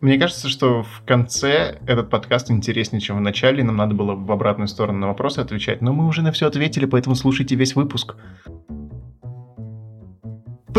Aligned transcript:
Мне 0.00 0.18
кажется, 0.18 0.48
что 0.48 0.82
в 0.82 1.02
конце 1.06 1.78
этот 1.86 2.10
подкаст 2.10 2.50
интереснее, 2.50 3.00
чем 3.00 3.16
в 3.16 3.20
начале, 3.20 3.64
нам 3.64 3.76
надо 3.76 3.94
было 3.94 4.14
в 4.14 4.30
обратную 4.30 4.68
сторону 4.68 4.98
на 4.98 5.06
вопросы 5.06 5.38
отвечать, 5.38 5.80
но 5.80 5.94
мы 5.94 6.06
уже 6.06 6.20
на 6.20 6.32
все 6.32 6.46
ответили, 6.46 6.84
поэтому 6.84 7.14
слушайте 7.14 7.54
весь 7.54 7.74
выпуск. 7.74 8.14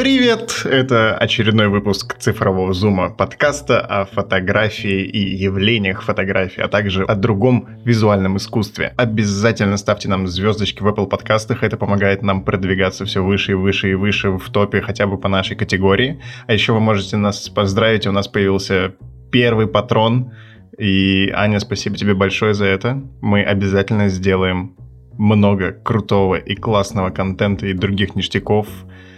Привет! 0.07 0.61
Это 0.63 1.17
очередной 1.17 1.67
выпуск 1.67 2.17
цифрового 2.17 2.71
зума 2.71 3.09
подкаста 3.09 3.81
о 3.81 4.05
фотографии 4.05 5.01
и 5.01 5.35
явлениях 5.35 6.01
фотографии, 6.01 6.61
а 6.61 6.69
также 6.69 7.03
о 7.03 7.13
другом 7.13 7.67
визуальном 7.83 8.37
искусстве. 8.37 8.93
Обязательно 8.95 9.75
ставьте 9.75 10.07
нам 10.07 10.25
звездочки 10.25 10.81
в 10.81 10.87
Apple 10.87 11.07
подкастах, 11.07 11.61
это 11.61 11.75
помогает 11.75 12.21
нам 12.21 12.45
продвигаться 12.45 13.03
все 13.03 13.21
выше 13.21 13.51
и 13.51 13.55
выше 13.55 13.91
и 13.91 13.95
выше 13.95 14.29
в 14.29 14.49
топе 14.49 14.79
хотя 14.79 15.07
бы 15.07 15.17
по 15.17 15.27
нашей 15.27 15.57
категории. 15.57 16.21
А 16.47 16.53
еще 16.53 16.71
вы 16.71 16.79
можете 16.79 17.17
нас 17.17 17.49
поздравить, 17.49 18.07
у 18.07 18.13
нас 18.13 18.29
появился 18.29 18.95
первый 19.29 19.67
патрон, 19.67 20.31
и 20.77 21.29
Аня, 21.35 21.59
спасибо 21.59 21.97
тебе 21.97 22.13
большое 22.13 22.53
за 22.53 22.63
это. 22.63 23.03
Мы 23.19 23.43
обязательно 23.43 24.07
сделаем 24.07 24.73
много 25.17 25.73
крутого 25.73 26.35
и 26.35 26.55
классного 26.55 27.09
контента 27.09 27.67
и 27.67 27.73
других 27.73 28.15
ништяков 28.15 28.69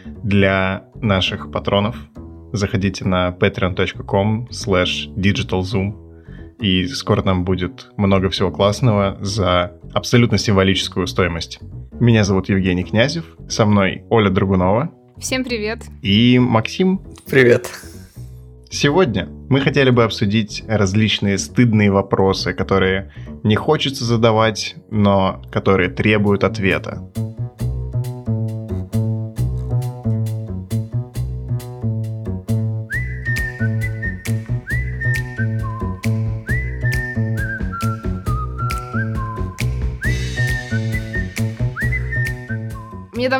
для 0.06 0.86
наших 0.96 1.52
патронов. 1.52 1.96
Заходите 2.52 3.06
на 3.06 3.30
patreon.com 3.30 4.48
slash 4.52 5.14
digitalzoom 5.16 6.10
и 6.60 6.88
скоро 6.88 7.22
там 7.22 7.46
будет 7.46 7.90
много 7.98 8.30
всего 8.30 8.52
классного 8.52 9.18
за 9.22 9.74
абсолютно 9.94 10.38
символическую 10.38 11.08
стоимость. 11.08 11.60
Меня 12.00 12.24
зовут 12.24 12.50
Евгений 12.50 12.84
Князев, 12.84 13.26
со 13.48 13.66
мной 13.66 14.04
Оля 14.10 14.30
Драгунова. 14.30 14.92
Всем 15.18 15.44
привет. 15.44 15.84
И 16.02 16.40
Максим. 16.40 17.02
Привет. 17.30 17.70
Сегодня 18.70 19.28
мы 19.50 19.62
хотели 19.62 19.90
бы 19.90 20.04
обсудить 20.04 20.64
различные 20.68 21.38
стыдные 21.38 21.92
вопросы, 21.92 22.54
которые 22.54 23.12
не 23.44 23.56
хочется 23.56 24.06
задавать, 24.06 24.76
но 24.92 25.42
которые 25.52 25.90
требуют 25.90 26.44
ответа. 26.44 27.12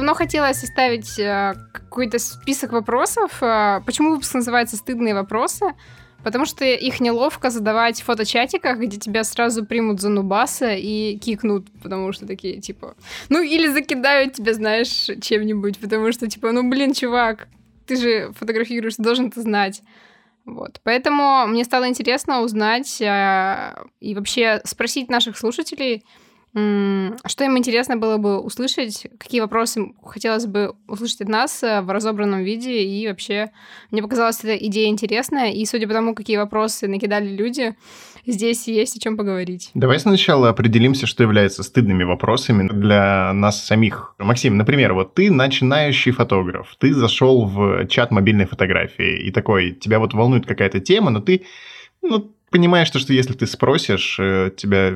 Мне 0.10 0.16
давно 0.16 0.26
хотелось 0.26 0.58
составить 0.58 1.20
э, 1.20 1.54
какой-то 1.72 2.18
список 2.18 2.72
вопросов. 2.72 3.44
Э, 3.44 3.82
почему 3.86 4.10
выпуск 4.10 4.34
называется 4.34 4.76
«Стыдные 4.76 5.14
вопросы»? 5.14 5.76
Потому 6.24 6.46
что 6.46 6.66
их 6.66 7.00
неловко 7.00 7.52
задавать 7.52 8.02
в 8.02 8.06
фоточатиках, 8.06 8.80
где 8.80 8.98
тебя 8.98 9.24
сразу 9.24 9.64
примут 9.64 10.02
за 10.02 10.10
нубаса 10.10 10.74
и 10.74 11.16
кикнут, 11.20 11.68
потому 11.84 12.12
что 12.12 12.26
такие, 12.26 12.60
типа... 12.60 12.96
Ну, 13.30 13.44
или 13.44 13.68
закидают 13.68 14.34
тебя, 14.34 14.56
знаешь, 14.56 15.12
чем-нибудь, 15.22 15.78
потому 15.78 16.12
что, 16.12 16.28
типа, 16.28 16.54
ну, 16.54 16.68
блин, 16.68 16.96
чувак, 16.96 17.48
ты 17.86 17.96
же 17.96 18.32
фотографируешь, 18.34 18.96
ты 18.96 19.04
должен 19.04 19.28
это 19.28 19.42
знать. 19.42 19.84
Вот. 20.44 20.82
Поэтому 20.84 21.46
мне 21.46 21.64
стало 21.64 21.88
интересно 21.88 22.42
узнать 22.42 23.00
э, 23.00 23.76
и 24.00 24.16
вообще 24.16 24.60
спросить 24.64 25.12
наших 25.12 25.38
слушателей, 25.38 26.04
что 26.52 27.44
им 27.44 27.58
интересно 27.58 27.96
было 27.98 28.18
бы 28.18 28.40
услышать, 28.40 29.08
какие 29.20 29.40
вопросы 29.40 29.94
хотелось 30.04 30.48
бы 30.48 30.74
услышать 30.88 31.22
от 31.22 31.30
нас 31.30 31.62
э, 31.62 31.82
в 31.82 31.92
разобранном 31.92 32.44
виде, 32.44 32.84
и 32.84 33.08
вообще 33.08 33.52
мне 33.92 34.02
показалась 34.02 34.40
эта 34.44 34.56
идея 34.56 34.88
интересная, 34.88 35.52
и 35.52 35.64
судя 35.66 35.88
по 35.88 35.94
тому, 35.94 36.16
какие 36.16 36.38
вопросы 36.38 36.88
накидали 36.88 37.30
люди, 37.30 37.76
здесь 38.26 38.68
есть 38.68 38.98
о 38.98 39.00
чем 39.00 39.16
поговорить. 39.16 39.70
Давай 39.76 40.00
сначала 40.00 40.50
определимся, 40.50 41.06
что 41.06 41.22
является 41.22 41.62
стыдными 41.62 42.04
вопросами 42.04 42.68
для 42.68 43.32
нас 43.34 43.64
самих. 43.64 44.16
Максим, 44.18 44.58
например, 44.58 44.94
вот 44.94 45.14
ты 45.14 45.30
начинающий 45.30 46.12
фотограф, 46.12 46.76
ты 46.80 46.94
зашел 46.94 47.46
в 47.46 47.86
чат 47.88 48.10
мобильной 48.10 48.46
фотографии, 48.46 49.28
и 49.28 49.32
такой, 49.32 49.72
тебя 49.74 50.00
вот 50.00 50.16
волнует 50.16 50.48
какая-то 50.48 50.80
тема, 50.80 51.12
но 51.12 51.20
ты 51.20 51.46
ну, 52.02 52.34
понимаешь, 52.50 52.88
что, 52.88 53.00
что 53.00 53.14
если 53.14 53.34
ты 53.34 53.48
спросишь, 53.48 54.18
э, 54.20 54.52
тебя 54.56 54.94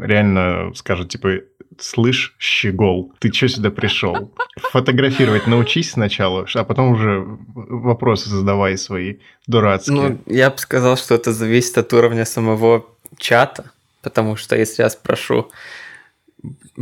реально 0.00 0.72
скажут, 0.74 1.08
типа, 1.10 1.40
слышь, 1.78 2.34
щегол, 2.38 3.12
ты 3.18 3.32
что 3.32 3.48
сюда 3.48 3.70
пришел? 3.70 4.32
Фотографировать 4.56 5.46
научись 5.46 5.92
сначала, 5.92 6.46
а 6.54 6.64
потом 6.64 6.92
уже 6.92 7.24
вопросы 7.54 8.28
задавай 8.28 8.76
свои 8.76 9.16
дурацкие. 9.46 9.96
Ну, 9.96 10.18
я 10.26 10.50
бы 10.50 10.58
сказал, 10.58 10.96
что 10.96 11.14
это 11.14 11.32
зависит 11.32 11.78
от 11.78 11.92
уровня 11.92 12.24
самого 12.24 12.86
чата, 13.18 13.70
потому 14.02 14.36
что 14.36 14.56
если 14.56 14.82
я 14.82 14.90
спрошу, 14.90 15.50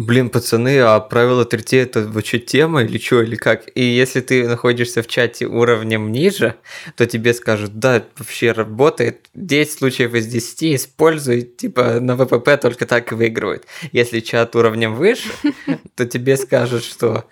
Блин, 0.01 0.31
пацаны, 0.31 0.79
а 0.79 1.01
правило 1.01 1.45
3 1.45 1.77
это 1.77 2.03
вообще 2.03 2.39
тема 2.39 2.85
или 2.85 2.99
что, 2.99 3.21
или 3.21 3.35
как? 3.35 3.65
И 3.75 3.83
если 3.83 4.21
ты 4.21 4.47
находишься 4.47 5.03
в 5.03 5.09
чате 5.09 5.47
уровнем 5.47 6.13
ниже, 6.13 6.55
то 6.95 7.05
тебе 7.05 7.35
скажут, 7.35 7.81
да, 7.81 8.05
вообще 8.17 8.53
работает, 8.53 9.29
10 9.35 9.73
случаев 9.73 10.15
из 10.15 10.29
10 10.29 10.77
используй, 10.77 11.43
типа 11.43 11.99
на 11.99 12.15
ВПП 12.15 12.57
только 12.59 12.87
так 12.87 13.11
и 13.11 13.17
выигрывают. 13.17 13.67
Если 13.91 14.21
чат 14.21 14.55
уровнем 14.55 14.95
выше, 14.95 15.31
то 15.97 16.07
тебе 16.07 16.37
скажут, 16.37 16.85
что, 16.85 17.25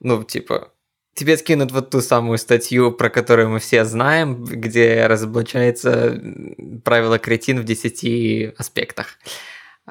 ну, 0.00 0.22
типа, 0.22 0.74
тебе 1.14 1.38
скинут 1.38 1.72
вот 1.72 1.88
ту 1.88 2.02
самую 2.02 2.36
статью, 2.36 2.92
про 2.92 3.08
которую 3.08 3.48
мы 3.48 3.60
все 3.60 3.86
знаем, 3.86 4.44
где 4.44 5.06
разоблачается 5.06 6.20
правило 6.84 7.18
кретин 7.18 7.60
в 7.60 7.64
10 7.64 8.58
аспектах. 8.58 9.16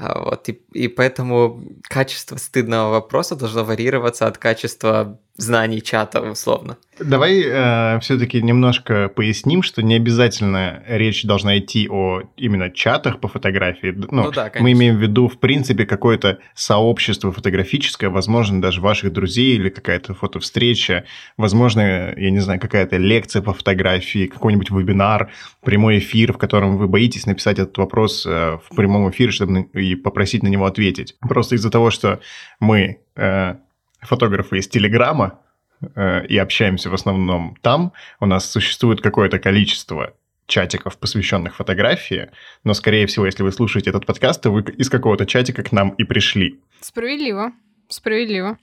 А, 0.02 0.18
вот, 0.18 0.48
и, 0.48 0.54
и 0.72 0.88
поэтому 0.88 1.62
качество 1.82 2.38
стыдного 2.38 2.90
вопроса 2.92 3.36
должно 3.36 3.66
варьироваться 3.66 4.28
от 4.28 4.38
качества 4.38 5.20
знаний 5.42 5.82
чата, 5.82 6.22
условно. 6.22 6.78
Давай 7.00 7.44
э, 7.46 8.00
все-таки 8.02 8.42
немножко 8.42 9.10
поясним, 9.10 9.64
что 9.64 9.82
не 9.82 9.96
обязательно 9.96 10.84
речь 10.88 11.24
должна 11.24 11.58
идти 11.58 11.88
о 11.90 12.24
именно 12.36 12.70
чатах 12.70 13.20
по 13.20 13.28
фотографии. 13.28 13.94
Ну, 13.96 14.08
ну 14.12 14.32
да, 14.32 14.50
конечно. 14.50 14.64
Мы 14.64 14.74
имеем 14.74 14.98
в 14.98 15.02
виду, 15.02 15.30
в 15.30 15.40
принципе, 15.40 15.86
какое-то 15.86 16.40
сообщество 16.56 17.32
фотографическое, 17.32 18.10
возможно, 18.10 18.62
даже 18.62 18.82
ваших 18.82 19.14
друзей 19.14 19.56
или 19.56 19.70
какая-то 19.70 20.14
фотовстреча, 20.14 21.06
возможно, 21.38 22.14
я 22.18 22.32
не 22.32 22.40
знаю, 22.40 22.60
какая-то 22.60 22.98
лекция 22.98 23.42
по 23.42 23.54
фотографии, 23.54 24.28
какой-нибудь 24.28 24.70
вебинар, 24.70 25.32
прямой 25.64 26.00
эфир, 26.00 26.34
в 26.34 26.38
котором 26.38 26.78
вы 26.78 26.88
боитесь 26.88 27.26
написать 27.26 27.60
этот 27.60 27.78
вопрос 27.78 28.26
э, 28.26 28.58
в 28.70 28.76
прямом 28.76 29.10
эфире, 29.10 29.32
чтобы 29.32 29.62
и 29.74 29.96
попросить 29.96 30.44
на 30.44 30.50
него 30.50 30.66
ответить. 30.66 31.16
Просто 31.22 31.56
из-за 31.56 31.70
того, 31.70 31.92
что 31.92 32.20
мы 32.60 33.00
э, 33.16 33.56
фотографы 34.02 34.58
из 34.58 34.68
Телеграма 34.68 35.40
э, 35.96 36.26
и 36.28 36.38
общаемся 36.38 36.90
в 36.90 36.94
основном 36.94 37.56
там, 37.62 37.94
у 38.20 38.26
нас 38.26 38.50
существует 38.50 39.02
какое-то 39.02 39.40
количество 39.40 40.14
чатиков, 40.48 40.98
посвященных 40.98 41.56
фотографии, 41.56 42.32
но, 42.64 42.74
скорее 42.74 43.06
всего, 43.06 43.26
если 43.26 43.44
вы 43.44 43.52
слушаете 43.52 43.92
этот 43.92 44.06
подкаст, 44.06 44.42
то 44.42 44.52
вы 44.52 44.62
из 44.62 44.90
какого-то 44.90 45.26
чатика 45.26 45.64
к 45.64 45.72
нам 45.72 45.90
и 45.92 46.04
пришли. 46.04 46.60
Справедливо. 46.82 47.54
Справедливо. 47.88 48.58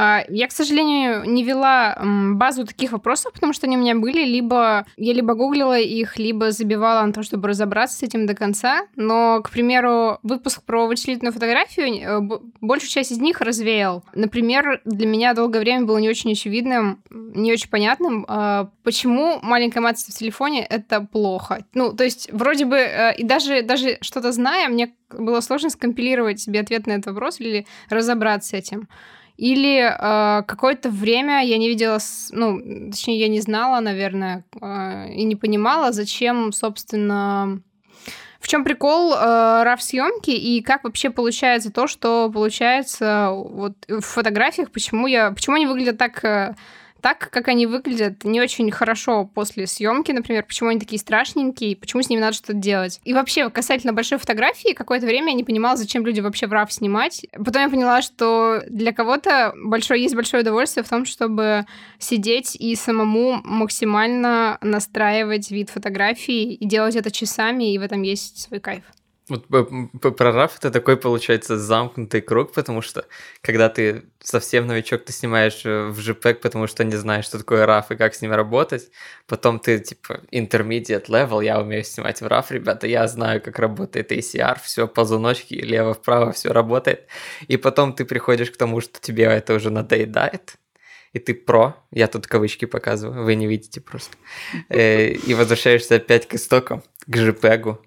А, 0.00 0.24
я, 0.28 0.46
к 0.46 0.52
сожалению, 0.52 1.24
не 1.24 1.42
вела 1.42 1.98
базу 2.34 2.64
таких 2.64 2.92
вопросов, 2.92 3.32
потому 3.32 3.52
что 3.52 3.66
они 3.66 3.76
у 3.76 3.80
меня 3.80 3.96
были, 3.96 4.24
либо 4.24 4.86
я 4.96 5.12
либо 5.12 5.34
гуглила 5.34 5.76
их, 5.76 6.18
либо 6.18 6.52
забивала 6.52 7.04
на 7.04 7.12
то, 7.12 7.24
чтобы 7.24 7.48
разобраться 7.48 7.98
с 7.98 8.02
этим 8.04 8.24
до 8.24 8.34
конца. 8.34 8.82
Но, 8.94 9.42
к 9.42 9.50
примеру, 9.50 10.20
выпуск 10.22 10.62
про 10.62 10.86
вычислительную 10.86 11.32
фотографию, 11.32 11.86
э, 11.88 12.38
большую 12.60 12.90
часть 12.90 13.10
из 13.10 13.18
них 13.18 13.40
развеял. 13.40 14.04
Например, 14.14 14.80
для 14.84 15.08
меня 15.08 15.34
долгое 15.34 15.58
время 15.58 15.84
было 15.84 15.98
не 15.98 16.08
очень 16.08 16.30
очевидным, 16.30 17.02
не 17.10 17.52
очень 17.52 17.68
понятным, 17.68 18.24
а, 18.28 18.70
почему 18.84 19.40
маленькая 19.42 19.80
матрица 19.80 20.12
в 20.12 20.14
телефоне— 20.14 20.64
это 20.70 21.00
плохо. 21.00 21.64
Ну, 21.74 21.92
то 21.92 22.04
есть, 22.04 22.30
вроде 22.32 22.66
бы, 22.66 22.76
э, 22.76 23.16
и 23.16 23.24
даже, 23.24 23.62
даже 23.62 23.98
что-то 24.02 24.30
зная, 24.30 24.68
мне 24.68 24.94
было 25.10 25.40
сложно 25.40 25.70
скомпилировать 25.70 26.38
себе 26.38 26.60
ответ 26.60 26.86
на 26.86 26.92
этот 26.92 27.06
вопрос 27.06 27.40
или 27.40 27.66
разобраться 27.90 28.50
с 28.50 28.52
этим. 28.52 28.86
Или 29.38 29.78
э, 29.78 30.42
какое-то 30.42 30.90
время 30.90 31.44
я 31.44 31.58
не 31.58 31.68
видела, 31.68 31.98
ну, 32.32 32.90
точнее, 32.90 33.20
я 33.20 33.28
не 33.28 33.40
знала, 33.40 33.78
наверное, 33.78 34.44
э, 34.60 35.12
и 35.12 35.22
не 35.22 35.36
понимала, 35.36 35.92
зачем, 35.92 36.52
собственно, 36.52 37.60
в 38.40 38.48
чем 38.48 38.64
прикол 38.64 39.14
э, 39.14 39.16
RAW 39.16 39.78
съемки 39.78 40.30
и 40.30 40.60
как 40.60 40.82
вообще 40.82 41.10
получается 41.10 41.70
то, 41.70 41.86
что 41.86 42.28
получается 42.34 43.30
вот 43.32 43.74
в 43.88 44.00
фотографиях, 44.00 44.72
почему 44.72 45.06
я, 45.06 45.30
почему 45.30 45.54
они 45.54 45.66
выглядят 45.66 45.98
так 45.98 46.24
э, 46.24 46.56
так, 47.00 47.30
как 47.30 47.48
они 47.48 47.66
выглядят, 47.66 48.24
не 48.24 48.40
очень 48.40 48.70
хорошо 48.70 49.24
после 49.24 49.66
съемки, 49.66 50.12
например, 50.12 50.44
почему 50.44 50.70
они 50.70 50.80
такие 50.80 50.98
страшненькие, 50.98 51.76
почему 51.76 52.02
с 52.02 52.08
ними 52.08 52.20
надо 52.20 52.34
что-то 52.34 52.54
делать. 52.54 53.00
И 53.04 53.12
вообще, 53.12 53.50
касательно 53.50 53.92
большой 53.92 54.18
фотографии, 54.18 54.72
какое-то 54.72 55.06
время 55.06 55.28
я 55.28 55.34
не 55.34 55.44
понимала, 55.44 55.76
зачем 55.76 56.04
люди 56.04 56.20
вообще 56.20 56.46
в 56.46 56.52
RAW 56.52 56.66
снимать. 56.70 57.26
Потом 57.32 57.62
я 57.62 57.68
поняла, 57.68 58.02
что 58.02 58.62
для 58.68 58.92
кого-то 58.92 59.52
большое, 59.64 60.02
есть 60.02 60.14
большое 60.14 60.42
удовольствие 60.42 60.84
в 60.84 60.88
том, 60.88 61.04
чтобы 61.04 61.66
сидеть 61.98 62.56
и 62.56 62.74
самому 62.74 63.40
максимально 63.44 64.58
настраивать 64.60 65.50
вид 65.50 65.70
фотографии 65.70 66.54
и 66.54 66.66
делать 66.66 66.96
это 66.96 67.10
часами, 67.10 67.72
и 67.72 67.78
в 67.78 67.82
этом 67.82 68.02
есть 68.02 68.38
свой 68.38 68.60
кайф. 68.60 68.82
Вот 69.28 69.46
прорав 70.16 70.56
это 70.56 70.70
такой, 70.70 70.96
получается, 70.96 71.58
замкнутый 71.58 72.22
круг, 72.22 72.52
потому 72.52 72.80
что 72.82 73.04
когда 73.42 73.68
ты 73.68 74.04
совсем 74.20 74.66
новичок, 74.66 75.04
ты 75.04 75.12
снимаешь 75.12 75.64
э, 75.64 75.88
в 75.88 75.98
JPEG, 75.98 76.34
потому 76.34 76.66
что 76.66 76.84
не 76.84 76.96
знаешь, 76.96 77.26
что 77.26 77.38
такое 77.38 77.66
RAW 77.66 77.84
и 77.90 77.96
как 77.96 78.14
с 78.14 78.22
ним 78.22 78.32
работать. 78.32 78.90
Потом 79.26 79.58
ты, 79.58 79.78
типа, 79.78 80.22
intermediate 80.32 81.06
level, 81.06 81.44
я 81.44 81.60
умею 81.60 81.84
снимать 81.84 82.20
в 82.20 82.26
RAW, 82.26 82.44
ребята, 82.50 82.86
я 82.86 83.06
знаю, 83.06 83.42
как 83.42 83.58
работает 83.58 84.12
ACR, 84.12 84.58
все 84.62 84.88
ползуночки, 84.88 85.54
лево-вправо, 85.54 86.32
все 86.32 86.52
работает. 86.52 87.06
И 87.48 87.56
потом 87.56 87.92
ты 87.92 88.04
приходишь 88.04 88.50
к 88.50 88.56
тому, 88.56 88.80
что 88.80 89.00
тебе 89.00 89.24
это 89.24 89.54
уже 89.54 89.70
надоедает, 89.70 90.56
и 91.12 91.18
ты 91.18 91.34
про, 91.34 91.76
я 91.90 92.06
тут 92.06 92.26
кавычки 92.26 92.64
показываю, 92.64 93.24
вы 93.24 93.34
не 93.34 93.46
видите 93.46 93.80
просто, 93.80 94.16
э, 94.68 95.12
и 95.12 95.34
возвращаешься 95.34 95.96
опять 95.96 96.26
к 96.26 96.34
истокам, 96.34 96.82
к 97.06 97.16
JPEG, 97.16 97.78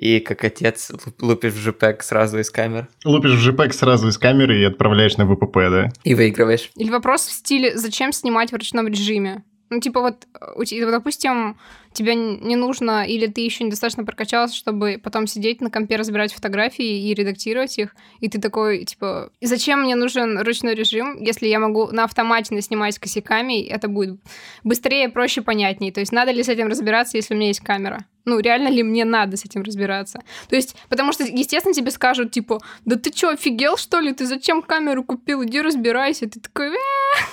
и 0.00 0.18
как 0.20 0.42
отец 0.44 0.90
лупишь 1.20 1.52
в 1.52 1.68
JPEG 1.68 2.02
сразу 2.02 2.38
из 2.38 2.50
камеры. 2.50 2.88
Лупишь 3.04 3.32
в 3.32 3.46
JPEG 3.46 3.72
сразу 3.72 4.08
из 4.08 4.16
камеры 4.16 4.58
и 4.58 4.64
отправляешь 4.64 5.18
на 5.18 5.24
VPP, 5.24 5.70
да? 5.70 5.92
И 6.04 6.14
выигрываешь. 6.14 6.70
Или 6.76 6.88
вопрос 6.88 7.26
в 7.26 7.32
стиле 7.32 7.76
«Зачем 7.76 8.10
снимать 8.12 8.50
в 8.50 8.54
ручном 8.54 8.88
режиме?» 8.88 9.44
Ну, 9.68 9.78
типа 9.78 10.00
вот, 10.00 10.26
допустим, 10.56 11.56
тебе 11.92 12.14
не 12.14 12.56
нужно, 12.56 13.06
или 13.06 13.26
ты 13.26 13.42
еще 13.42 13.62
недостаточно 13.62 14.04
прокачался, 14.04 14.56
чтобы 14.56 14.98
потом 15.00 15.26
сидеть 15.28 15.60
на 15.60 15.70
компе, 15.70 15.96
разбирать 15.96 16.32
фотографии 16.32 17.08
и 17.08 17.14
редактировать 17.14 17.78
их, 17.78 17.94
и 18.20 18.28
ты 18.28 18.40
такой, 18.40 18.84
типа, 18.84 19.30
зачем 19.40 19.82
мне 19.82 19.94
нужен 19.94 20.40
ручной 20.40 20.74
режим, 20.74 21.22
если 21.22 21.46
я 21.46 21.60
могу 21.60 21.88
на 21.92 22.04
автомате 22.04 22.60
снимать 22.62 22.98
косяками, 22.98 23.62
это 23.64 23.86
будет 23.86 24.18
быстрее, 24.64 25.08
проще, 25.08 25.42
понятнее. 25.42 25.92
То 25.92 26.00
есть 26.00 26.10
надо 26.10 26.32
ли 26.32 26.42
с 26.42 26.48
этим 26.48 26.66
разбираться, 26.66 27.16
если 27.16 27.34
у 27.34 27.36
меня 27.36 27.48
есть 27.48 27.60
камера? 27.60 28.06
Ну, 28.24 28.38
реально 28.40 28.68
ли 28.68 28.82
мне 28.82 29.04
надо 29.04 29.36
с 29.36 29.44
этим 29.44 29.62
разбираться? 29.62 30.20
То 30.48 30.56
есть, 30.56 30.76
потому 30.88 31.12
что, 31.12 31.24
естественно, 31.24 31.74
тебе 31.74 31.90
скажут, 31.90 32.32
типа, 32.32 32.60
да 32.84 32.96
ты 32.96 33.12
что, 33.14 33.30
офигел, 33.30 33.76
что 33.76 34.00
ли? 34.00 34.12
Ты 34.12 34.26
зачем 34.26 34.62
камеру 34.62 35.04
купил? 35.04 35.44
Иди 35.44 35.60
разбирайся. 35.60 36.28
Ты 36.28 36.40
такой, 36.40 36.68
«Э, 36.68 36.76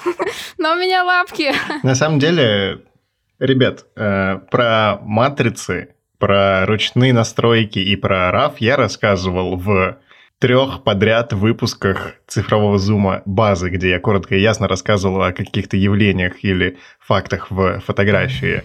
но 0.57 0.73
у 0.73 0.75
меня 0.75 1.03
лапки. 1.03 1.53
На 1.83 1.95
самом 1.95 2.19
деле, 2.19 2.81
ребят, 3.39 3.85
э, 3.95 4.39
про 4.51 4.99
матрицы, 5.01 5.95
про 6.17 6.65
ручные 6.65 7.13
настройки 7.13 7.79
и 7.79 7.95
про 7.95 8.31
RAW 8.31 8.55
я 8.59 8.75
рассказывал 8.75 9.55
в 9.57 9.99
трех 10.39 10.83
подряд 10.83 11.33
выпусках 11.33 12.13
цифрового 12.27 12.77
зума 12.77 13.21
базы, 13.25 13.69
где 13.69 13.89
я 13.89 13.99
коротко 13.99 14.35
и 14.35 14.41
ясно 14.41 14.67
рассказывал 14.67 15.23
о 15.23 15.33
каких-то 15.33 15.77
явлениях 15.77 16.43
или 16.43 16.77
фактах 16.99 17.49
в 17.49 17.79
фотографии. 17.79 18.63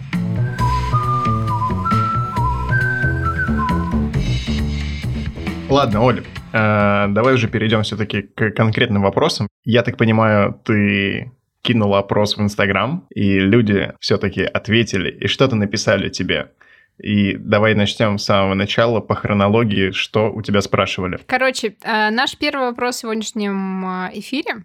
Ладно, 5.72 6.02
Оля, 6.02 6.22
э, 6.52 7.06
давай 7.08 7.32
уже 7.32 7.48
перейдем 7.48 7.82
все-таки 7.82 8.20
к 8.20 8.50
конкретным 8.50 9.02
вопросам. 9.02 9.48
Я 9.64 9.82
так 9.82 9.96
понимаю, 9.96 10.60
ты 10.64 11.32
кинула 11.62 12.00
опрос 12.00 12.36
в 12.36 12.42
Инстаграм, 12.42 13.06
и 13.14 13.38
люди 13.38 13.94
все-таки 13.98 14.42
ответили 14.42 15.10
и 15.10 15.28
что-то 15.28 15.56
написали 15.56 16.10
тебе. 16.10 16.50
И 16.98 17.36
давай 17.36 17.74
начнем 17.74 18.18
с 18.18 18.24
самого 18.24 18.52
начала 18.52 19.00
по 19.00 19.14
хронологии, 19.14 19.92
что 19.92 20.30
у 20.30 20.42
тебя 20.42 20.60
спрашивали. 20.60 21.18
Короче, 21.26 21.74
э, 21.82 22.10
наш 22.10 22.36
первый 22.36 22.66
вопрос 22.66 22.96
в 22.96 23.00
сегодняшнем 23.00 23.86
э, 23.86 24.10
эфире 24.18 24.64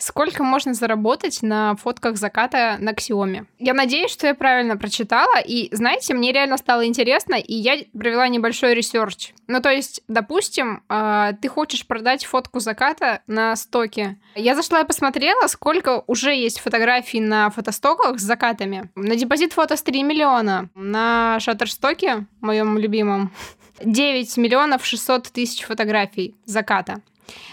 Сколько 0.00 0.42
можно 0.42 0.72
заработать 0.72 1.42
на 1.42 1.76
фотках 1.76 2.16
заката 2.16 2.78
на 2.80 2.92
Xiaomi? 2.92 3.44
Я 3.58 3.74
надеюсь, 3.74 4.10
что 4.10 4.26
я 4.26 4.34
правильно 4.34 4.78
прочитала, 4.78 5.38
и, 5.38 5.68
знаете, 5.76 6.14
мне 6.14 6.32
реально 6.32 6.56
стало 6.56 6.86
интересно, 6.86 7.34
и 7.34 7.54
я 7.54 7.76
провела 7.92 8.26
небольшой 8.28 8.72
ресерч. 8.72 9.34
Ну, 9.46 9.60
то 9.60 9.68
есть, 9.68 10.02
допустим, 10.08 10.82
э, 10.88 11.32
ты 11.42 11.48
хочешь 11.48 11.86
продать 11.86 12.24
фотку 12.24 12.60
заката 12.60 13.20
на 13.26 13.54
стоке. 13.56 14.16
Я 14.34 14.54
зашла 14.54 14.80
и 14.80 14.86
посмотрела, 14.86 15.46
сколько 15.48 16.02
уже 16.06 16.34
есть 16.34 16.60
фотографий 16.60 17.20
на 17.20 17.50
фотостоках 17.50 18.20
с 18.20 18.22
закатами. 18.22 18.90
На 18.94 19.16
Depositphotos 19.16 19.76
3 19.76 20.02
миллиона, 20.02 20.70
на 20.74 21.38
Shutterstock'е, 21.40 22.24
моем 22.40 22.78
любимом, 22.78 23.32
9 23.84 24.38
миллионов 24.38 24.86
600 24.86 25.24
тысяч 25.24 25.62
фотографий 25.64 26.36
заката. 26.46 27.02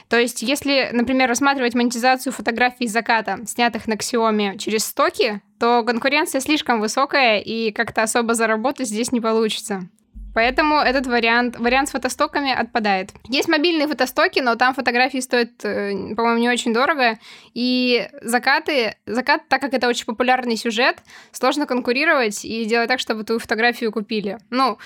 То 0.10 0.20
есть, 0.20 0.42
если, 0.42 0.90
например, 0.94 1.30
рассматривать 1.30 1.76
монетизацию 1.76 2.34
фотографий 2.34 2.88
заката, 2.88 3.40
снятых 3.46 3.88
на 3.88 3.94
Xiaomi 3.94 4.58
через 4.58 4.86
стоки, 4.86 5.42
то 5.60 5.84
конкуренция 5.84 6.42
слишком 6.42 6.80
высокая, 6.80 7.40
и 7.40 7.72
как-то 7.72 8.04
особо 8.04 8.34
заработать 8.34 8.88
здесь 8.88 9.12
не 9.12 9.22
получится. 9.22 9.90
Поэтому 10.38 10.76
этот 10.76 11.08
вариант, 11.08 11.58
вариант 11.58 11.90
с 11.90 11.94
фотостоками 11.94 12.52
отпадает. 12.52 13.10
Есть 13.28 13.48
мобильные 13.48 13.88
фотостоки, 13.88 14.40
но 14.40 14.54
там 14.54 14.76
фотографии 14.76 15.18
стоят, 15.18 15.66
э, 15.66 16.14
по-моему, 16.14 16.38
не 16.38 16.48
очень 16.48 16.76
дорого. 16.76 17.18
И 17.56 18.08
закаты, 18.22 18.98
закат, 19.08 19.48
так 19.48 19.62
как 19.62 19.74
это 19.74 19.88
очень 19.88 20.06
популярный 20.06 20.56
сюжет, 20.56 20.98
сложно 21.32 21.66
конкурировать 21.66 22.46
и 22.46 22.66
делать 22.66 22.88
так, 22.88 23.00
чтобы 23.00 23.24
твою 23.24 23.40
фотографию 23.40 23.92
купили. 23.92 24.38
Ну, 24.52 24.78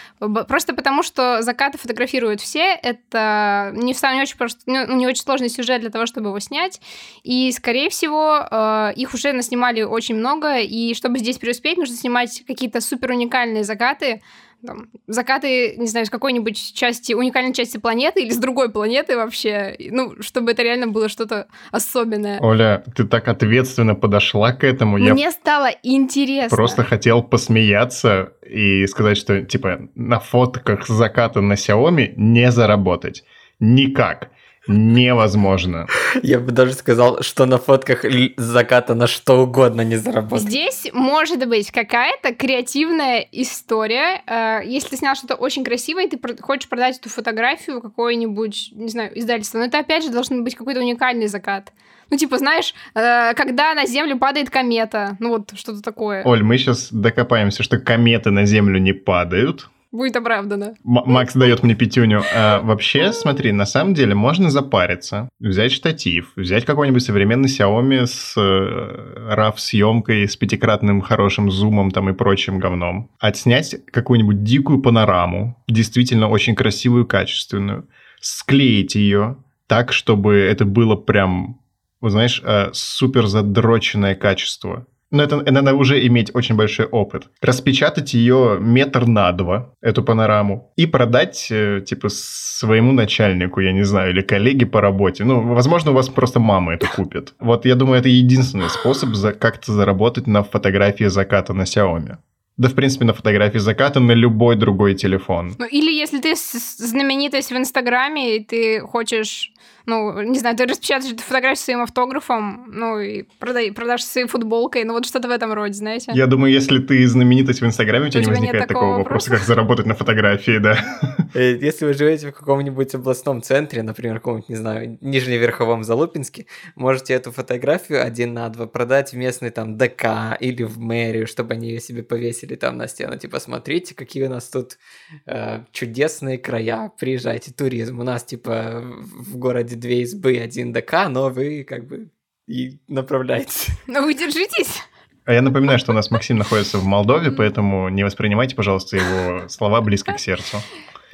просто 0.48 0.74
потому, 0.74 1.04
что 1.04 1.42
закаты 1.42 1.78
фотографируют 1.78 2.40
все, 2.40 2.74
это 2.82 3.74
не, 3.76 3.92
не, 3.92 4.22
очень, 4.22 4.38
просто, 4.38 4.62
ну, 4.68 4.96
не 4.96 5.06
очень 5.06 5.24
сложный 5.24 5.50
сюжет 5.50 5.82
для 5.82 5.90
того, 5.90 6.06
чтобы 6.06 6.30
его 6.30 6.40
снять. 6.40 6.80
И, 7.24 7.52
скорее 7.52 7.90
всего, 7.90 8.48
э, 8.50 8.94
их 8.96 9.14
уже 9.14 9.34
наснимали 9.34 9.82
очень 9.82 10.16
много, 10.16 10.60
и 10.60 10.94
чтобы 10.94 11.20
здесь 11.20 11.40
преуспеть, 11.40 11.78
нужно 11.78 11.98
снимать 11.98 12.42
какие-то 12.48 12.80
супер 12.80 13.12
уникальные 13.12 13.66
закаты, 13.66 14.22
там, 14.66 14.90
закаты, 15.08 15.76
не 15.78 15.88
знаю, 15.88 16.06
с 16.06 16.10
какой-нибудь 16.10 16.74
части, 16.74 17.14
уникальной 17.14 17.54
части 17.54 17.78
планеты 17.78 18.22
или 18.22 18.32
с 18.32 18.38
другой 18.38 18.72
планеты 18.72 19.16
вообще, 19.16 19.76
ну, 19.92 20.16
чтобы 20.22 20.52
это 20.52 20.64
реально 20.64 20.88
было 20.88 21.10
что-то 21.10 21.48
особенное. 21.72 22.40
Оля, 22.40 22.84
ты 22.96 23.06
так 23.06 23.28
ответственно 23.28 23.96
подошла 23.96 24.54
к 24.54 24.64
этому. 24.64 24.98
Мне 24.98 25.24
Я 25.24 25.32
стало 25.32 25.70
интересно. 25.84 26.56
Просто 26.56 26.84
хотел 26.84 27.24
посмеяться 27.24 28.34
и 28.48 28.86
сказать, 28.88 29.18
что, 29.18 29.42
типа, 29.42 29.90
на 29.96 30.20
фотках 30.20 30.88
заката 30.88 31.42
на 31.42 31.54
Xiaomi 31.54 32.14
не 32.16 32.52
заработать. 32.52 33.24
Никак 33.60 34.32
невозможно. 34.68 35.88
Я 36.22 36.40
бы 36.40 36.52
даже 36.52 36.74
сказал, 36.74 37.22
что 37.22 37.46
на 37.46 37.58
фотках 37.58 38.06
заката 38.38 38.96
на 38.96 39.08
что 39.08 39.44
угодно 39.44 39.82
не 39.82 39.96
заработать. 39.96 40.48
Здесь 40.48 40.90
может 40.94 41.48
быть 41.48 41.72
какая-то 41.72 42.34
креативная 42.34 43.28
история. 43.32 44.22
Э, 44.28 44.62
если 44.64 44.90
ты 44.90 44.98
снял 44.98 45.16
что-то 45.16 45.36
очень 45.36 45.64
красивое, 45.64 46.06
и 46.06 46.10
ты 46.10 46.20
хочешь 46.42 46.70
продать 46.70 46.98
эту 46.98 47.10
фотографию 47.10 47.82
какое-нибудь, 47.82 48.70
не 48.74 48.90
знаю, 48.90 49.18
издательство, 49.18 49.60
но 49.60 49.66
это 49.66 49.80
опять 49.80 50.04
же 50.04 50.12
должен 50.12 50.44
быть 50.44 50.56
какой-то 50.56 50.80
уникальный 50.80 51.28
закат. 51.28 51.74
Ну, 52.10 52.18
типа, 52.18 52.38
знаешь, 52.38 52.74
э, 52.94 53.34
когда 53.34 53.74
на 53.74 53.86
Землю 53.86 54.18
падает 54.18 54.50
комета, 54.50 55.16
ну 55.20 55.30
вот 55.30 55.52
что-то 55.56 55.82
такое. 55.82 56.24
Оль, 56.24 56.44
мы 56.44 56.58
сейчас 56.58 56.92
докопаемся, 56.92 57.64
что 57.64 57.80
кометы 57.80 58.32
на 58.32 58.46
Землю 58.46 58.80
не 58.80 58.94
падают 58.94 59.70
будет 59.92 60.16
оправдано. 60.16 60.76
М- 60.86 61.04
Макс 61.06 61.34
дает 61.34 61.64
мне 61.64 61.76
пятюню. 61.76 62.24
А, 62.36 62.62
вообще, 62.62 63.14
смотри, 63.14 63.52
на 63.52 63.66
самом 63.66 63.94
деле 63.94 64.16
можно 64.16 64.50
запариться, 64.50 65.30
взять 65.40 65.72
штатив, 65.72 66.32
взять 66.36 66.66
какой-нибудь 66.66 67.04
современный 67.04 67.50
Xiaomi 67.50 68.06
с 68.06 68.34
э, 68.38 69.34
RAW-съемкой, 69.36 70.28
с 70.28 70.36
пятикратным 70.36 71.02
хорошим 71.02 71.52
зумом 71.52 71.92
там 71.92 72.10
и 72.10 72.14
прочим 72.14 72.60
говном, 72.60 73.10
отснять 73.20 73.76
какую-нибудь 73.92 74.44
дикую 74.44 74.82
панораму, 74.82 75.58
действительно 75.68 76.30
очень 76.30 76.56
красивую, 76.56 77.06
качественную, 77.06 77.88
склеить 78.20 78.96
ее 78.96 79.38
так, 79.68 79.94
чтобы 79.94 80.36
это 80.36 80.66
было 80.66 80.96
прям, 80.96 81.60
вот 82.02 82.12
знаешь, 82.12 82.42
э, 82.44 82.70
супер 82.74 83.28
задроченное 83.28 84.16
качество 84.16 84.86
но 85.12 85.24
это, 85.24 85.52
надо 85.52 85.76
уже 85.76 86.06
иметь 86.08 86.32
очень 86.34 86.56
большой 86.56 86.86
опыт. 86.86 87.28
Распечатать 87.42 88.14
ее 88.14 88.58
метр 88.60 89.06
на 89.06 89.32
два, 89.32 89.74
эту 89.82 90.04
панораму, 90.04 90.72
и 90.78 90.86
продать, 90.86 91.48
э, 91.52 91.82
типа, 91.86 92.10
своему 92.10 92.94
начальнику, 92.94 93.60
я 93.60 93.74
не 93.74 93.84
знаю, 93.84 94.12
или 94.12 94.22
коллеге 94.22 94.66
по 94.66 94.82
работе. 94.82 95.24
Ну, 95.24 95.42
возможно, 95.54 95.92
у 95.92 95.94
вас 95.94 96.10
просто 96.10 96.40
мама 96.40 96.74
это 96.74 96.88
купит. 96.88 97.34
Вот 97.40 97.66
я 97.66 97.76
думаю, 97.76 98.00
это 98.00 98.10
единственный 98.10 98.70
способ 98.70 99.14
за, 99.14 99.34
как-то 99.34 99.72
заработать 99.74 100.28
на 100.28 100.44
фотографии 100.44 101.06
заката 101.06 101.54
на 101.54 101.64
Xiaomi. 101.64 102.18
Да, 102.58 102.70
в 102.70 102.76
принципе, 102.76 103.06
на 103.06 103.14
фотографии 103.14 103.58
заката 103.58 104.00
на 104.00 104.12
любой 104.12 104.56
другой 104.56 104.94
телефон. 104.94 105.56
Ну, 105.58 105.66
или 105.66 105.92
если 105.92 106.20
ты 106.20 106.36
знаменитость 106.36 107.52
в 107.52 107.58
Инстаграме, 107.58 108.38
и 108.38 108.44
ты 108.44 108.82
хочешь 108.82 109.52
ну, 109.86 110.22
не 110.22 110.40
знаю, 110.40 110.56
ты 110.56 110.66
распечатаешь 110.66 111.14
эту 111.14 111.24
фотографию 111.24 111.64
своим 111.64 111.82
автографом, 111.82 112.66
ну, 112.68 113.00
и 113.00 113.24
продай, 113.40 113.72
продашь 113.72 114.04
своей 114.04 114.28
футболкой, 114.28 114.84
ну, 114.84 114.94
вот 114.94 115.06
что-то 115.06 115.28
в 115.28 115.32
этом 115.32 115.54
роде, 115.54 115.74
знаете. 115.74 116.12
Я 116.14 116.28
думаю, 116.28 116.52
если 116.52 116.80
ты 116.80 117.08
знаменитость 117.08 117.62
в 117.62 117.66
Инстаграме, 117.66 118.08
у 118.08 118.10
тебя, 118.10 118.22
у 118.22 118.24
тебя 118.24 118.34
не 118.34 118.40
возникает 118.40 118.68
такого 118.68 118.98
вопроса, 118.98 119.12
вопроса, 119.12 119.30
как 119.32 119.42
заработать 119.42 119.86
на 119.86 119.96
фотографии, 119.96 120.58
да. 120.58 120.78
Э, 121.34 121.56
если 121.56 121.86
вы 121.86 121.94
живете 121.94 122.28
в 122.28 122.34
каком-нибудь 122.34 122.94
областном 122.94 123.42
центре, 123.42 123.84
например, 123.84 124.16
каком-нибудь, 124.16 124.50
не 124.50 124.56
знаю, 124.56 124.98
Нижневерховом 125.00 125.86
Залупинске, 125.86 126.46
можете 126.76 127.14
эту 127.14 127.32
фотографию 127.32 128.06
один 128.06 128.34
на 128.34 128.50
два 128.50 128.68
продать 128.68 129.14
в 129.14 129.16
местный 129.16 129.50
там 129.50 129.78
ДК 129.78 130.36
или 130.42 130.64
в 130.64 130.78
мэрию, 130.80 131.28
чтобы 131.28 131.54
они 131.54 131.70
ее 131.70 131.80
себе 131.80 132.04
повесили 132.04 132.56
там 132.56 132.76
на 132.76 132.88
стену. 132.88 133.18
Типа, 133.18 133.40
смотрите, 133.40 133.96
какие 133.96 134.26
у 134.26 134.30
нас 134.30 134.50
тут 134.50 134.78
э, 135.26 135.64
чудесные 135.72 136.38
края, 136.38 136.92
приезжайте, 137.00 137.54
туризм. 137.54 138.02
У 138.02 138.04
нас, 138.04 138.26
типа, 138.26 138.84
в 138.84 139.38
городе 139.38 139.71
две 139.76 140.02
избы, 140.02 140.38
один 140.38 140.74
ДК, 140.74 141.08
но 141.10 141.30
вы 141.30 141.64
как 141.64 141.88
бы 141.88 142.10
и 142.48 142.80
направляете. 142.88 143.72
Но 143.88 144.02
вы 144.02 144.14
держитесь. 144.14 144.82
А 145.26 145.34
я 145.34 145.42
напоминаю, 145.42 145.80
что 145.80 145.92
у 145.92 145.96
нас 145.96 146.12
Максим 146.12 146.38
находится 146.38 146.80
в 146.80 146.86
Молдове, 146.86 147.32
поэтому 147.32 147.90
не 147.90 148.04
воспринимайте, 148.04 148.56
пожалуйста, 148.56 148.98
его 148.98 149.48
слова 149.48 149.82
близко 149.82 150.14
к 150.14 150.20
сердцу. 150.20 150.58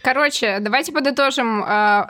Короче, 0.01 0.59
давайте 0.59 0.93
подытожим 0.93 1.63
э, 1.63 2.07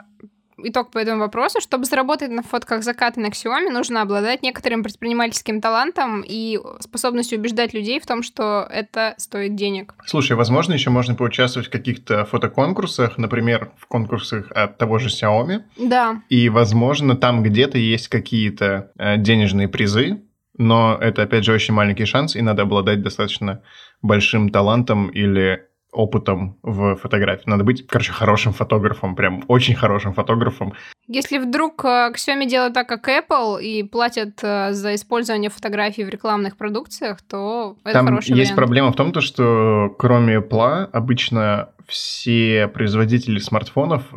итог 0.62 0.90
по 0.90 0.98
этому 0.98 1.20
вопросу. 1.20 1.60
Чтобы 1.60 1.84
заработать 1.84 2.30
на 2.30 2.42
фотках 2.42 2.82
заката 2.82 3.20
на 3.20 3.26
Xiaomi, 3.26 3.70
нужно 3.70 4.02
обладать 4.02 4.42
некоторым 4.42 4.82
предпринимательским 4.82 5.60
талантом 5.60 6.24
и 6.26 6.58
способностью 6.80 7.38
убеждать 7.38 7.74
людей 7.74 8.00
в 8.00 8.06
том, 8.06 8.22
что 8.22 8.66
это 8.70 9.14
стоит 9.18 9.54
денег. 9.54 9.94
Слушай, 10.06 10.36
возможно, 10.36 10.72
еще 10.72 10.90
можно 10.90 11.14
поучаствовать 11.14 11.68
в 11.68 11.70
каких-то 11.70 12.24
фотоконкурсах, 12.24 13.18
например, 13.18 13.72
в 13.78 13.86
конкурсах 13.86 14.50
от 14.52 14.78
того 14.78 14.98
же 14.98 15.08
Xiaomi. 15.08 15.62
Да. 15.76 16.22
И, 16.28 16.48
возможно, 16.48 17.16
там 17.16 17.42
где-то 17.42 17.78
есть 17.78 18.08
какие-то 18.08 18.92
э, 18.98 19.16
денежные 19.16 19.68
призы, 19.68 20.22
но 20.58 20.98
это, 21.00 21.22
опять 21.22 21.44
же, 21.44 21.52
очень 21.52 21.72
маленький 21.72 22.04
шанс, 22.04 22.34
и 22.34 22.42
надо 22.42 22.62
обладать 22.62 23.00
достаточно 23.00 23.62
большим 24.02 24.50
талантом 24.50 25.08
или 25.08 25.67
опытом 25.98 26.56
в 26.62 26.94
фотографии. 26.94 27.42
Надо 27.46 27.64
быть, 27.64 27.86
короче, 27.86 28.12
хорошим 28.12 28.52
фотографом, 28.52 29.16
прям 29.16 29.42
очень 29.48 29.74
хорошим 29.74 30.14
фотографом. 30.14 30.72
Если 31.08 31.38
вдруг 31.38 31.84
э, 31.84 32.12
Xiaomi 32.14 32.46
делает 32.46 32.74
так, 32.74 32.88
как 32.88 33.08
Apple, 33.08 33.60
и 33.60 33.82
платят 33.82 34.38
э, 34.42 34.72
за 34.72 34.94
использование 34.94 35.50
фотографий 35.50 36.04
в 36.04 36.08
рекламных 36.08 36.56
продукциях, 36.56 37.20
то 37.22 37.76
это 37.82 37.94
Там 37.94 38.06
хороший 38.06 38.36
есть 38.36 38.52
вариант. 38.52 38.56
проблема 38.56 38.92
в 38.92 38.94
том, 38.94 39.10
то, 39.10 39.20
что 39.20 39.92
кроме 39.98 40.36
Apple, 40.36 40.88
обычно 40.92 41.70
все 41.88 42.68
производители 42.68 43.40
смартфонов 43.40 44.02
э, 44.12 44.16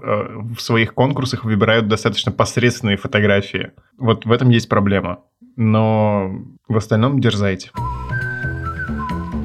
в 0.55 0.59
своих 0.59 0.93
конкурсах 0.93 1.45
выбирают 1.45 1.87
достаточно 1.87 2.31
посредственные 2.31 2.97
фотографии. 2.97 3.71
Вот 3.97 4.25
в 4.25 4.31
этом 4.31 4.49
есть 4.49 4.69
проблема. 4.69 5.21
Но 5.55 6.31
в 6.67 6.77
остальном 6.77 7.19
дерзайте. 7.19 7.71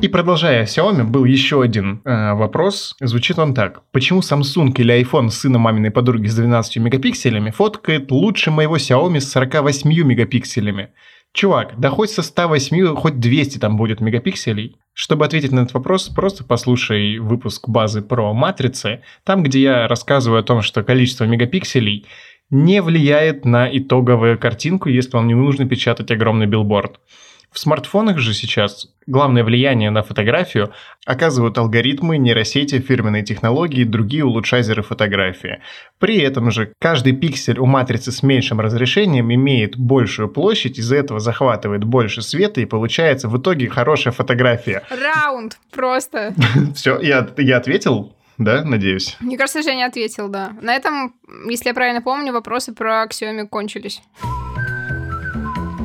И 0.03 0.09
продолжая 0.09 0.67
Xiaomi, 0.67 1.05
был 1.05 1.25
еще 1.25 1.63
один 1.63 2.03
э, 2.05 2.35
вопрос. 2.35 2.95
Звучит 3.01 3.39
он 3.39 3.55
так. 3.55 3.83
Почему 3.93 4.21
Samsung 4.21 4.73
или 4.77 5.03
iPhone 5.03 5.31
сына 5.31 5.59
маминой 5.59 5.91
подруги 5.91 6.27
с 6.27 6.35
12 6.37 6.77
мегапикселями 6.77 7.51
фоткает 7.51 8.11
лучше 8.11 8.51
моего 8.51 8.77
Xiaomi 8.77 9.21
с 9.21 9.33
48 9.33 9.91
мегапикселями? 9.91 10.91
Чувак, 11.33 11.75
да 11.79 11.91
хоть 11.91 12.11
со 12.11 12.23
108, 12.23 12.95
хоть 12.95 13.19
200 13.21 13.59
там 13.59 13.77
будет 13.77 14.01
мегапикселей. 14.01 14.77
Чтобы 14.93 15.25
ответить 15.25 15.53
на 15.53 15.61
этот 15.61 15.75
вопрос, 15.75 16.09
просто 16.09 16.45
послушай 16.45 17.19
выпуск 17.19 17.69
базы 17.69 18.03
про 18.03 18.33
матрицы, 18.35 19.03
там, 19.25 19.43
где 19.43 19.61
я 19.61 19.89
рассказываю 19.89 20.41
о 20.41 20.45
том, 20.45 20.63
что 20.63 20.83
количество 20.83 21.25
мегапикселей 21.25 22.07
не 22.51 22.81
влияет 22.81 23.45
на 23.45 23.69
итоговую 23.71 24.39
картинку, 24.39 24.89
если 24.89 25.13
вам 25.13 25.27
не 25.27 25.35
нужно 25.35 25.67
печатать 25.67 26.11
огромный 26.11 26.47
билборд. 26.47 27.01
В 27.57 27.59
смартфонах 27.59 28.19
же 28.19 28.35
сейчас 28.35 28.87
главное 29.07 29.43
влияние 29.43 29.89
на 29.89 30.03
фотографию 30.03 30.75
оказывают 31.07 31.57
алгоритмы, 31.57 32.19
нейросети, 32.19 32.81
фирменные 32.81 33.23
технологии 33.23 33.81
и 33.81 33.85
другие 33.85 34.27
улучшайзеры 34.27 34.83
фотографии. 34.83 35.63
При 35.99 36.19
этом 36.19 36.51
же 36.51 36.75
каждый 36.79 37.15
пиксель 37.15 37.59
у 37.59 37.65
матрицы 37.65 38.13
с 38.13 38.23
меньшим 38.23 38.61
разрешением 38.61 39.33
имеет 39.33 39.79
большую 39.79 40.29
площадь, 40.29 40.79
из-за 40.79 40.97
этого 40.97 41.19
захватывает 41.19 41.83
больше 41.83 42.21
света 42.21 42.61
и 42.61 42.67
получается 42.67 43.31
в 43.31 43.39
итоге 43.39 43.71
хорошая 43.71 44.13
фотография. 44.13 44.83
Раунд 44.91 45.57
просто. 45.73 46.35
Все, 46.75 47.01
я, 47.01 47.27
я 47.39 47.57
ответил? 47.57 48.13
Да, 48.37 48.65
надеюсь. 48.65 49.17
Мне 49.21 49.39
кажется, 49.39 49.63
Женя 49.63 49.87
ответил, 49.87 50.29
да. 50.29 50.53
На 50.61 50.75
этом, 50.75 51.15
если 51.49 51.69
я 51.69 51.75
правильно 51.75 52.03
помню, 52.03 52.35
вопросы 52.35 52.75
про 52.75 53.07
Xiaomi 53.07 53.47
кончились. 53.47 54.03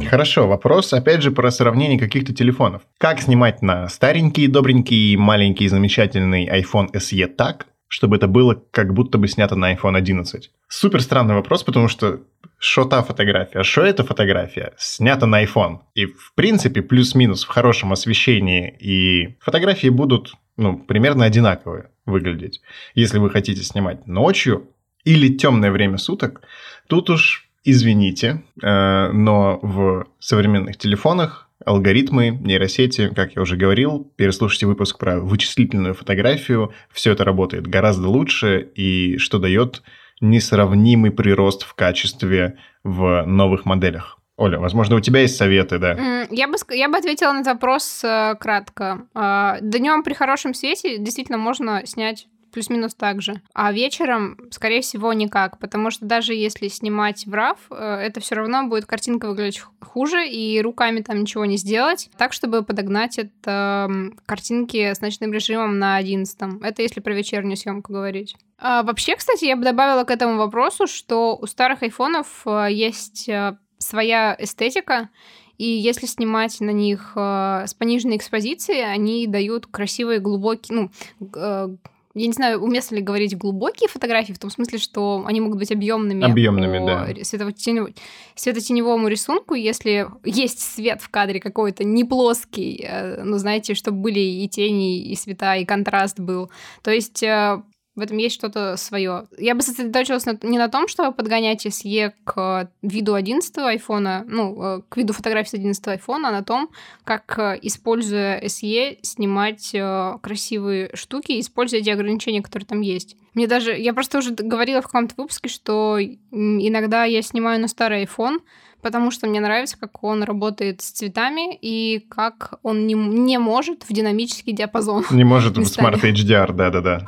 Хорошо, 0.09 0.47
вопрос 0.47 0.93
опять 0.93 1.21
же 1.21 1.31
про 1.31 1.51
сравнение 1.51 1.99
каких-то 1.99 2.33
телефонов. 2.33 2.81
Как 2.97 3.21
снимать 3.21 3.61
на 3.61 3.87
старенький, 3.89 4.47
добренький, 4.47 5.15
маленький, 5.15 5.67
замечательный 5.67 6.47
iPhone 6.47 6.91
SE 6.93 7.27
так, 7.27 7.67
чтобы 7.87 8.15
это 8.15 8.27
было 8.27 8.61
как 8.71 8.93
будто 8.93 9.17
бы 9.17 9.27
снято 9.27 9.55
на 9.55 9.73
iPhone 9.73 9.97
11? 9.97 10.51
Супер 10.67 11.01
странный 11.01 11.35
вопрос, 11.35 11.63
потому 11.63 11.87
что 11.87 12.21
что 12.57 12.85
та 12.85 13.01
фотография, 13.01 13.63
что 13.63 13.81
эта 13.81 14.03
фотография, 14.03 14.73
снята 14.77 15.25
на 15.25 15.43
iPhone. 15.43 15.79
И 15.95 16.05
в 16.05 16.33
принципе 16.35 16.83
плюс-минус 16.83 17.43
в 17.43 17.47
хорошем 17.47 17.91
освещении 17.91 18.69
и 18.79 19.35
фотографии 19.39 19.89
будут 19.89 20.35
ну, 20.57 20.77
примерно 20.77 21.25
одинаковые 21.25 21.89
выглядеть. 22.05 22.61
Если 22.93 23.17
вы 23.17 23.31
хотите 23.31 23.63
снимать 23.63 24.05
ночью 24.05 24.69
или 25.03 25.35
темное 25.35 25.71
время 25.71 25.97
суток, 25.97 26.41
тут 26.87 27.09
уж 27.09 27.49
Извините, 27.63 28.43
э, 28.61 29.11
но 29.11 29.59
в 29.61 30.07
современных 30.19 30.77
телефонах 30.77 31.47
алгоритмы, 31.63 32.29
нейросети, 32.29 33.11
как 33.15 33.35
я 33.35 33.41
уже 33.41 33.55
говорил, 33.55 34.11
переслушайте 34.15 34.65
выпуск 34.65 34.97
про 34.97 35.19
вычислительную 35.19 35.93
фотографию, 35.93 36.73
все 36.91 37.11
это 37.11 37.23
работает 37.23 37.67
гораздо 37.67 38.07
лучше 38.07 38.71
и 38.75 39.17
что 39.17 39.37
дает 39.37 39.83
несравнимый 40.21 41.11
прирост 41.11 41.63
в 41.63 41.73
качестве 41.73 42.57
в 42.83 43.25
новых 43.25 43.65
моделях. 43.65 44.17
Оля, 44.37 44.59
возможно, 44.59 44.95
у 44.95 44.99
тебя 44.99 45.21
есть 45.21 45.35
советы, 45.35 45.77
да? 45.77 46.25
Я 46.31 46.47
бы, 46.47 46.55
я 46.71 46.89
бы 46.89 46.97
ответила 46.97 47.31
на 47.31 47.41
этот 47.41 47.53
вопрос 47.53 48.03
э, 48.03 48.35
кратко. 48.39 49.05
Э, 49.13 49.57
Днем 49.61 50.01
при 50.01 50.13
хорошем 50.13 50.55
свете 50.55 50.97
действительно 50.97 51.37
можно 51.37 51.85
снять 51.85 52.27
плюс-минус 52.51 52.93
так 52.93 53.21
же. 53.21 53.41
А 53.53 53.71
вечером, 53.71 54.37
скорее 54.51 54.81
всего, 54.81 55.13
никак, 55.13 55.57
потому 55.59 55.91
что 55.91 56.05
даже 56.05 56.33
если 56.33 56.67
снимать 56.67 57.25
в 57.25 57.33
RAW, 57.33 57.57
э, 57.71 57.75
это 58.05 58.19
все 58.19 58.35
равно 58.35 58.67
будет 58.67 58.85
картинка 58.85 59.27
выглядеть 59.27 59.63
хуже, 59.81 60.27
и 60.27 60.61
руками 60.61 61.01
там 61.01 61.21
ничего 61.21 61.45
не 61.45 61.57
сделать, 61.57 62.09
так, 62.17 62.33
чтобы 62.33 62.63
подогнать 62.63 63.17
это 63.17 63.89
картинки 64.25 64.93
с 64.93 65.01
ночным 65.01 65.33
режимом 65.33 65.79
на 65.79 65.95
11. 65.95 66.37
Это 66.61 66.81
если 66.81 66.99
про 66.99 67.13
вечернюю 67.13 67.57
съемку 67.57 67.93
говорить. 67.93 68.35
А 68.57 68.83
вообще, 68.83 69.15
кстати, 69.15 69.45
я 69.45 69.55
бы 69.55 69.63
добавила 69.63 70.03
к 70.03 70.11
этому 70.11 70.37
вопросу, 70.37 70.85
что 70.85 71.35
у 71.35 71.47
старых 71.47 71.81
айфонов 71.81 72.43
э, 72.45 72.67
есть 72.71 73.27
э, 73.27 73.57
своя 73.79 74.35
эстетика, 74.39 75.09
и 75.57 75.65
если 75.65 76.07
снимать 76.07 76.59
на 76.59 76.71
них 76.71 77.13
э, 77.15 77.65
с 77.67 77.73
пониженной 77.75 78.17
экспозицией, 78.17 78.83
они 78.83 79.27
дают 79.27 79.67
красивые, 79.67 80.19
глубокие, 80.19 80.75
ну, 80.75 80.91
э, 81.35 81.69
я 82.13 82.27
не 82.27 82.33
знаю, 82.33 82.61
уместно 82.61 82.95
ли 82.95 83.01
говорить 83.01 83.37
глубокие 83.37 83.87
фотографии, 83.87 84.33
в 84.33 84.39
том 84.39 84.49
смысле, 84.49 84.79
что 84.79 85.23
они 85.25 85.41
могут 85.41 85.59
быть 85.59 85.71
объемными. 85.71 86.23
Объемными, 86.23 86.85
да. 86.85 87.23
Светотеневому, 87.23 87.93
светотеневому 88.35 89.07
рисунку, 89.07 89.53
если 89.53 90.07
есть 90.25 90.59
свет 90.59 91.01
в 91.01 91.09
кадре 91.09 91.39
какой-то 91.39 91.83
не 91.83 92.03
плоский, 92.03 92.87
ну, 93.23 93.37
знаете, 93.37 93.73
чтобы 93.73 93.97
были 93.97 94.19
и 94.19 94.47
тени, 94.47 95.01
и 95.03 95.15
света, 95.15 95.55
и 95.55 95.65
контраст 95.65 96.19
был. 96.19 96.51
То 96.83 96.91
есть 96.91 97.23
э, 97.23 97.61
в 97.95 97.99
этом 97.99 98.17
есть 98.17 98.35
что-то 98.35 98.77
свое. 98.77 99.27
Я 99.37 99.53
бы 99.53 99.61
сосредоточилась 99.61 100.25
на, 100.25 100.37
не 100.43 100.57
на 100.57 100.69
том, 100.69 100.87
чтобы 100.87 101.13
подгонять 101.13 101.65
SE 101.65 102.13
к 102.23 102.69
виду 102.81 103.13
11 103.13 103.57
айфона, 103.57 104.23
ну, 104.27 104.63
э, 104.63 104.81
к 104.87 104.95
виду 104.95 105.11
фотографий 105.11 105.49
с 105.49 105.53
11 105.55 105.87
айфона, 105.87 106.29
а 106.29 106.31
на 106.31 106.43
том, 106.43 106.69
как, 107.03 107.37
э, 107.37 107.59
используя 107.61 108.41
SE, 108.43 108.97
снимать 109.01 109.71
э, 109.73 110.13
красивые 110.21 110.91
штуки, 110.93 111.37
используя 111.39 111.81
те 111.81 111.91
ограничения, 111.91 112.41
которые 112.41 112.65
там 112.65 112.79
есть. 112.79 113.17
Мне 113.33 113.47
даже... 113.47 113.77
Я 113.77 113.93
просто 113.93 114.19
уже 114.19 114.31
говорила 114.31 114.81
в 114.81 114.85
каком-то 114.85 115.15
выпуске, 115.17 115.49
что 115.49 115.99
иногда 115.99 117.03
я 117.03 117.21
снимаю 117.21 117.59
на 117.59 117.67
старый 117.67 118.05
iPhone, 118.05 118.39
потому 118.81 119.11
что 119.11 119.27
мне 119.27 119.41
нравится, 119.41 119.77
как 119.77 120.01
он 120.03 120.23
работает 120.23 120.81
с 120.81 120.91
цветами 120.91 121.57
и 121.61 121.99
как 122.09 122.59
он 122.63 122.87
не, 122.87 122.93
не 122.93 123.37
может 123.37 123.83
в 123.83 123.93
динамический 123.93 124.53
диапазон. 124.53 125.05
Не 125.11 125.25
может 125.25 125.57
в 125.57 125.61
Smart 125.61 126.01
HDR, 126.01 126.53
да-да-да. 126.53 127.05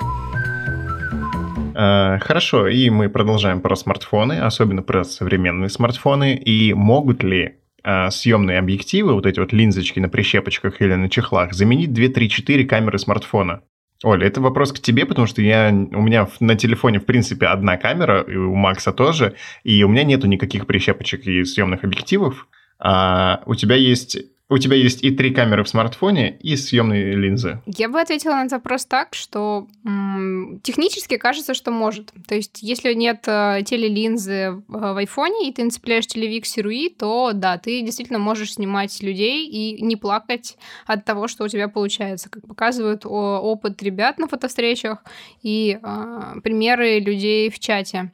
Э, 1.75 2.20
хорошо, 2.20 2.68
и 2.68 2.89
мы 2.89 3.10
продолжаем 3.10 3.62
про 3.62 3.75
смартфоны, 3.75 4.39
особенно 4.39 4.82
про 4.82 5.03
современные 5.03 5.70
смартфоны. 5.70 6.36
И 6.36 6.74
могут 6.74 7.24
ли 7.24 7.56
э, 7.84 8.10
съемные 8.10 8.60
объективы, 8.60 9.13
вот 9.13 9.25
эти 9.25 9.39
вот 9.39 9.53
линзочки 9.53 10.00
на 10.00 10.10
прищепочках 10.10 10.82
или 10.82 10.94
на 10.94 11.10
чехлах, 11.10 11.53
заменить 11.53 11.94
2, 11.94 12.10
3, 12.10 12.30
4 12.30 12.65
камеры 12.65 13.00
смартфона? 13.00 13.62
Оля, 14.03 14.27
это 14.27 14.42
вопрос 14.42 14.74
к 14.74 14.80
тебе, 14.80 15.06
потому 15.06 15.27
что 15.27 15.42
я, 15.42 15.70
у 15.70 16.01
меня 16.01 16.27
на 16.42 16.56
телефоне, 16.56 17.00
в 17.00 17.06
принципе, 17.06 17.46
одна 17.46 17.77
камера, 17.77 18.22
и 18.22 18.36
у 18.36 18.53
Макса 18.53 18.92
тоже, 18.92 19.36
и 19.63 19.82
у 19.84 19.88
меня 19.88 20.03
нету 20.03 20.27
никаких 20.27 20.68
прищепочек 20.68 21.25
и 21.25 21.46
съемных 21.46 21.86
объективов. 21.86 22.48
А 22.80 23.44
у 23.46 23.56
тебя 23.56 23.75
есть 23.75 24.18
у 24.54 24.58
тебя 24.60 24.76
есть 24.76 25.04
и 25.04 25.10
три 25.10 25.34
камеры 25.34 25.64
в 25.64 25.68
смартфоне, 25.68 26.38
и 26.40 26.56
съемные 26.56 27.16
линзы. 27.16 27.62
Я 27.66 27.90
бы 27.90 28.00
ответила 28.00 28.34
на 28.34 28.42
этот 28.42 28.54
вопрос 28.54 28.86
так, 28.86 29.16
что 29.16 29.68
м- 29.84 30.60
технически 30.62 31.18
кажется, 31.18 31.56
что 31.56 31.72
может. 31.72 32.14
То 32.28 32.36
есть, 32.36 32.62
если 32.62 32.94
нет 32.94 33.24
э, 33.26 33.62
телелинзы 33.66 34.62
в, 34.68 34.94
в 34.94 34.98
айфоне, 34.98 35.50
и 35.50 35.54
ты 35.54 35.64
нацепляешь 35.64 36.06
телевик 36.06 36.44
Руи, 36.58 36.90
то 36.90 37.32
да, 37.34 37.58
ты 37.58 37.82
действительно 37.82 38.20
можешь 38.20 38.54
снимать 38.54 39.02
людей 39.02 39.48
и 39.48 39.82
не 39.82 39.96
плакать 39.96 40.58
от 40.86 41.04
того, 41.04 41.28
что 41.28 41.46
у 41.46 41.48
тебя 41.48 41.68
получается. 41.68 42.30
Как 42.30 42.48
показывают 42.48 43.06
о, 43.06 43.40
опыт 43.40 43.82
ребят 43.82 44.20
на 44.20 44.28
фотовстречах 44.28 45.04
и 45.42 45.80
э, 45.82 46.40
примеры 46.44 47.00
людей 47.00 47.50
в 47.50 47.58
чате. 47.58 48.12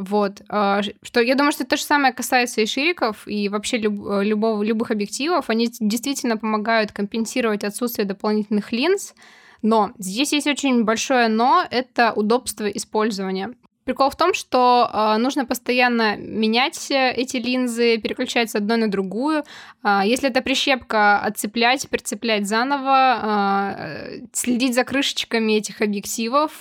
Вот. 0.00 0.40
А, 0.48 0.80
что 1.02 1.20
я 1.20 1.34
думаю, 1.34 1.52
что 1.52 1.66
то 1.66 1.76
же 1.76 1.82
самое 1.82 2.14
касается 2.14 2.62
и 2.62 2.66
шириков, 2.66 3.28
и 3.28 3.50
вообще 3.50 3.76
люб, 3.76 4.06
э, 4.06 4.24
любого, 4.24 4.62
любых 4.62 4.90
объективов. 4.90 5.50
Они 5.50 5.68
действительно 5.78 6.38
помогают 6.38 6.90
компенсировать 6.90 7.64
отсутствие 7.64 8.06
дополнительных 8.06 8.72
линз, 8.72 9.14
но 9.60 9.92
здесь 9.98 10.32
есть 10.32 10.46
очень 10.46 10.84
большое 10.84 11.28
но, 11.28 11.66
это 11.70 12.14
удобство 12.14 12.66
использования. 12.66 13.52
Прикол 13.84 14.08
в 14.08 14.16
том, 14.16 14.32
что 14.32 14.88
э, 14.90 15.16
нужно 15.18 15.44
постоянно 15.44 16.16
менять 16.16 16.90
эти 16.90 17.36
линзы, 17.36 17.98
переключать 17.98 18.50
с 18.50 18.54
одной 18.54 18.78
на 18.78 18.90
другую. 18.90 19.42
Э, 19.82 20.00
если 20.04 20.30
это 20.30 20.40
прищепка, 20.40 21.18
отцеплять, 21.18 21.88
прицеплять 21.90 22.46
заново, 22.46 23.20
э, 23.22 24.20
следить 24.32 24.74
за 24.74 24.84
крышечками 24.84 25.54
этих 25.54 25.82
объективов, 25.82 26.52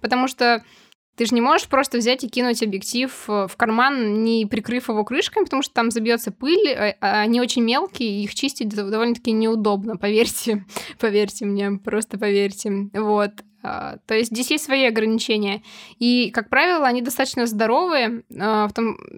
потому 0.00 0.26
что 0.26 0.64
ты 1.20 1.26
же 1.26 1.34
не 1.34 1.42
можешь 1.42 1.68
просто 1.68 1.98
взять 1.98 2.24
и 2.24 2.30
кинуть 2.30 2.62
объектив 2.62 3.12
э, 3.28 3.46
в 3.46 3.54
карман, 3.58 4.24
не 4.24 4.46
прикрыв 4.46 4.88
его 4.88 5.04
крышками, 5.04 5.44
потому 5.44 5.60
что 5.60 5.74
там 5.74 5.90
забьется 5.90 6.32
пыль, 6.32 6.66
э, 6.66 6.96
а 7.02 7.20
они 7.20 7.42
очень 7.42 7.62
мелкие, 7.62 8.24
их 8.24 8.34
чистить 8.34 8.70
довольно-таки 8.70 9.30
неудобно, 9.32 9.98
поверьте, 9.98 10.64
поверьте 10.98 11.44
мне, 11.44 11.72
просто 11.72 12.18
поверьте. 12.18 12.88
Вот. 12.94 13.32
А, 13.62 13.96
то 14.06 14.14
есть 14.14 14.30
здесь 14.30 14.50
есть 14.50 14.64
свои 14.64 14.84
ограничения. 14.84 15.62
И, 15.98 16.30
как 16.30 16.48
правило, 16.48 16.86
они 16.86 17.02
достаточно 17.02 17.46
здоровые. 17.46 18.22
А, 18.38 18.68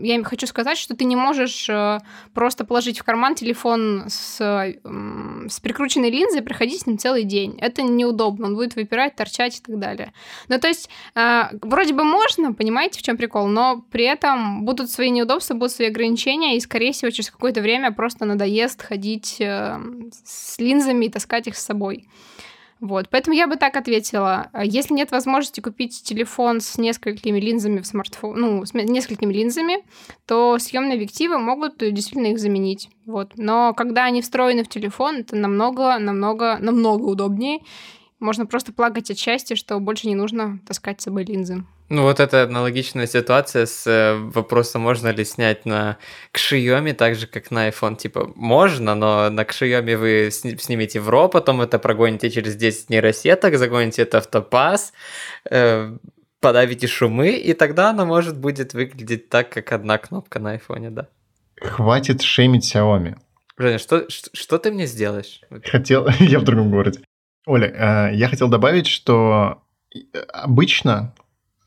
я 0.00 0.22
хочу 0.24 0.46
сказать, 0.46 0.78
что 0.78 0.96
ты 0.96 1.04
не 1.04 1.16
можешь 1.16 1.68
э, 1.68 1.98
просто 2.34 2.64
положить 2.64 2.98
в 2.98 3.04
карман 3.04 3.34
телефон 3.34 4.04
с, 4.08 4.36
с 4.36 5.60
прикрученной 5.60 6.10
линзой 6.10 6.40
и 6.40 6.44
проходить 6.44 6.82
с 6.82 6.86
ним 6.86 6.98
целый 6.98 7.24
день. 7.24 7.56
Это 7.60 7.82
неудобно. 7.82 8.46
Он 8.46 8.56
будет 8.56 8.74
выпирать, 8.74 9.14
торчать 9.14 9.58
и 9.58 9.62
так 9.62 9.78
далее. 9.78 10.12
Ну, 10.48 10.58
то 10.58 10.68
есть, 10.68 10.88
а, 11.14 11.50
вроде 11.62 11.94
бы 11.94 12.04
можно, 12.04 12.52
понимаете, 12.52 12.98
в 12.98 13.02
чем 13.02 13.16
прикол, 13.16 13.46
но 13.46 13.84
при 13.90 14.04
этом 14.04 14.64
будут 14.64 14.90
свои 14.90 15.10
неудобства, 15.10 15.54
будут 15.54 15.72
свои 15.72 15.88
ограничения, 15.88 16.56
и, 16.56 16.60
скорее 16.60 16.92
всего, 16.92 17.10
через 17.10 17.30
какое-то 17.30 17.60
время 17.60 17.92
просто 17.92 18.24
надоест 18.24 18.82
ходить 18.82 19.36
э, 19.40 19.78
с 20.24 20.58
линзами 20.58 21.06
и 21.06 21.10
таскать 21.10 21.46
их 21.46 21.56
с 21.56 21.64
собой. 21.64 22.08
Вот, 22.82 23.08
поэтому 23.10 23.36
я 23.36 23.46
бы 23.46 23.54
так 23.54 23.76
ответила. 23.76 24.50
Если 24.60 24.92
нет 24.92 25.12
возможности 25.12 25.60
купить 25.60 26.02
телефон 26.02 26.60
с 26.60 26.78
несколькими 26.78 27.38
линзами 27.38 27.78
в 27.78 27.86
смартфон, 27.86 28.40
ну, 28.40 28.66
с 28.66 28.74
несколькими 28.74 29.32
линзами, 29.32 29.84
то 30.26 30.58
съемные 30.58 30.94
объективы 30.94 31.38
могут 31.38 31.78
действительно 31.78 32.32
их 32.32 32.40
заменить. 32.40 32.88
Вот. 33.06 33.34
Но 33.36 33.72
когда 33.72 34.06
они 34.06 34.20
встроены 34.20 34.64
в 34.64 34.68
телефон, 34.68 35.18
это 35.18 35.36
намного, 35.36 35.96
намного, 36.00 36.58
намного 36.58 37.04
удобнее. 37.04 37.60
Можно 38.22 38.46
просто 38.46 38.72
плакать 38.72 39.10
от 39.10 39.18
счастья, 39.18 39.56
что 39.56 39.80
больше 39.80 40.06
не 40.06 40.14
нужно 40.14 40.60
таскать 40.64 41.00
с 41.00 41.04
собой 41.04 41.24
линзы. 41.24 41.64
Ну 41.88 42.02
вот 42.02 42.20
это 42.20 42.44
аналогичная 42.44 43.08
ситуация 43.08 43.66
с 43.66 43.84
э, 43.84 44.14
вопросом, 44.14 44.82
можно 44.82 45.08
ли 45.08 45.24
снять 45.24 45.66
на 45.66 45.98
Xiaomi 46.32 46.92
так 46.92 47.16
же, 47.16 47.26
как 47.26 47.50
на 47.50 47.68
iPhone. 47.68 47.96
Типа, 47.96 48.30
можно, 48.36 48.94
но 48.94 49.28
на 49.28 49.40
Xiaomi 49.40 49.96
вы 49.96 50.30
снимете 50.30 51.00
в 51.00 51.10
RAW, 51.10 51.30
потом 51.30 51.62
это 51.62 51.80
прогоните 51.80 52.30
через 52.30 52.54
10 52.54 52.90
нейросеток, 52.90 53.58
загоните 53.58 54.02
это 54.02 54.20
в 54.20 54.28
топаз, 54.28 54.92
э, 55.50 55.92
подавите 56.38 56.86
шумы, 56.86 57.30
и 57.30 57.54
тогда 57.54 57.90
оно 57.90 58.06
может 58.06 58.38
будет 58.38 58.72
выглядеть 58.72 59.30
так, 59.30 59.50
как 59.50 59.72
одна 59.72 59.98
кнопка 59.98 60.38
на 60.38 60.54
iPhone, 60.54 60.90
да. 60.90 61.08
Хватит 61.60 62.22
шеймить 62.22 62.72
Xiaomi. 62.72 63.16
Женя, 63.58 63.78
что, 63.78 64.08
что, 64.08 64.30
что 64.32 64.58
ты 64.58 64.70
мне 64.70 64.86
сделаешь? 64.86 65.40
Хотел, 65.64 66.06
я 66.20 66.38
в 66.38 66.44
другом 66.44 66.70
городе. 66.70 67.00
Оля, 67.46 68.10
э, 68.10 68.14
я 68.14 68.28
хотел 68.28 68.48
добавить, 68.48 68.86
что 68.86 69.62
обычно 70.32 71.14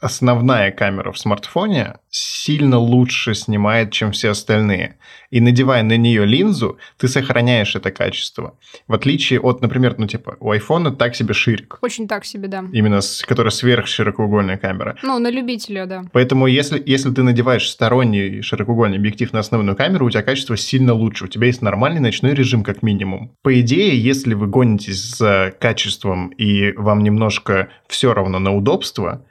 основная 0.06 0.72
камера 0.72 1.12
в 1.12 1.18
смартфоне 1.18 1.96
сильно 2.12 2.78
лучше 2.78 3.34
снимает, 3.34 3.92
чем 3.92 4.12
все 4.12 4.30
остальные. 4.30 4.98
И 5.32 5.42
надевая 5.42 5.82
на 5.82 5.98
нее 5.98 6.26
линзу, 6.26 6.78
ты 6.98 7.08
сохраняешь 7.08 7.76
это 7.76 7.92
качество. 7.92 8.56
В 8.88 8.94
отличие 8.94 9.40
от, 9.40 9.62
например, 9.62 9.96
ну 9.98 10.06
типа 10.06 10.38
у 10.40 10.52
айфона 10.52 10.92
так 10.92 11.16
себе 11.16 11.34
ширик. 11.34 11.80
Очень 11.82 12.08
так 12.08 12.24
себе, 12.24 12.48
да. 12.48 12.64
Именно, 12.72 13.02
с, 13.02 13.24
которая 13.24 13.50
сверхширокоугольная 13.50 14.58
камера. 14.58 14.96
Ну, 15.02 15.18
на 15.18 15.32
любителя, 15.32 15.88
да. 15.88 16.06
Поэтому 16.14 16.46
если, 16.46 16.82
если 16.86 17.12
ты 17.12 17.24
надеваешь 17.24 17.68
сторонний 17.68 18.44
широкоугольный 18.44 18.98
объектив 18.98 19.34
на 19.34 19.40
основную 19.40 19.76
камеру, 19.76 20.06
у 20.06 20.10
тебя 20.12 20.22
качество 20.22 20.56
сильно 20.56 20.94
лучше. 20.94 21.26
У 21.26 21.28
тебя 21.28 21.48
есть 21.48 21.64
нормальный 21.64 22.00
ночной 22.00 22.36
режим 22.36 22.64
как 22.64 22.84
минимум. 22.84 23.36
По 23.42 23.60
идее, 23.60 24.00
если 24.00 24.36
вы 24.36 24.46
гонитесь 24.46 25.16
за 25.16 25.52
качеством 25.60 26.30
и 26.30 26.74
вам 26.74 27.02
немножко 27.02 27.70
все 27.88 28.14
равно 28.14 28.38
на 28.38 28.56
удобство, 28.56 29.26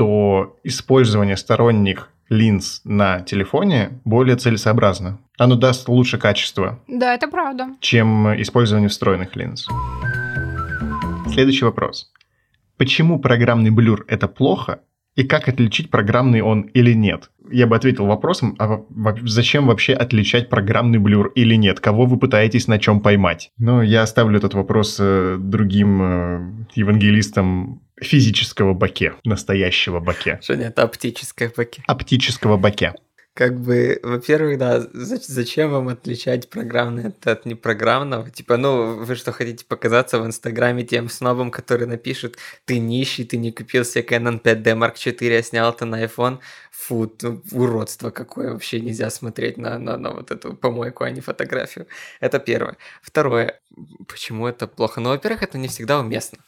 то 0.00 0.56
использование 0.64 1.36
сторонних 1.36 2.08
линз 2.30 2.80
на 2.84 3.20
телефоне 3.20 4.00
более 4.06 4.36
целесообразно. 4.36 5.18
Оно 5.36 5.56
даст 5.56 5.90
лучше 5.90 6.16
качество. 6.16 6.80
Да, 6.88 7.12
это 7.12 7.28
правда. 7.28 7.66
Чем 7.80 8.40
использование 8.40 8.88
встроенных 8.88 9.36
линз. 9.36 9.68
Следующий 11.28 11.66
вопрос. 11.66 12.10
Почему 12.78 13.18
программный 13.18 13.68
блюр 13.68 14.06
это 14.08 14.26
плохо, 14.26 14.80
и 15.16 15.24
как 15.24 15.48
отличить 15.48 15.90
программный 15.90 16.40
он 16.40 16.62
или 16.62 16.94
нет? 16.94 17.30
Я 17.50 17.66
бы 17.66 17.76
ответил 17.76 18.06
вопросом, 18.06 18.56
а 18.58 18.82
зачем 19.24 19.66
вообще 19.66 19.92
отличать 19.92 20.48
программный 20.48 20.98
блюр 20.98 21.30
или 21.34 21.56
нет? 21.56 21.78
Кого 21.80 22.06
вы 22.06 22.18
пытаетесь 22.18 22.68
на 22.68 22.78
чем 22.78 23.00
поймать? 23.00 23.50
Но 23.58 23.82
я 23.82 24.00
оставлю 24.02 24.38
этот 24.38 24.54
вопрос 24.54 24.96
э, 24.98 25.36
другим 25.38 26.02
э, 26.02 26.52
евангелистам 26.74 27.82
физического 28.00 28.74
баке, 28.74 29.14
настоящего 29.24 30.00
баке. 30.00 30.38
Что 30.42 30.56
нет, 30.56 30.78
оптическое 30.78 31.52
баке. 31.56 31.82
Оптического 31.86 32.56
баке. 32.56 32.94
Как 33.32 33.58
бы, 33.60 34.00
во-первых, 34.02 34.58
да, 34.58 34.86
зачем 34.92 35.70
вам 35.70 35.88
отличать 35.88 36.50
программное 36.50 37.14
от 37.24 37.46
непрограммного? 37.46 38.28
Типа, 38.28 38.56
ну, 38.56 38.96
вы 38.96 39.14
что, 39.14 39.30
хотите 39.30 39.64
показаться 39.64 40.20
в 40.20 40.26
Инстаграме 40.26 40.82
тем 40.82 41.08
снобом, 41.08 41.52
который 41.52 41.86
напишет, 41.86 42.36
ты 42.64 42.80
нищий, 42.80 43.24
ты 43.24 43.36
не 43.36 43.52
купил 43.52 43.84
себе 43.84 44.04
Canon 44.04 44.42
5D 44.42 44.74
Mark 44.74 44.96
IV, 44.96 45.38
а 45.38 45.42
снял 45.42 45.72
это 45.72 45.84
на 45.84 46.04
iPhone? 46.04 46.40
Фу, 46.72 47.10
ну, 47.22 47.40
уродство 47.52 48.10
какое, 48.10 48.52
вообще 48.52 48.80
нельзя 48.80 49.10
смотреть 49.10 49.56
на, 49.58 49.78
на, 49.78 49.96
на 49.96 50.10
вот 50.10 50.32
эту 50.32 50.54
помойку, 50.54 51.04
а 51.04 51.10
не 51.10 51.20
фотографию. 51.20 51.86
Это 52.18 52.40
первое. 52.40 52.76
Второе, 53.00 53.60
почему 54.08 54.48
это 54.48 54.66
плохо? 54.66 55.00
Ну, 55.00 55.10
во-первых, 55.10 55.44
это 55.44 55.56
не 55.56 55.68
всегда 55.68 56.00
уместно. 56.00 56.38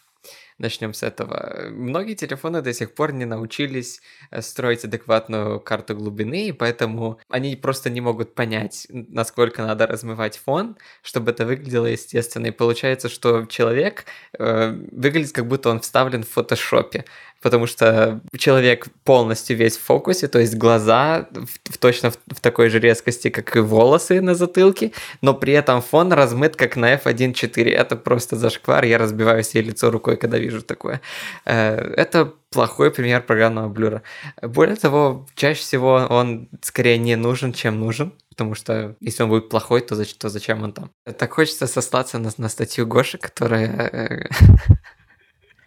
Начнем 0.59 0.95
с 0.95 1.03
этого. 1.03 1.69
Многие 1.71 2.15
телефоны 2.15 2.63
до 2.63 2.73
сих 2.73 2.95
пор 2.95 3.13
не 3.13 3.25
научились 3.25 4.01
э, 4.31 4.43
строить 4.43 4.85
адекватную 4.85 5.61
карту 5.61 5.97
глубины, 5.97 6.49
и 6.49 6.53
поэтому 6.53 7.19
они 7.29 7.57
просто 7.57 7.91
не 7.91 8.01
могут 8.01 8.35
понять, 8.35 8.87
насколько 8.91 9.63
надо 9.63 9.87
размывать 9.87 10.39
фон, 10.39 10.77
чтобы 11.03 11.31
это 11.33 11.47
выглядело 11.47 11.87
естественно. 11.87 12.47
И 12.47 12.51
получается, 12.51 13.09
что 13.09 13.47
человек 13.47 14.05
э, 14.39 14.71
выглядит 14.93 15.33
как 15.33 15.47
будто 15.47 15.71
он 15.71 15.81
вставлен 15.81 16.23
в 16.23 16.29
фотошопе 16.29 17.05
потому 17.43 17.67
что 17.67 18.21
человек 18.39 18.87
полностью 19.05 19.57
весь 19.57 19.77
в 19.77 19.83
фокусе, 19.83 20.29
то 20.29 20.39
есть 20.39 20.55
глаза 20.55 21.29
в, 21.33 21.73
в, 21.73 21.79
точно 21.79 22.11
в, 22.11 22.19
в 22.35 22.41
такой 22.41 22.71
же 22.71 22.79
резкости, 22.79 23.31
как 23.31 23.57
и 23.57 23.61
волосы 23.61 24.21
на 24.21 24.35
затылке, 24.35 24.93
но 25.21 25.35
при 25.35 25.53
этом 25.53 25.83
фон 25.83 26.13
размыт, 26.13 26.57
как 26.57 26.77
на 26.77 26.95
F1.4. 26.95 27.71
Это 27.71 27.97
просто 27.97 28.37
зашквар, 28.37 28.85
я 28.85 28.99
разбиваю 28.99 29.43
себе 29.43 29.63
лицо 29.63 29.91
рукой, 29.91 30.17
когда 30.17 30.39
вижу 30.39 30.63
такое. 30.63 31.01
Э, 31.45 31.77
это 31.97 32.33
плохой 32.51 32.91
пример 32.91 33.23
программного 33.23 33.69
блюра. 33.69 34.03
Более 34.41 34.77
того, 34.77 35.27
чаще 35.35 35.61
всего 35.61 36.07
он 36.09 36.49
скорее 36.61 36.99
не 36.99 37.17
нужен, 37.17 37.53
чем 37.53 37.81
нужен. 37.81 38.13
Потому 38.29 38.55
что 38.55 38.97
если 39.01 39.25
он 39.25 39.29
будет 39.29 39.51
плохой, 39.51 39.83
то, 39.83 40.05
то 40.05 40.29
зачем 40.31 40.63
он 40.63 40.73
там? 40.73 40.91
Так 41.19 41.33
хочется 41.35 41.67
сослаться 41.67 42.19
на, 42.19 42.31
на 42.39 42.49
статью 42.49 42.87
Гоши, 42.87 43.19
которая 43.19 43.67
э, 43.67 44.29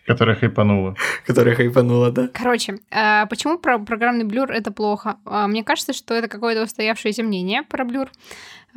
Которая 0.06 0.36
хайпанула. 0.36 0.96
Которая 1.26 1.56
хайпанула, 1.56 2.12
да. 2.12 2.30
Короче, 2.34 2.80
а 2.92 3.26
почему 3.26 3.58
про 3.58 3.80
программный 3.80 4.24
блюр 4.24 4.52
это 4.52 4.72
плохо? 4.72 5.18
А, 5.26 5.48
мне 5.48 5.64
кажется, 5.64 5.94
что 5.94 6.14
это 6.14 6.28
какое-то 6.28 6.64
устоявшееся 6.64 7.24
мнение 7.24 7.64
про 7.64 7.86
блюр. 7.86 8.10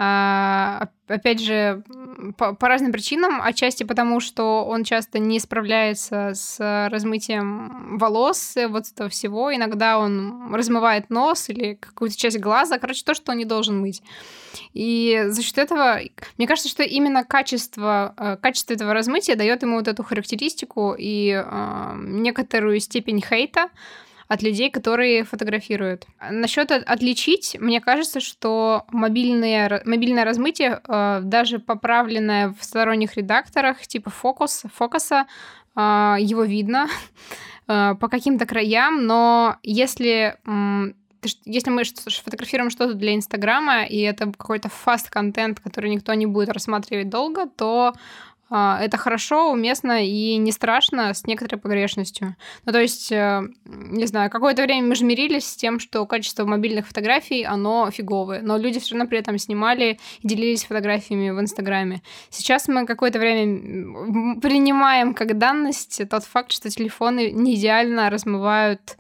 А, 0.00 0.90
опять 1.08 1.40
же, 1.40 1.82
по, 2.37 2.54
по 2.54 2.68
разным 2.68 2.92
причинам, 2.92 3.40
отчасти 3.42 3.82
потому, 3.82 4.20
что 4.20 4.64
он 4.64 4.84
часто 4.84 5.18
не 5.18 5.40
справляется 5.40 6.34
с 6.34 6.88
размытием 6.88 7.98
волос, 7.98 8.54
вот 8.68 8.84
этого 8.92 9.08
всего. 9.08 9.52
Иногда 9.52 9.98
он 9.98 10.54
размывает 10.54 11.11
нос 11.11 11.48
или 11.48 11.74
какую-то 11.74 12.16
часть 12.16 12.38
глаза, 12.38 12.78
короче, 12.78 13.02
то, 13.04 13.12
что 13.12 13.32
он 13.32 13.38
не 13.38 13.44
должен 13.44 13.80
мыть. 13.80 14.02
И 14.72 15.24
за 15.26 15.42
счет 15.42 15.58
этого, 15.58 15.98
мне 16.37 16.46
кажется, 16.46 16.70
что 16.70 16.84
именно 16.84 17.24
качество, 17.24 18.14
э, 18.16 18.37
качество 18.40 18.74
этого 18.74 18.94
размытия 18.94 19.34
дает 19.34 19.62
ему 19.62 19.78
вот 19.78 19.88
эту 19.88 20.04
характеристику 20.04 20.94
и 20.96 21.30
э, 21.44 21.92
некоторую 21.96 22.78
степень 22.78 23.20
хейта, 23.20 23.68
от 24.29 24.43
людей, 24.43 24.71
которые 24.71 25.25
фотографируют. 25.25 26.07
Насчет 26.31 26.71
отличить, 26.71 27.57
мне 27.59 27.81
кажется, 27.81 28.21
что 28.21 28.85
мобильное, 28.91 29.83
мобильное 29.87 30.25
размытие, 30.25 30.81
э, 30.87 31.21
даже 31.23 31.59
поправленное 31.59 32.55
в 32.59 32.62
сторонних 32.62 33.17
редакторах, 33.17 33.87
типа 33.87 34.11
фокус, 34.11 34.64
фокуса, 34.75 35.27
э, 35.75 35.81
его 36.21 36.45
видно 36.45 36.88
э, 37.69 37.95
по 37.99 38.09
каким-то 38.09 38.45
краям, 38.45 39.07
но 39.07 39.57
если 39.62 40.37
если 41.45 41.71
мы 41.71 41.83
фотографируем 41.85 42.71
что-то 42.71 42.95
для 42.95 43.14
Инстаграма, 43.14 43.85
и 43.85 43.99
это 43.99 44.27
какой-то 44.27 44.69
фаст-контент, 44.69 45.59
который 45.59 45.91
никто 45.91 46.14
не 46.14 46.27
будет 46.27 46.51
рассматривать 46.51 47.09
долго, 47.09 47.47
то 47.47 47.95
это 48.50 48.96
хорошо, 48.96 49.52
уместно 49.52 50.04
и 50.04 50.37
не 50.37 50.52
страшно 50.52 51.12
с 51.12 51.26
некоторой 51.26 51.61
погрешностью. 51.61 52.37
Ну, 52.64 52.72
то 52.72 52.80
есть, 52.80 53.12
э, 53.12 53.42
не 53.64 54.06
знаю, 54.06 54.30
какое-то 54.30 54.62
время 54.62 54.88
мы 54.88 54.94
же 54.94 55.04
мирились 55.04 55.46
с 55.46 55.56
тем, 55.56 55.78
что 55.78 56.06
качество 56.06 56.46
мобильных 56.46 56.87
фотографий, 56.87 57.44
оно 57.44 57.90
фиговое, 57.90 58.40
но 58.40 58.56
люди 58.56 58.80
все 58.80 58.94
равно 58.94 59.08
при 59.08 59.18
этом 59.18 59.37
снимали 59.38 59.98
и 60.22 60.28
делились 60.28 60.64
фотографиями 60.64 61.30
в 61.30 61.40
Инстаграме. 61.40 62.02
Сейчас 62.30 62.68
мы 62.68 62.87
какое-то 62.87 63.18
время 63.18 64.40
принимаем 64.40 65.12
как 65.12 65.37
данность 65.37 66.00
тот 66.08 66.24
факт, 66.24 66.52
что 66.52 66.70
телефоны 66.70 67.30
не 67.30 67.54
идеально 67.54 68.08
размывают 68.08 68.96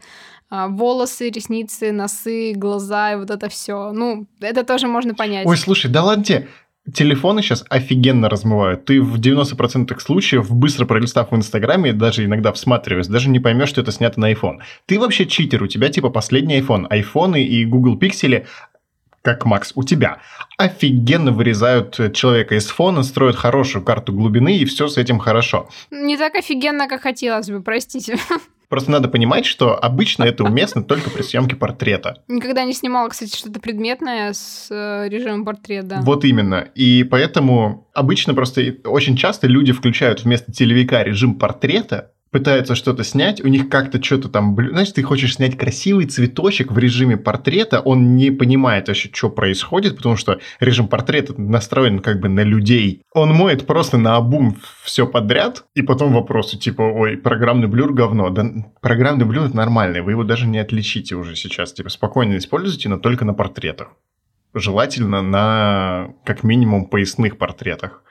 а, 0.50 0.68
волосы, 0.68 1.30
ресницы, 1.30 1.92
носы, 1.92 2.52
глаза 2.54 3.12
и 3.12 3.16
вот 3.16 3.30
это 3.30 3.48
все. 3.48 3.92
Ну, 3.92 4.26
это 4.40 4.64
тоже 4.64 4.88
можно 4.88 5.14
понять. 5.14 5.46
Ой, 5.46 5.56
слушай, 5.56 5.90
да 5.90 6.02
ладно 6.02 6.24
тебе 6.24 6.48
телефоны 6.92 7.42
сейчас 7.42 7.64
офигенно 7.68 8.28
размывают. 8.28 8.84
Ты 8.84 9.00
в 9.00 9.18
90% 9.18 9.98
случаев, 10.00 10.50
быстро 10.50 10.86
пролистав 10.86 11.30
в 11.30 11.36
Инстаграме, 11.36 11.92
даже 11.92 12.24
иногда 12.24 12.52
всматриваясь, 12.52 13.08
даже 13.08 13.28
не 13.28 13.40
поймешь, 13.40 13.68
что 13.68 13.80
это 13.80 13.92
снято 13.92 14.20
на 14.20 14.32
iPhone. 14.32 14.58
Ты 14.86 14.98
вообще 14.98 15.26
читер, 15.26 15.62
у 15.62 15.66
тебя 15.66 15.88
типа 15.88 16.10
последний 16.10 16.60
iPhone. 16.60 16.86
Айфоны 16.88 17.42
и 17.42 17.64
Google 17.64 17.98
Pixel 17.98 18.46
как 19.22 19.44
Макс, 19.44 19.72
у 19.74 19.82
тебя. 19.82 20.22
Офигенно 20.56 21.32
вырезают 21.32 22.14
человека 22.14 22.54
из 22.54 22.68
фона, 22.68 23.02
строят 23.02 23.36
хорошую 23.36 23.84
карту 23.84 24.12
глубины, 24.12 24.56
и 24.56 24.64
все 24.64 24.88
с 24.88 24.96
этим 24.96 25.18
хорошо. 25.18 25.68
Не 25.90 26.16
так 26.16 26.34
офигенно, 26.34 26.88
как 26.88 27.02
хотелось 27.02 27.50
бы, 27.50 27.60
простите. 27.60 28.16
Просто 28.68 28.90
надо 28.90 29.08
понимать, 29.08 29.46
что 29.46 29.82
обычно 29.82 30.24
это 30.24 30.44
уместно 30.44 30.82
только 30.82 31.08
при 31.10 31.22
съемке 31.22 31.56
портрета. 31.56 32.22
Никогда 32.28 32.64
не 32.64 32.74
снимала, 32.74 33.08
кстати, 33.08 33.34
что-то 33.34 33.60
предметное 33.60 34.32
с 34.34 34.68
э, 34.70 35.08
режимом 35.08 35.44
портрета. 35.44 36.00
Вот 36.02 36.24
именно. 36.24 36.68
И 36.74 37.02
поэтому 37.04 37.88
обычно 37.94 38.34
просто 38.34 38.76
очень 38.84 39.16
часто 39.16 39.46
люди 39.46 39.72
включают 39.72 40.24
вместо 40.24 40.52
телевика 40.52 41.02
режим 41.02 41.36
портрета, 41.36 42.12
пытаются 42.30 42.74
что-то 42.74 43.04
снять, 43.04 43.42
у 43.42 43.48
них 43.48 43.68
как-то 43.68 44.02
что-то 44.02 44.28
там, 44.28 44.54
знаешь, 44.54 44.92
ты 44.92 45.02
хочешь 45.02 45.36
снять 45.36 45.56
красивый 45.56 46.06
цветочек 46.06 46.72
в 46.72 46.78
режиме 46.78 47.16
портрета, 47.16 47.80
он 47.80 48.16
не 48.16 48.30
понимает 48.30 48.88
вообще, 48.88 49.10
что 49.12 49.30
происходит, 49.30 49.96
потому 49.96 50.16
что 50.16 50.40
режим 50.60 50.88
портрета 50.88 51.34
настроен 51.40 52.00
как 52.00 52.20
бы 52.20 52.28
на 52.28 52.40
людей. 52.40 53.02
Он 53.12 53.34
моет 53.34 53.66
просто 53.66 53.98
на 53.98 54.16
обум 54.16 54.56
все 54.82 55.06
подряд, 55.06 55.64
и 55.74 55.82
потом 55.82 56.12
вопросы 56.12 56.58
типа, 56.58 56.82
ой, 56.82 57.16
программный 57.16 57.68
блюр 57.68 57.92
говно. 57.92 58.30
Да 58.30 58.46
программный 58.80 59.24
блюр 59.24 59.46
это 59.46 59.56
нормальный, 59.56 60.00
вы 60.00 60.12
его 60.12 60.24
даже 60.24 60.46
не 60.46 60.58
отличите 60.58 61.14
уже 61.14 61.36
сейчас, 61.36 61.72
типа 61.72 61.88
спокойно 61.88 62.36
используйте, 62.36 62.88
но 62.88 62.98
только 62.98 63.24
на 63.24 63.34
портретах. 63.34 63.88
Желательно 64.54 65.22
на 65.22 66.14
как 66.24 66.42
минимум 66.42 66.86
поясных 66.86 67.38
портретах. 67.38 68.02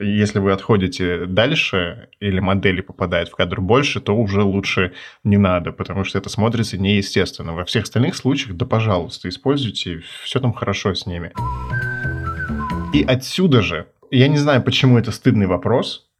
Если 0.00 0.38
вы 0.38 0.52
отходите 0.52 1.26
дальше 1.26 2.08
или 2.18 2.40
модели 2.40 2.80
попадают 2.80 3.28
в 3.28 3.34
кадр 3.34 3.60
больше, 3.60 4.00
то 4.00 4.16
уже 4.16 4.42
лучше 4.42 4.92
не 5.22 5.36
надо, 5.36 5.72
потому 5.72 6.04
что 6.04 6.18
это 6.18 6.28
смотрится 6.28 6.78
неестественно. 6.78 7.52
Во 7.52 7.64
всех 7.64 7.84
остальных 7.84 8.16
случаях, 8.16 8.56
да 8.56 8.64
пожалуйста, 8.64 9.28
используйте, 9.28 10.02
все 10.24 10.40
там 10.40 10.52
хорошо 10.52 10.94
с 10.94 11.06
ними. 11.06 11.32
И 12.94 13.02
отсюда 13.02 13.62
же, 13.62 13.86
я 14.10 14.28
не 14.28 14.38
знаю, 14.38 14.62
почему 14.62 14.98
это 14.98 15.12
стыдный 15.12 15.46
вопрос, 15.46 16.10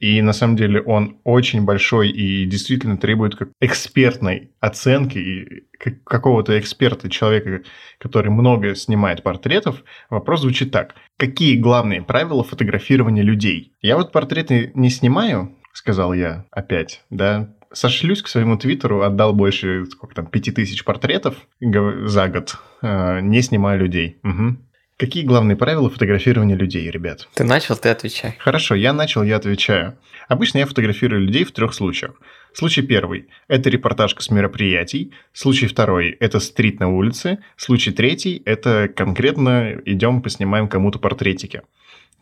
и 0.00 0.22
на 0.22 0.32
самом 0.32 0.56
деле 0.56 0.80
он 0.80 1.18
очень 1.24 1.62
большой 1.64 2.08
и 2.08 2.46
действительно 2.46 2.96
требует 2.96 3.36
как 3.36 3.50
экспертной 3.60 4.50
оценки 4.58 5.18
и 5.18 5.64
какого-то 6.04 6.58
эксперта, 6.58 7.10
человека, 7.10 7.62
который 7.98 8.30
много 8.30 8.74
снимает 8.74 9.22
портретов. 9.22 9.84
Вопрос 10.08 10.40
звучит 10.40 10.72
так. 10.72 10.94
Какие 11.18 11.56
главные 11.56 12.02
правила 12.02 12.42
фотографирования 12.42 13.22
людей? 13.22 13.74
Я 13.82 13.96
вот 13.96 14.10
портреты 14.10 14.72
не 14.74 14.88
снимаю, 14.88 15.54
сказал 15.74 16.14
я 16.14 16.46
опять, 16.50 17.04
да, 17.10 17.54
сошлюсь 17.72 18.22
к 18.22 18.28
своему 18.28 18.56
твиттеру, 18.56 19.02
отдал 19.02 19.34
больше, 19.34 19.84
сколько 19.86 20.14
там, 20.14 20.26
пяти 20.26 20.50
тысяч 20.50 20.82
портретов 20.82 21.36
за 21.60 22.28
год, 22.28 22.56
э, 22.82 23.20
не 23.20 23.42
снимаю 23.42 23.80
людей. 23.80 24.18
Угу. 24.24 24.56
Какие 25.00 25.24
главные 25.24 25.56
правила 25.56 25.88
фотографирования 25.88 26.56
людей, 26.56 26.90
ребят? 26.90 27.26
Ты 27.32 27.42
начал, 27.42 27.74
ты 27.74 27.88
отвечай. 27.88 28.36
Хорошо, 28.38 28.74
я 28.74 28.92
начал, 28.92 29.22
я 29.22 29.36
отвечаю. 29.36 29.96
Обычно 30.28 30.58
я 30.58 30.66
фотографирую 30.66 31.22
людей 31.22 31.44
в 31.44 31.52
трех 31.52 31.72
случаях. 31.72 32.20
Случай 32.52 32.82
первый– 32.82 33.28
это 33.48 33.70
репортажка 33.70 34.22
с 34.22 34.28
мероприятий. 34.28 35.14
Случай 35.32 35.68
второй– 35.68 36.10
это 36.20 36.38
стрит 36.38 36.80
на 36.80 36.94
улице. 36.94 37.38
Случай 37.56 37.92
третий– 37.92 38.42
это 38.44 38.90
конкретно 38.94 39.80
идем 39.86 40.20
поснимаем 40.20 40.68
кому-то 40.68 40.98
портретики. 40.98 41.62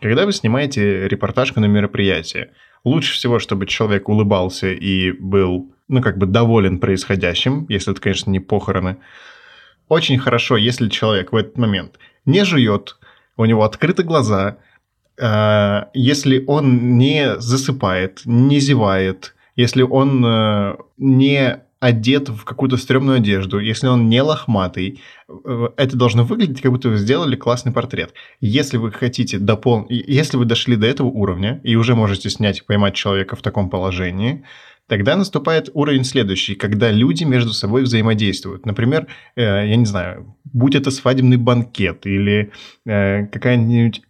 Когда 0.01 0.25
вы 0.25 0.33
снимаете 0.33 1.09
репортажку 1.09 1.59
на 1.59 1.67
мероприятие, 1.67 2.53
лучше 2.85 3.15
всего, 3.15 3.41
чтобы 3.41 3.67
человек 3.67 4.09
улыбался 4.09 4.69
и 4.69 5.11
был, 5.11 5.75
ну, 5.89 6.01
как 6.01 6.17
бы 6.17 6.27
доволен 6.27 6.79
происходящим, 6.79 7.67
если 7.69 7.91
это, 7.93 8.01
конечно, 8.01 8.31
не 8.31 8.39
похороны. 8.39 8.99
Очень 9.89 10.19
хорошо, 10.19 10.57
если 10.57 10.89
человек 10.89 11.33
в 11.33 11.35
этот 11.35 11.59
момент– 11.59 11.99
не 12.29 12.45
жует, 12.45 12.99
у 13.37 13.45
него 13.45 13.65
открыты 13.65 14.03
глаза, 14.03 14.59
э, 15.17 15.81
если 15.95 16.45
он 16.47 16.99
не 16.99 17.41
засыпает, 17.41 18.23
не 18.25 18.61
зевает, 18.61 19.35
если 19.57 19.83
он 19.83 20.25
э, 20.25 20.77
не 20.99 21.61
одет 21.81 22.29
в 22.29 22.45
какую-то 22.45 22.77
стрёмную 22.77 23.17
одежду, 23.19 23.61
если 23.61 23.87
он 23.87 24.09
не 24.09 24.21
лохматый, 24.21 25.01
э, 25.29 25.69
это 25.77 25.97
должно 25.97 26.25
выглядеть, 26.25 26.61
как 26.61 26.73
будто 26.73 26.89
вы 26.89 26.97
сделали 26.97 27.37
классный 27.37 27.73
портрет. 27.73 28.13
Если 28.41 28.77
вы 28.77 28.91
хотите 28.91 29.39
дополнить, 29.39 30.05
если 30.09 30.37
вы 30.37 30.45
дошли 30.45 30.77
до 30.77 30.87
этого 30.87 31.09
уровня 31.09 31.61
и 31.65 31.77
уже 31.77 31.95
можете 31.95 32.31
снять, 32.31 32.67
поймать 32.67 32.95
человека 32.95 33.37
в 33.37 33.43
таком 33.43 33.71
положении, 33.71 34.45
Тогда 34.89 35.17
наступает 35.17 35.69
уровень 35.75 36.05
следующий, 36.05 36.55
когда 36.55 36.91
люди 36.91 37.25
между 37.25 37.53
собой 37.53 37.83
взаимодействуют. 37.83 38.67
Например, 38.67 39.07
э, 39.37 39.43
я 39.43 39.77
не 39.77 39.85
знаю, 39.85 40.35
будь 40.45 40.75
это 40.75 40.91
свадебный 40.91 41.37
банкет 41.37 42.07
или 42.07 42.51
э, 42.87 43.27
какая-нибудь 43.27 44.03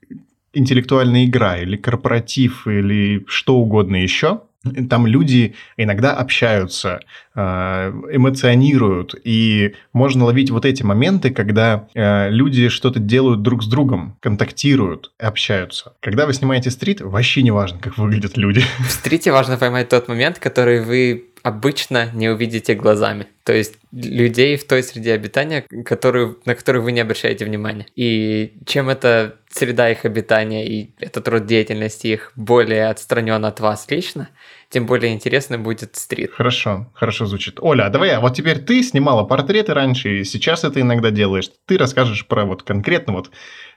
интеллектуальная 0.53 1.25
игра, 1.27 1.59
или 1.59 1.77
корпоратив, 1.77 2.67
или 2.67 3.25
что 3.27 3.57
угодно 3.57 3.97
еще– 3.97 4.43
там 4.89 5.07
люди 5.07 5.55
иногда 5.77 6.15
общаются, 6.15 7.01
а, 7.35 7.93
эмоционируют, 8.11 9.15
и 9.25 9.75
можно 9.93 10.25
ловить 10.25 10.51
вот 10.51 10.65
эти 10.65 10.83
моменты, 10.83 11.31
когда 11.31 11.87
а, 11.95 12.29
люди 12.29 12.69
что-то 12.69 12.99
делают 12.99 13.43
друг 13.43 13.63
с 13.63 13.67
другом, 13.67 14.17
контактируют, 14.21 15.13
общаются. 15.19 15.93
Когда 16.01 16.27
вы 16.27 16.35
снимаете 16.35 16.71
стрит, 16.71 17.01
вообще 17.01 17.43
не 17.43 17.51
важно, 17.51 17.79
как 17.79 17.99
выглядят 17.99 18.37
люди. 18.37 18.63
В 18.81 18.91
стрите 18.91 19.33
важно 19.33 19.57
поймать 19.57 19.89
тот 19.89 20.09
момент, 20.09 20.39
который 20.39 20.83
вы 20.83 21.29
обычно 21.43 22.11
не 22.13 22.29
увидите 22.29 22.75
глазами. 22.75 23.27
То 23.45 23.53
есть 23.53 23.75
людей 23.93 24.57
в 24.57 24.67
той 24.67 24.83
среде 24.83 25.13
обитания, 25.13 25.65
которую, 25.85 26.39
на 26.45 26.55
которую 26.55 26.83
вы 26.83 26.93
не 26.93 27.01
обращаете 27.01 27.45
внимания. 27.45 27.87
И 27.97 28.55
чем 28.67 28.89
эта 28.89 29.37
среда 29.51 29.91
их 29.91 30.05
обитания 30.05 30.67
и 30.67 30.91
этот 30.99 31.27
род 31.29 31.47
деятельности 31.47 32.09
их 32.09 32.33
более 32.37 32.89
отстранен 32.89 33.45
от 33.45 33.61
вас 33.61 33.87
лично, 33.89 34.29
тем 34.71 34.87
более 34.87 35.15
интересно 35.15 35.59
будет 35.59 35.97
стрит. 35.97 36.33
Хорошо, 36.33 36.91
хорошо 36.95 37.27
звучит. 37.27 37.59
Оля, 37.61 37.87
а 37.87 37.91
давай, 37.91 38.11
а 38.11 38.21
вот 38.21 38.35
теперь 38.35 38.59
ты 38.59 38.83
снимала 38.83 39.25
портреты 39.25 39.73
раньше, 39.73 40.21
и 40.21 40.25
сейчас 40.25 40.65
это 40.65 40.81
иногда 40.81 41.11
делаешь. 41.11 41.51
Ты 41.67 41.79
расскажешь 41.79 42.27
про 42.27 42.45
вот 42.45 42.63
конкретно 42.63 43.15
вот 43.15 43.31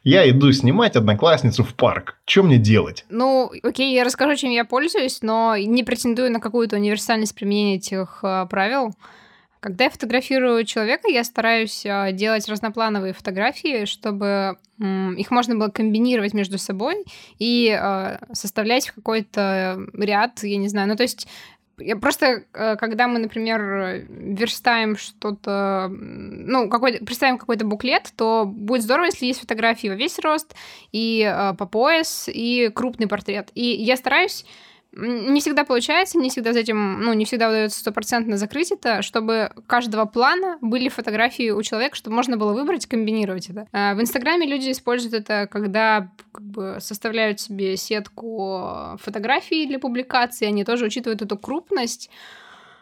я 0.04 0.30
иду 0.30 0.52
снимать 0.52 0.96
одноклассницу 0.96 1.64
в 1.64 1.76
парк. 1.76 2.18
Что 2.26 2.44
мне 2.44 2.58
делать? 2.58 3.06
Ну, 3.10 3.52
окей, 3.64 3.94
я 3.94 4.04
расскажу, 4.04 4.36
чем 4.36 4.50
я 4.52 4.66
пользуюсь, 4.66 5.22
но 5.22 5.56
не 5.58 5.84
претендую 5.84 6.32
на 6.32 6.40
какую-то 6.40 6.76
универсальность 6.76 7.36
применения 7.36 7.76
этих 7.76 8.20
э, 8.24 8.48
правил. 8.50 8.94
Когда 9.62 9.84
я 9.84 9.90
фотографирую 9.92 10.66
человека, 10.66 11.08
я 11.08 11.24
стараюсь 11.24 11.86
а, 11.86 12.12
делать 12.12 12.50
разноплановые 12.50 13.14
фотографии, 13.14 13.86
чтобы 13.86 14.58
их 14.80 15.30
можно 15.30 15.56
было 15.56 15.68
комбинировать 15.68 16.34
между 16.34 16.58
собой 16.58 17.06
и 17.38 17.70
э, 17.80 18.18
составлять 18.34 18.90
какой-то 18.90 19.80
ряд, 19.94 20.42
я 20.42 20.58
не 20.58 20.68
знаю, 20.70 20.88
ну 20.88 20.96
то 20.96 21.04
есть 21.04 21.28
я 21.78 21.96
просто, 21.96 22.46
э, 22.52 22.76
когда 22.78 23.08
мы, 23.08 23.20
например, 23.20 24.08
верстаем 24.10 24.98
что-то, 24.98 25.88
ну, 25.92 26.68
какой 26.68 26.94
представим 26.94 27.38
какой-то 27.38 27.64
буклет, 27.64 28.12
то 28.18 28.46
будет 28.48 28.82
здорово, 28.82 29.06
если 29.06 29.28
есть 29.28 29.42
фотографии 29.42 29.90
во 29.90 29.96
весь 29.96 30.18
рост 30.18 30.56
и 30.92 31.32
по 31.60 31.68
пояс, 31.68 32.28
и 32.28 32.72
крупный 32.74 33.06
портрет. 33.06 33.52
И 33.54 33.64
я 33.64 33.96
стараюсь 33.96 34.46
не 34.94 35.40
всегда 35.40 35.64
получается, 35.64 36.18
не 36.18 36.30
всегда 36.30 36.54
за 36.54 36.60
этим, 36.60 37.02
ну, 37.02 37.14
не 37.14 37.26
всегда 37.26 37.50
удается 37.50 37.80
стопроцентно 37.80 38.38
закрыть 38.38 38.72
это, 38.72 39.02
чтобы 39.02 39.52
каждого 39.68 40.06
плана 40.06 40.58
были 40.62 40.90
фотографии 40.90 41.50
у 41.52 41.62
человека, 41.64 41.96
чтобы 41.96 42.16
можно 42.16 42.36
было 42.36 42.54
выбрать, 42.54 42.88
комбинировать 42.88 43.50
это. 43.50 43.68
А 43.72 43.94
в 43.96 44.02
Инстаграме 44.02 44.46
люди 44.46 44.72
используют 44.72 45.14
это, 45.14 45.48
когда 45.48 46.12
как 46.32 46.44
бы 46.44 46.78
составляют 46.80 47.40
себе 47.40 47.78
сетку 47.78 48.98
фотографий 49.02 49.66
для 49.66 49.80
публикации, 49.80 50.46
они 50.46 50.66
тоже 50.66 50.86
учитывают 50.86 51.22
эту 51.22 51.38
крупность, 51.38 52.10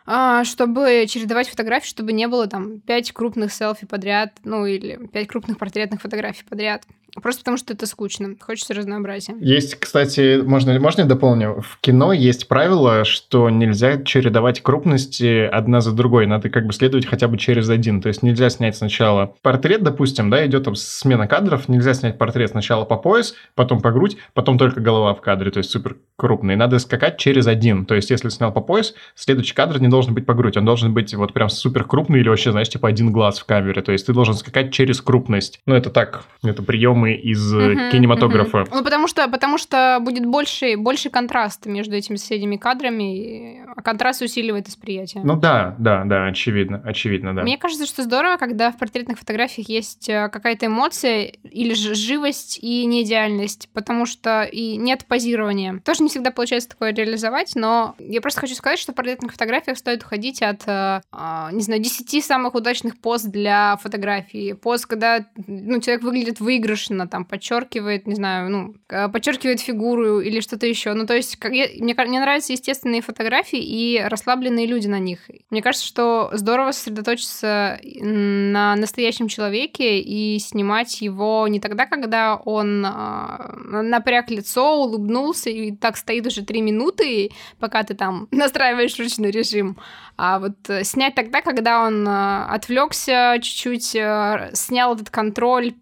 а, 0.07 0.43
чтобы 0.43 1.05
чередовать 1.07 1.49
фотографии, 1.49 1.87
чтобы 1.87 2.13
не 2.13 2.27
было 2.27 2.47
там 2.47 2.79
пять 2.79 3.11
крупных 3.11 3.53
селфи 3.53 3.85
подряд, 3.85 4.33
ну 4.43 4.65
или 4.65 5.07
пять 5.13 5.27
крупных 5.27 5.59
портретных 5.59 6.01
фотографий 6.01 6.43
подряд. 6.43 6.83
Просто 7.21 7.41
потому 7.41 7.57
что 7.57 7.73
это 7.73 7.85
скучно. 7.85 8.35
Хочется 8.39 8.73
разнообразия. 8.73 9.35
Есть, 9.39 9.75
кстати, 9.75 10.41
можно, 10.41 10.79
можно 10.79 11.01
я 11.01 11.07
дополню? 11.07 11.61
В 11.61 11.79
кино 11.81 12.13
есть 12.13 12.47
правило, 12.47 13.05
что 13.05 13.49
нельзя 13.49 14.01
чередовать 14.03 14.61
крупности 14.61 15.45
одна 15.45 15.81
за 15.81 15.91
другой. 15.91 16.27
Надо 16.27 16.49
как 16.49 16.65
бы 16.65 16.73
следовать 16.73 17.05
хотя 17.05 17.27
бы 17.27 17.37
через 17.37 17.69
один. 17.69 18.01
То 18.01 18.07
есть 18.07 18.23
нельзя 18.23 18.49
снять 18.49 18.77
сначала 18.77 19.33
портрет, 19.41 19.83
допустим, 19.83 20.29
да, 20.29 20.45
идет 20.45 20.63
там 20.65 20.75
смена 20.75 21.27
кадров. 21.27 21.67
Нельзя 21.69 21.93
снять 21.93 22.17
портрет 22.17 22.51
сначала 22.51 22.85
по 22.85 22.97
пояс, 22.97 23.35
потом 23.55 23.81
по 23.81 23.91
грудь, 23.91 24.17
потом 24.33 24.57
только 24.57 24.81
голова 24.81 25.13
в 25.13 25.21
кадре. 25.21 25.51
То 25.51 25.59
есть 25.59 25.71
супер 25.71 25.97
крупный. 26.15 26.55
Надо 26.55 26.79
скакать 26.79 27.17
через 27.17 27.47
один. 27.47 27.85
То 27.85 27.95
есть 27.95 28.09
если 28.09 28.29
снял 28.29 28.51
по 28.51 28.61
пояс, 28.61 28.93
следующий 29.15 29.53
кадр 29.53 29.79
не 29.79 29.87
должен 29.87 30.13
быть 30.13 30.25
по 30.25 30.33
грудь. 30.33 30.57
Он 30.57 30.65
должен 30.65 30.93
быть 30.93 31.13
вот 31.13 31.33
прям 31.33 31.49
супер 31.49 31.85
крупный 31.85 32.19
или 32.19 32.29
вообще, 32.29 32.51
знаешь, 32.51 32.69
типа 32.69 32.87
один 32.89 33.11
глаз 33.11 33.39
в 33.39 33.45
камере. 33.45 33.81
То 33.81 33.91
есть 33.91 34.05
ты 34.05 34.13
должен 34.13 34.35
скакать 34.35 34.71
через 34.71 35.01
крупность. 35.01 35.59
Ну, 35.65 35.75
это 35.75 35.89
так, 35.89 36.23
это 36.43 36.61
приемы 36.61 36.98
фильмы 36.99 37.13
из 37.13 37.53
uh-huh, 37.53 37.91
кинематографа. 37.91 38.59
Uh-huh. 38.59 38.69
Ну, 38.75 38.83
потому 38.83 39.07
что, 39.07 39.27
потому 39.27 39.57
что 39.57 39.99
будет 40.01 40.25
больше, 40.25 40.77
больше 40.77 41.09
контраста 41.09 41.69
между 41.69 41.95
этими 41.95 42.15
соседними 42.15 42.57
кадрами, 42.57 43.63
а 43.75 43.81
контраст 43.81 44.21
усиливает 44.21 44.67
восприятие. 44.67 45.23
Ну 45.23 45.35
да, 45.35 45.75
да, 45.79 46.03
да, 46.05 46.27
очевидно, 46.27 46.81
очевидно, 46.83 47.35
да. 47.35 47.43
Мне 47.43 47.57
кажется, 47.57 47.85
что 47.85 48.03
здорово, 48.03 48.37
когда 48.37 48.71
в 48.71 48.77
портретных 48.77 49.19
фотографиях 49.19 49.69
есть 49.69 50.09
э, 50.09 50.29
какая-то 50.29 50.67
эмоция 50.67 51.31
или 51.43 51.73
живость 51.73 52.59
и 52.61 52.85
неидеальность, 52.85 53.69
потому 53.73 54.05
что 54.05 54.43
и 54.43 54.77
нет 54.77 55.05
позирования. 55.05 55.79
Тоже 55.83 56.03
не 56.03 56.09
всегда 56.09 56.31
получается 56.31 56.69
такое 56.69 56.93
реализовать, 56.93 57.53
но 57.55 57.95
я 57.99 58.21
просто 58.21 58.41
хочу 58.41 58.55
сказать, 58.55 58.79
что 58.79 58.91
в 58.91 58.95
портретных 58.95 59.31
фотографиях 59.31 59.77
стоит 59.77 60.03
уходить 60.03 60.41
от, 60.41 60.67
э, 60.67 61.01
а, 61.11 61.49
не 61.51 61.61
знаю, 61.61 61.81
10 61.81 62.23
самых 62.23 62.55
удачных 62.55 62.99
поз 62.99 63.23
для 63.23 63.77
фотографии. 63.77 64.53
Поз, 64.53 64.85
когда 64.85 65.25
ну, 65.47 65.79
человек 65.79 66.03
выглядит 66.03 66.39
выигрышно, 66.39 66.88
особенно 66.89 67.07
там 67.07 67.25
подчеркивает, 67.25 68.07
не 68.07 68.15
знаю, 68.15 68.49
ну, 68.49 68.75
подчеркивает 69.11 69.59
фигуру 69.59 70.19
или 70.19 70.39
что-то 70.39 70.65
еще. 70.65 70.93
Ну, 70.93 71.05
то 71.05 71.15
есть, 71.15 71.37
как 71.37 71.53
я, 71.53 71.67
мне, 71.79 71.93
мне 71.93 72.19
нравятся 72.19 72.53
естественные 72.53 73.01
фотографии 73.01 73.59
и 73.59 74.01
расслабленные 74.03 74.65
люди 74.65 74.87
на 74.87 74.99
них. 74.99 75.19
Мне 75.49 75.61
кажется, 75.61 75.85
что 75.85 76.29
здорово 76.33 76.71
сосредоточиться 76.71 77.79
на 77.83 78.75
настоящем 78.75 79.27
человеке 79.27 79.99
и 79.99 80.39
снимать 80.39 81.01
его 81.01 81.47
не 81.47 81.59
тогда, 81.59 81.85
когда 81.85 82.35
он 82.35 82.83
а, 82.85 83.55
напряг 83.83 84.31
лицо, 84.31 84.81
улыбнулся 84.81 85.49
и 85.49 85.71
так 85.71 85.97
стоит 85.97 86.25
уже 86.25 86.43
три 86.43 86.61
минуты, 86.61 87.31
пока 87.59 87.83
ты 87.83 87.93
там 87.93 88.27
настраиваешь 88.31 88.97
ручной 88.97 89.31
режим, 89.31 89.77
а 90.21 90.39
вот 90.39 90.69
э, 90.69 90.83
снять 90.83 91.15
тогда, 91.15 91.41
когда 91.41 91.85
он 91.85 92.05
э, 92.05 92.43
отвлекся 92.49 93.37
чуть-чуть, 93.41 93.95
э, 93.95 94.49
снял 94.51 94.93
этот 94.93 95.09
контроль 95.09 95.73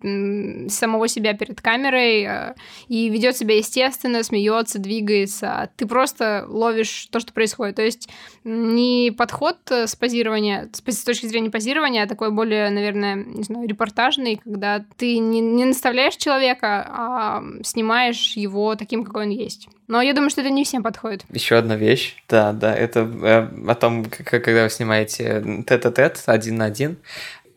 самого 0.70 0.97
себя 1.06 1.34
перед 1.34 1.62
камерой 1.62 2.24
э, 2.24 2.56
и 2.88 3.10
ведет 3.10 3.38
себя 3.38 3.56
естественно, 3.56 4.24
смеется, 4.24 4.80
двигается. 4.80 5.70
Ты 5.76 5.86
просто 5.86 6.46
ловишь 6.48 7.08
то, 7.12 7.20
что 7.20 7.32
происходит. 7.34 7.76
То 7.76 7.84
есть 7.84 8.10
не 8.44 9.14
подход 9.16 9.58
с 9.70 9.96
позирования, 9.96 10.70
с 10.74 11.04
точки 11.04 11.28
зрения 11.28 11.52
позирования, 11.52 12.04
а 12.04 12.08
такой 12.08 12.32
более, 12.32 12.70
наверное, 12.70 13.16
не 13.16 13.44
знаю, 13.44 13.68
репортажный, 13.68 14.38
когда 14.44 14.84
ты 14.98 15.20
не, 15.20 15.42
не 15.42 15.66
наставляешь 15.66 16.16
человека, 16.16 16.88
а 16.90 17.44
снимаешь 17.64 18.34
его 18.36 18.76
таким, 18.76 19.04
какой 19.04 19.26
он 19.26 19.30
есть. 19.30 19.68
Но 19.88 20.02
я 20.02 20.14
думаю, 20.14 20.30
что 20.30 20.42
это 20.42 20.50
не 20.50 20.66
всем 20.66 20.84
подходит. 20.84 21.24
Еще 21.30 21.56
одна 21.56 21.78
вещь, 21.78 22.16
да, 22.28 22.52
да, 22.52 22.76
это 22.76 23.00
э, 23.00 23.70
о 23.70 23.76
том, 23.76 24.06
как, 24.06 24.44
когда 24.44 24.64
вы 24.64 24.70
снимаете 24.70 25.64
тет-а-тет 25.66 26.24
один 26.26 26.58
на 26.58 26.66
один, 26.66 26.98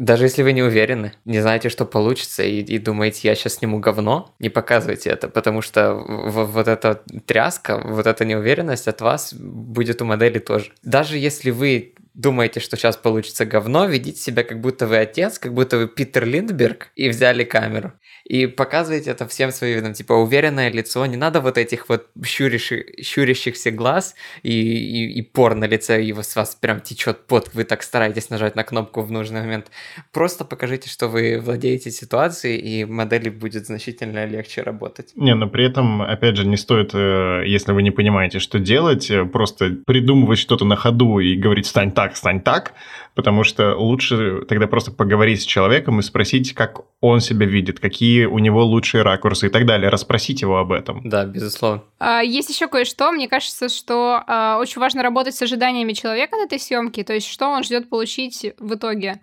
даже 0.01 0.25
если 0.25 0.43
вы 0.43 0.53
не 0.53 0.63
уверены, 0.63 1.13
не 1.27 1.41
знаете, 1.41 1.69
что 1.69 1.85
получится, 1.85 2.43
и, 2.43 2.61
и 2.63 2.79
думаете, 2.79 3.29
я 3.29 3.35
сейчас 3.35 3.57
сниму 3.57 3.81
говно, 3.81 4.35
не 4.39 4.49
показывайте 4.49 5.11
это, 5.11 5.29
потому 5.29 5.61
что 5.61 5.93
вот 5.95 6.69
эта 6.69 7.03
тряска, 7.27 7.79
вот 7.85 8.07
эта 8.07 8.25
неуверенность 8.25 8.89
от 8.89 9.03
вас 9.03 9.35
будет 9.35 10.01
у 10.01 10.07
модели 10.07 10.39
тоже. 10.39 10.73
Даже 10.83 11.19
если 11.19 11.51
вы 11.51 11.95
думаете, 12.15 12.61
что 12.61 12.79
сейчас 12.79 12.97
получится 12.97 13.45
говно, 13.45 13.85
ведите 13.85 14.19
себя, 14.19 14.43
как 14.43 14.63
будто 14.63 14.87
вы 14.87 14.97
отец, 14.97 15.39
как 15.39 15.53
будто 15.53 15.77
вы 15.77 15.87
Питер 15.87 16.25
Линдберг, 16.25 16.93
и 16.97 17.11
взяли 17.11 17.45
камеру 17.45 17.93
и 18.31 18.47
показывайте 18.47 19.11
это 19.11 19.27
всем 19.27 19.51
своим 19.51 19.75
видом, 19.75 19.93
типа 19.93 20.13
уверенное 20.13 20.71
лицо, 20.71 21.05
не 21.07 21.17
надо 21.17 21.41
вот 21.41 21.59
этих 21.59 21.89
вот 21.89 22.07
щурящих, 22.25 22.85
щурящихся 23.03 23.73
глаз 23.73 24.15
и, 24.45 24.53
и, 24.53 25.19
и 25.19 25.23
пор 25.23 25.57
на 25.57 25.65
лице, 25.65 26.05
и 26.05 26.13
с 26.13 26.37
вас 26.37 26.55
прям 26.55 26.81
течет 26.81 27.27
пот, 27.27 27.51
вы 27.55 27.65
так 27.65 27.83
стараетесь 27.83 28.31
нажать 28.31 28.55
на 28.55 28.63
кнопку 28.63 29.03
в 29.03 29.11
нужный 29.11 29.41
момент. 29.41 29.73
Просто 30.13 30.45
покажите, 30.45 30.89
что 30.89 31.09
вы 31.09 31.41
владеете 31.41 31.91
ситуацией, 31.91 32.59
и 32.59 32.85
модели 32.85 33.31
будет 33.31 33.67
значительно 33.67 34.27
легче 34.27 34.63
работать. 34.63 35.11
Не, 35.17 35.35
но 35.35 35.49
при 35.49 35.67
этом, 35.67 36.01
опять 36.01 36.37
же, 36.37 36.47
не 36.47 36.57
стоит, 36.57 36.91
э, 36.95 37.43
если 37.47 37.73
вы 37.73 37.83
не 37.83 37.91
понимаете, 37.91 38.39
что 38.39 38.61
делать, 38.61 39.11
э, 39.11 39.25
просто 39.25 39.77
придумывать 39.85 40.39
что-то 40.39 40.65
на 40.65 40.77
ходу 40.77 41.19
и 41.19 41.35
говорить 41.35 41.67
«стань 41.67 41.91
так, 41.91 42.17
стань 42.17 42.41
так», 42.41 42.75
потому 43.15 43.45
что 43.45 43.75
лучше 43.75 44.43
тогда 44.49 44.67
просто 44.67 44.93
поговорить 44.93 45.43
с 45.43 45.45
человеком 45.45 45.99
и 45.99 46.03
спросить, 46.03 46.55
как 46.55 46.83
он 47.01 47.21
себя 47.21 47.47
видит, 47.47 47.81
какие 47.81 48.20
у 48.27 48.39
него 48.39 48.65
лучшие 48.65 49.03
ракурсы 49.03 49.47
и 49.47 49.51
так 49.51 49.67
далее, 49.67 49.89
расспросить 49.89 50.43
его 50.43 50.59
об 50.59 50.73
этом. 50.73 51.01
Да, 51.05 51.25
безусловно. 51.25 51.83
А, 51.99 52.21
есть 52.23 52.49
еще 52.49 52.69
кое-что. 52.69 53.11
Мне 53.13 53.29
кажется, 53.29 53.69
что 53.69 54.23
а, 54.27 54.59
очень 54.59 54.81
важно 54.81 55.03
работать 55.03 55.35
с 55.35 55.43
ожиданиями 55.43 55.93
человека 55.93 56.37
на 56.37 56.45
этой 56.45 56.59
съемке, 56.59 57.05
то 57.05 57.13
есть 57.13 57.27
что 57.27 57.49
он 57.49 57.63
ждет 57.63 57.89
получить 57.89 58.55
в 58.59 58.75
итоге. 58.75 59.21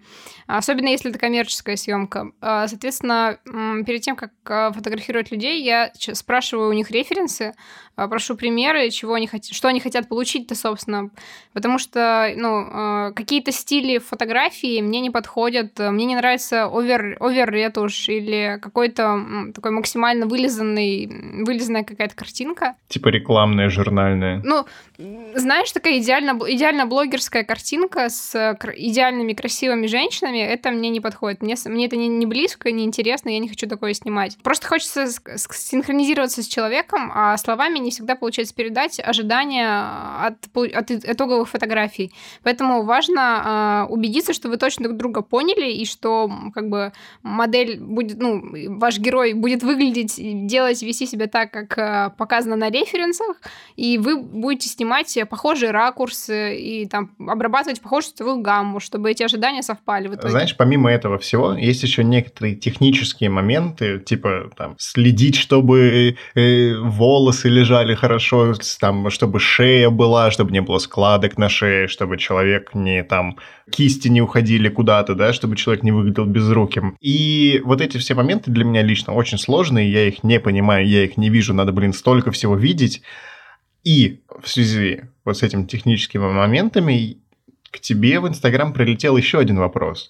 Особенно 0.47 0.87
если 0.87 1.09
это 1.09 1.19
коммерческая 1.19 1.75
съемка. 1.75 2.31
А, 2.39 2.67
соответственно, 2.67 3.39
перед 3.85 4.01
тем, 4.01 4.15
как 4.15 4.31
фотографировать 4.73 5.31
людей, 5.31 5.63
я 5.63 5.91
спрашиваю 6.13 6.69
у 6.69 6.73
них 6.73 6.89
референсы, 6.89 7.53
прошу 7.95 8.35
примеры, 8.35 8.89
чего 8.91 9.15
они 9.15 9.27
хотят, 9.27 9.55
что 9.55 9.67
они 9.67 9.79
хотят 9.79 10.07
получить-то, 10.07 10.55
собственно. 10.55 11.09
Потому 11.53 11.79
что, 11.79 12.31
ну, 12.35 13.13
какие-то 13.13 13.51
стили 13.51 13.97
фотографии 13.97 14.81
мне 14.81 15.01
не 15.01 15.09
подходят. 15.09 15.77
Мне 15.79 16.05
не 16.05 16.15
нравится 16.15 16.65
овер, 16.65 17.17
овер 17.19 17.51
ретушь 17.51 18.07
или 18.07 18.59
какой-то 18.77 19.51
такой 19.55 19.71
максимально 19.71 20.27
вылизанный, 20.27 21.07
вылизанная 21.43 21.83
какая-то 21.83 22.15
картинка. 22.15 22.75
Типа 22.89 23.07
рекламная, 23.07 23.71
журнальная. 23.71 24.39
Ну, 24.45 24.67
знаешь, 25.33 25.71
такая 25.71 25.97
идеально, 25.97 26.37
идеально 26.47 26.85
блогерская 26.85 27.43
картинка 27.43 28.09
с 28.09 28.35
идеальными 28.75 29.33
красивыми 29.33 29.87
женщинами, 29.87 30.37
это 30.37 30.69
мне 30.69 30.89
не 30.89 31.01
подходит. 31.01 31.41
Мне, 31.41 31.55
мне 31.65 31.87
это 31.87 31.95
не, 31.95 32.07
не 32.07 32.27
близко, 32.27 32.71
не 32.71 32.83
интересно, 32.83 33.29
я 33.29 33.39
не 33.39 33.49
хочу 33.49 33.67
такое 33.67 33.93
снимать. 33.93 34.37
Просто 34.43 34.67
хочется 34.67 35.07
синхронизироваться 35.35 36.43
с 36.43 36.47
человеком, 36.47 37.11
а 37.15 37.35
словами 37.37 37.79
не 37.79 37.89
всегда 37.89 38.15
получается 38.15 38.53
передать 38.53 38.99
ожидания 38.99 39.67
от, 40.23 40.35
от 40.55 40.91
итоговых 40.91 41.49
фотографий. 41.49 42.13
Поэтому 42.43 42.83
важно 42.83 43.87
э, 43.89 43.91
убедиться, 43.91 44.33
что 44.33 44.49
вы 44.49 44.57
точно 44.57 44.85
друг 44.85 44.97
друга 44.97 45.21
поняли, 45.23 45.71
и 45.71 45.85
что 45.85 46.29
как 46.53 46.69
бы 46.69 46.91
модель 47.23 47.79
будет, 47.79 48.19
ну, 48.19 48.66
ваш 48.67 48.99
герой 48.99 49.33
будет 49.33 49.63
выглядеть, 49.63 50.15
делать, 50.47 50.81
вести 50.81 51.05
себя 51.05 51.27
так, 51.27 51.51
как 51.51 51.77
э, 51.77 52.11
показано 52.17 52.55
на 52.55 52.69
референсах, 52.69 53.37
и 53.75 53.97
вы 53.97 54.21
будете 54.21 54.69
снимать 54.69 55.17
похожие 55.29 55.71
ракурсы 55.71 56.57
и 56.57 56.85
там 56.85 57.11
обрабатывать 57.19 57.81
похожую 57.81 58.13
цветовую 58.13 58.41
гамму, 58.41 58.79
чтобы 58.79 59.11
эти 59.11 59.23
ожидания 59.23 59.63
совпали 59.63 60.07
в 60.07 60.15
итоге. 60.15 60.29
Знаешь, 60.29 60.55
помимо 60.55 60.91
этого 60.91 61.17
всего, 61.17 61.53
есть 61.53 61.83
еще 61.83 62.03
некоторые 62.03 62.55
технические 62.55 63.29
моменты, 63.29 63.99
типа 63.99 64.51
там 64.55 64.75
следить, 64.77 65.35
чтобы 65.35 66.17
э, 66.35 66.75
волосы 66.77 67.49
лежали 67.49 67.95
хорошо, 67.95 68.53
там, 68.79 69.09
чтобы 69.09 69.39
шея 69.39 69.89
была, 69.89 70.31
чтобы 70.31 70.51
не 70.51 70.61
было 70.61 70.79
складок 70.79 71.37
на 71.37 71.49
шее, 71.49 71.87
чтобы 71.87 72.17
человек 72.17 72.73
не 72.73 73.03
там 73.03 73.37
кисти 73.69 74.07
не 74.07 74.21
уходили 74.21 74.69
куда-то, 74.69 75.15
да, 75.15 75.33
чтобы 75.33 75.55
человек 75.55 75.83
не 75.83 75.91
выглядел 75.91 76.25
безруким. 76.25 76.97
И 77.01 77.61
вот 77.65 77.81
эти 77.81 77.97
все 77.97 78.13
моменты 78.15 78.51
для 78.57 78.65
меня 78.65 78.81
лично 78.81 79.13
очень 79.13 79.37
сложные, 79.37 79.91
я 79.91 80.07
их 80.07 80.23
не 80.23 80.39
понимаю, 80.39 80.87
я 80.87 81.05
их 81.05 81.15
не 81.15 81.29
вижу, 81.29 81.53
надо, 81.53 81.71
блин, 81.71 81.93
столько 81.93 82.31
всего 82.31 82.55
видеть. 82.55 83.01
И 83.83 84.21
в 84.41 84.49
связи 84.49 85.03
вот 85.23 85.37
с 85.37 85.43
этими 85.43 85.65
техническими 85.65 86.29
моментами 86.29 87.17
к 87.71 87.79
тебе 87.79 88.19
в 88.19 88.27
Инстаграм 88.27 88.73
прилетел 88.73 89.15
еще 89.15 89.39
один 89.39 89.57
вопрос. 89.57 90.09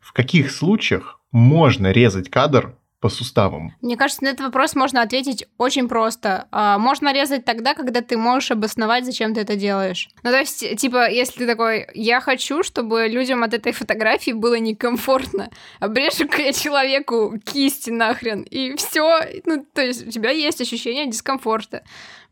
В 0.00 0.12
каких 0.12 0.50
случаях 0.50 1.20
можно 1.32 1.92
резать 1.92 2.30
кадр 2.30 2.74
по 3.00 3.08
суставам? 3.08 3.74
Мне 3.80 3.96
кажется, 3.96 4.24
на 4.24 4.28
этот 4.28 4.40
вопрос 4.40 4.74
можно 4.74 5.02
ответить 5.02 5.46
очень 5.56 5.88
просто. 5.88 6.48
А, 6.50 6.78
можно 6.78 7.12
резать 7.12 7.44
тогда, 7.44 7.74
когда 7.74 8.00
ты 8.00 8.16
можешь 8.16 8.50
обосновать, 8.50 9.04
зачем 9.04 9.34
ты 9.34 9.42
это 9.42 9.56
делаешь. 9.56 10.08
Ну, 10.22 10.30
то 10.30 10.38
есть, 10.38 10.76
типа, 10.78 11.08
если 11.10 11.40
ты 11.40 11.46
такой, 11.46 11.86
я 11.94 12.20
хочу, 12.20 12.62
чтобы 12.62 13.06
людям 13.08 13.44
от 13.44 13.54
этой 13.54 13.72
фотографии 13.72 14.32
было 14.32 14.58
некомфортно, 14.58 15.50
обрежу-ка 15.78 16.42
я 16.42 16.52
человеку 16.52 17.38
кисти 17.44 17.90
нахрен, 17.90 18.42
и 18.42 18.74
все. 18.76 19.20
Ну, 19.44 19.64
то 19.72 19.82
есть, 19.82 20.06
у 20.06 20.10
тебя 20.10 20.30
есть 20.30 20.60
ощущение 20.60 21.06
дискомфорта. 21.06 21.84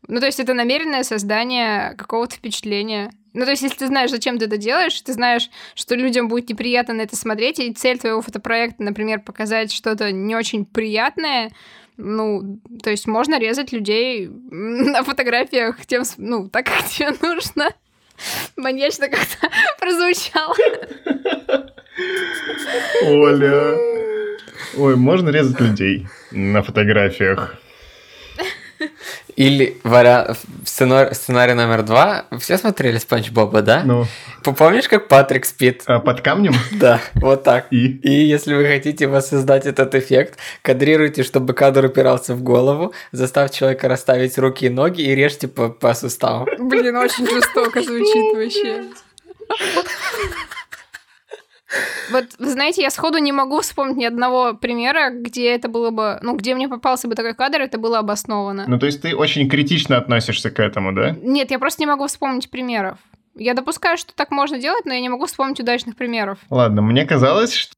Ну, 0.07 0.19
то 0.19 0.25
есть, 0.25 0.39
это 0.39 0.53
намеренное 0.53 1.03
создание 1.03 1.95
какого-то 1.95 2.35
впечатления. 2.35 3.11
Ну, 3.37 3.45
то 3.45 3.51
есть, 3.51 3.61
если 3.61 3.77
ты 3.77 3.85
знаешь, 3.85 4.09
зачем 4.09 4.39
ты 4.39 4.45
это 4.45 4.57
делаешь, 4.57 4.99
ты 4.99 5.13
знаешь, 5.13 5.51
что 5.75 5.93
людям 5.93 6.27
будет 6.27 6.49
неприятно 6.49 6.95
на 6.95 7.01
это 7.01 7.15
смотреть, 7.15 7.59
и 7.59 7.71
цель 7.71 7.99
твоего 7.99 8.23
фотопроекта, 8.23 8.81
например, 8.81 9.19
показать 9.19 9.71
что-то 9.71 10.11
не 10.11 10.35
очень 10.35 10.65
приятное, 10.65 11.51
ну, 11.97 12.59
то 12.81 12.89
есть 12.89 13.05
можно 13.05 13.39
резать 13.39 13.71
людей 13.71 14.27
на 14.49 15.03
фотографиях 15.03 15.85
тем, 15.85 16.01
ну, 16.17 16.49
так, 16.49 16.65
как 16.77 16.83
тебе 16.87 17.11
нужно. 17.21 17.69
Маньячно 18.55 19.07
как-то 19.07 19.49
прозвучало. 19.79 20.55
Оля. 23.05 23.77
Ой, 24.77 24.95
можно 24.95 25.29
резать 25.29 25.59
людей 25.59 26.07
на 26.31 26.63
фотографиях. 26.63 27.61
Или 29.35 29.77
вариант, 29.83 30.37
сценарий, 30.65 31.13
сценарий 31.13 31.53
номер 31.53 31.83
два. 31.83 32.25
Все 32.39 32.57
смотрели 32.57 32.97
Спанч 32.97 33.31
Боба, 33.31 33.61
да? 33.61 33.83
Ну. 33.83 34.05
Помнишь, 34.43 34.87
как 34.87 35.07
Патрик 35.07 35.45
спит? 35.45 35.83
А 35.85 35.99
под 35.99 36.21
камнем? 36.21 36.53
Да, 36.71 36.99
вот 37.15 37.43
так. 37.43 37.67
И? 37.71 37.97
И 37.97 38.11
если 38.11 38.53
вы 38.53 38.65
хотите 38.65 39.07
воссоздать 39.07 39.65
этот 39.65 39.93
эффект, 39.95 40.37
кадрируйте, 40.61 41.23
чтобы 41.23 41.53
кадр 41.53 41.85
упирался 41.85 42.33
в 42.33 42.41
голову, 42.41 42.93
заставьте 43.11 43.59
человека 43.59 43.87
расставить 43.87 44.37
руки 44.37 44.65
и 44.65 44.69
ноги 44.69 45.01
и 45.01 45.15
режьте 45.15 45.47
по, 45.47 45.69
по 45.69 45.93
суставам. 45.93 46.47
Блин, 46.59 46.95
очень 46.95 47.27
жестоко 47.27 47.81
звучит 47.81 48.35
вообще. 48.35 48.83
Вот, 52.11 52.25
вы 52.39 52.49
знаете, 52.49 52.81
я 52.81 52.89
сходу 52.89 53.17
не 53.17 53.31
могу 53.31 53.61
вспомнить 53.61 53.97
ни 53.97 54.05
одного 54.05 54.53
примера, 54.53 55.09
где 55.09 55.51
это 55.53 55.67
было 55.67 55.91
бы, 55.91 56.19
ну, 56.21 56.35
где 56.35 56.55
мне 56.55 56.69
попался 56.69 57.07
бы 57.07 57.15
такой 57.15 57.33
кадр, 57.33 57.61
это 57.61 57.77
было 57.77 57.99
обосновано. 57.99 58.65
Ну, 58.67 58.79
то 58.79 58.85
есть 58.85 59.01
ты 59.01 59.15
очень 59.15 59.49
критично 59.49 59.97
относишься 59.97 60.49
к 60.49 60.59
этому, 60.59 60.93
да? 60.93 61.15
Нет, 61.21 61.51
я 61.51 61.59
просто 61.59 61.81
не 61.81 61.87
могу 61.87 62.07
вспомнить 62.07 62.49
примеров. 62.49 62.97
Я 63.39 63.53
допускаю, 63.53 63.97
что 63.97 64.15
так 64.15 64.31
можно 64.31 64.57
делать, 64.57 64.85
но 64.85 64.93
я 64.93 65.01
не 65.01 65.09
могу 65.09 65.27
вспомнить 65.27 65.59
удачных 65.59 65.95
примеров. 65.95 66.39
Ладно, 66.49 66.81
мне 66.81 67.05
казалось, 67.05 67.53
что... 67.53 67.75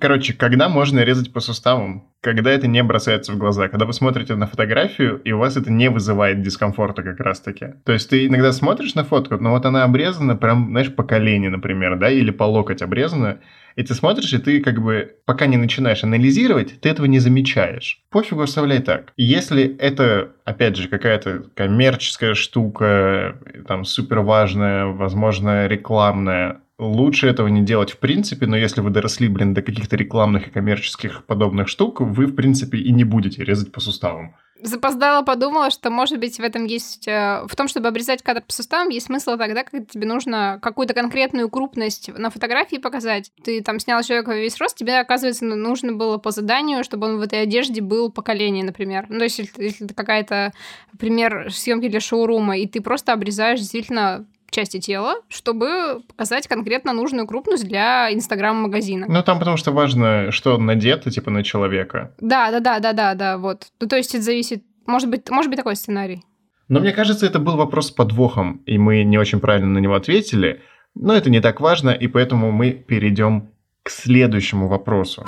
Короче, 0.00 0.32
когда 0.32 0.68
можно 0.68 1.00
резать 1.00 1.32
по 1.32 1.40
суставам? 1.40 2.08
Когда 2.20 2.50
это 2.50 2.66
не 2.66 2.82
бросается 2.82 3.32
в 3.32 3.38
глаза? 3.38 3.68
Когда 3.68 3.86
вы 3.86 3.92
смотрите 3.92 4.34
на 4.34 4.46
фотографию, 4.46 5.20
и 5.24 5.30
у 5.30 5.38
вас 5.38 5.56
это 5.56 5.70
не 5.70 5.88
вызывает 5.88 6.42
дискомфорта 6.42 7.02
как 7.02 7.20
раз-таки? 7.20 7.74
То 7.84 7.92
есть 7.92 8.10
ты 8.10 8.26
иногда 8.26 8.52
смотришь 8.52 8.94
на 8.94 9.04
фотку, 9.04 9.36
но 9.36 9.50
вот 9.50 9.64
она 9.64 9.84
обрезана 9.84 10.36
прям, 10.36 10.70
знаешь, 10.70 10.92
по 10.94 11.04
колени, 11.04 11.48
например, 11.48 11.96
да, 11.96 12.10
или 12.10 12.30
по 12.30 12.42
локоть 12.42 12.82
обрезана, 12.82 13.38
и 13.76 13.84
ты 13.84 13.94
смотришь, 13.94 14.32
и 14.32 14.38
ты 14.38 14.60
как 14.60 14.82
бы, 14.82 15.14
пока 15.24 15.46
не 15.46 15.56
начинаешь 15.56 16.02
анализировать, 16.02 16.80
ты 16.80 16.88
этого 16.88 17.06
не 17.06 17.20
замечаешь. 17.20 18.02
Пофигу, 18.10 18.42
оставляй 18.42 18.80
так. 18.80 19.12
Если 19.16 19.76
это, 19.76 20.32
опять 20.44 20.76
же, 20.76 20.88
какая-то 20.88 21.44
коммерческая 21.54 22.34
штука, 22.34 23.36
там, 23.68 23.84
супер 23.84 24.20
важная, 24.20 24.86
возможно, 24.86 25.68
рекламная, 25.68 26.62
лучше 26.78 27.26
этого 27.26 27.48
не 27.48 27.62
делать 27.62 27.90
в 27.90 27.98
принципе, 27.98 28.46
но 28.46 28.56
если 28.56 28.80
вы 28.80 28.90
доросли, 28.90 29.28
блин, 29.28 29.54
до 29.54 29.62
каких-то 29.62 29.96
рекламных 29.96 30.48
и 30.48 30.50
коммерческих 30.50 31.24
подобных 31.24 31.68
штук, 31.68 32.00
вы, 32.00 32.26
в 32.26 32.34
принципе, 32.34 32.78
и 32.78 32.92
не 32.92 33.04
будете 33.04 33.44
резать 33.44 33.72
по 33.72 33.80
суставам 33.80 34.34
запоздала 34.62 35.22
подумала, 35.22 35.70
что, 35.70 35.90
может 35.90 36.18
быть, 36.18 36.38
в 36.38 36.42
этом 36.42 36.64
есть... 36.64 37.06
Э, 37.08 37.44
в 37.46 37.54
том, 37.54 37.68
чтобы 37.68 37.88
обрезать 37.88 38.22
кадр 38.22 38.42
по 38.42 38.52
суставам, 38.52 38.88
есть 38.88 39.06
смысл 39.06 39.36
тогда, 39.36 39.62
когда 39.62 39.84
тебе 39.84 40.06
нужно 40.06 40.58
какую-то 40.62 40.94
конкретную 40.94 41.48
крупность 41.48 42.10
на 42.16 42.30
фотографии 42.30 42.76
показать. 42.76 43.30
Ты 43.44 43.62
там 43.62 43.78
снял 43.78 44.02
человека 44.02 44.34
весь 44.34 44.58
рост, 44.58 44.76
тебе, 44.76 44.98
оказывается, 44.98 45.44
ну, 45.44 45.56
нужно 45.56 45.92
было 45.92 46.18
по 46.18 46.30
заданию, 46.30 46.84
чтобы 46.84 47.06
он 47.06 47.18
в 47.18 47.22
этой 47.22 47.42
одежде 47.42 47.80
был 47.80 48.10
по 48.10 48.22
колени, 48.22 48.62
например. 48.62 49.06
Ну, 49.08 49.18
то 49.18 49.24
есть, 49.24 49.38
если, 49.38 49.62
если 49.62 49.86
это 49.86 49.94
какая-то, 49.94 50.52
пример 50.98 51.52
съемки 51.52 51.88
для 51.88 52.00
шоурума, 52.00 52.56
и 52.58 52.66
ты 52.66 52.80
просто 52.80 53.12
обрезаешь 53.12 53.60
действительно 53.60 54.26
части 54.50 54.80
тела, 54.80 55.16
чтобы 55.28 56.02
показать 56.08 56.46
конкретно 56.46 56.92
нужную 56.92 57.26
крупность 57.26 57.66
для 57.66 58.12
инстаграм-магазина. 58.12 59.06
Ну, 59.08 59.22
там 59.22 59.38
потому 59.38 59.56
что 59.56 59.72
важно, 59.72 60.30
что 60.30 60.58
надето, 60.58 61.10
типа, 61.10 61.30
на 61.30 61.42
человека. 61.42 62.14
Да, 62.20 62.50
да, 62.50 62.60
да, 62.60 62.78
да, 62.80 62.92
да, 62.92 63.14
да, 63.14 63.38
вот. 63.38 63.68
Ну, 63.80 63.86
то 63.86 63.96
есть 63.96 64.14
это 64.14 64.24
зависит... 64.24 64.62
Может 64.86 65.10
быть, 65.10 65.28
может 65.28 65.50
быть 65.50 65.58
такой 65.58 65.76
сценарий. 65.76 66.22
Но 66.68 66.80
мне 66.80 66.92
кажется, 66.92 67.26
это 67.26 67.38
был 67.38 67.56
вопрос 67.56 67.88
с 67.88 67.90
подвохом, 67.90 68.62
и 68.66 68.78
мы 68.78 69.02
не 69.02 69.18
очень 69.18 69.40
правильно 69.40 69.68
на 69.68 69.78
него 69.78 69.94
ответили. 69.94 70.62
Но 70.94 71.14
это 71.14 71.30
не 71.30 71.40
так 71.40 71.60
важно, 71.60 71.90
и 71.90 72.08
поэтому 72.08 72.52
мы 72.52 72.72
перейдем 72.72 73.50
к 73.82 73.90
следующему 73.90 74.68
вопросу. 74.68 75.24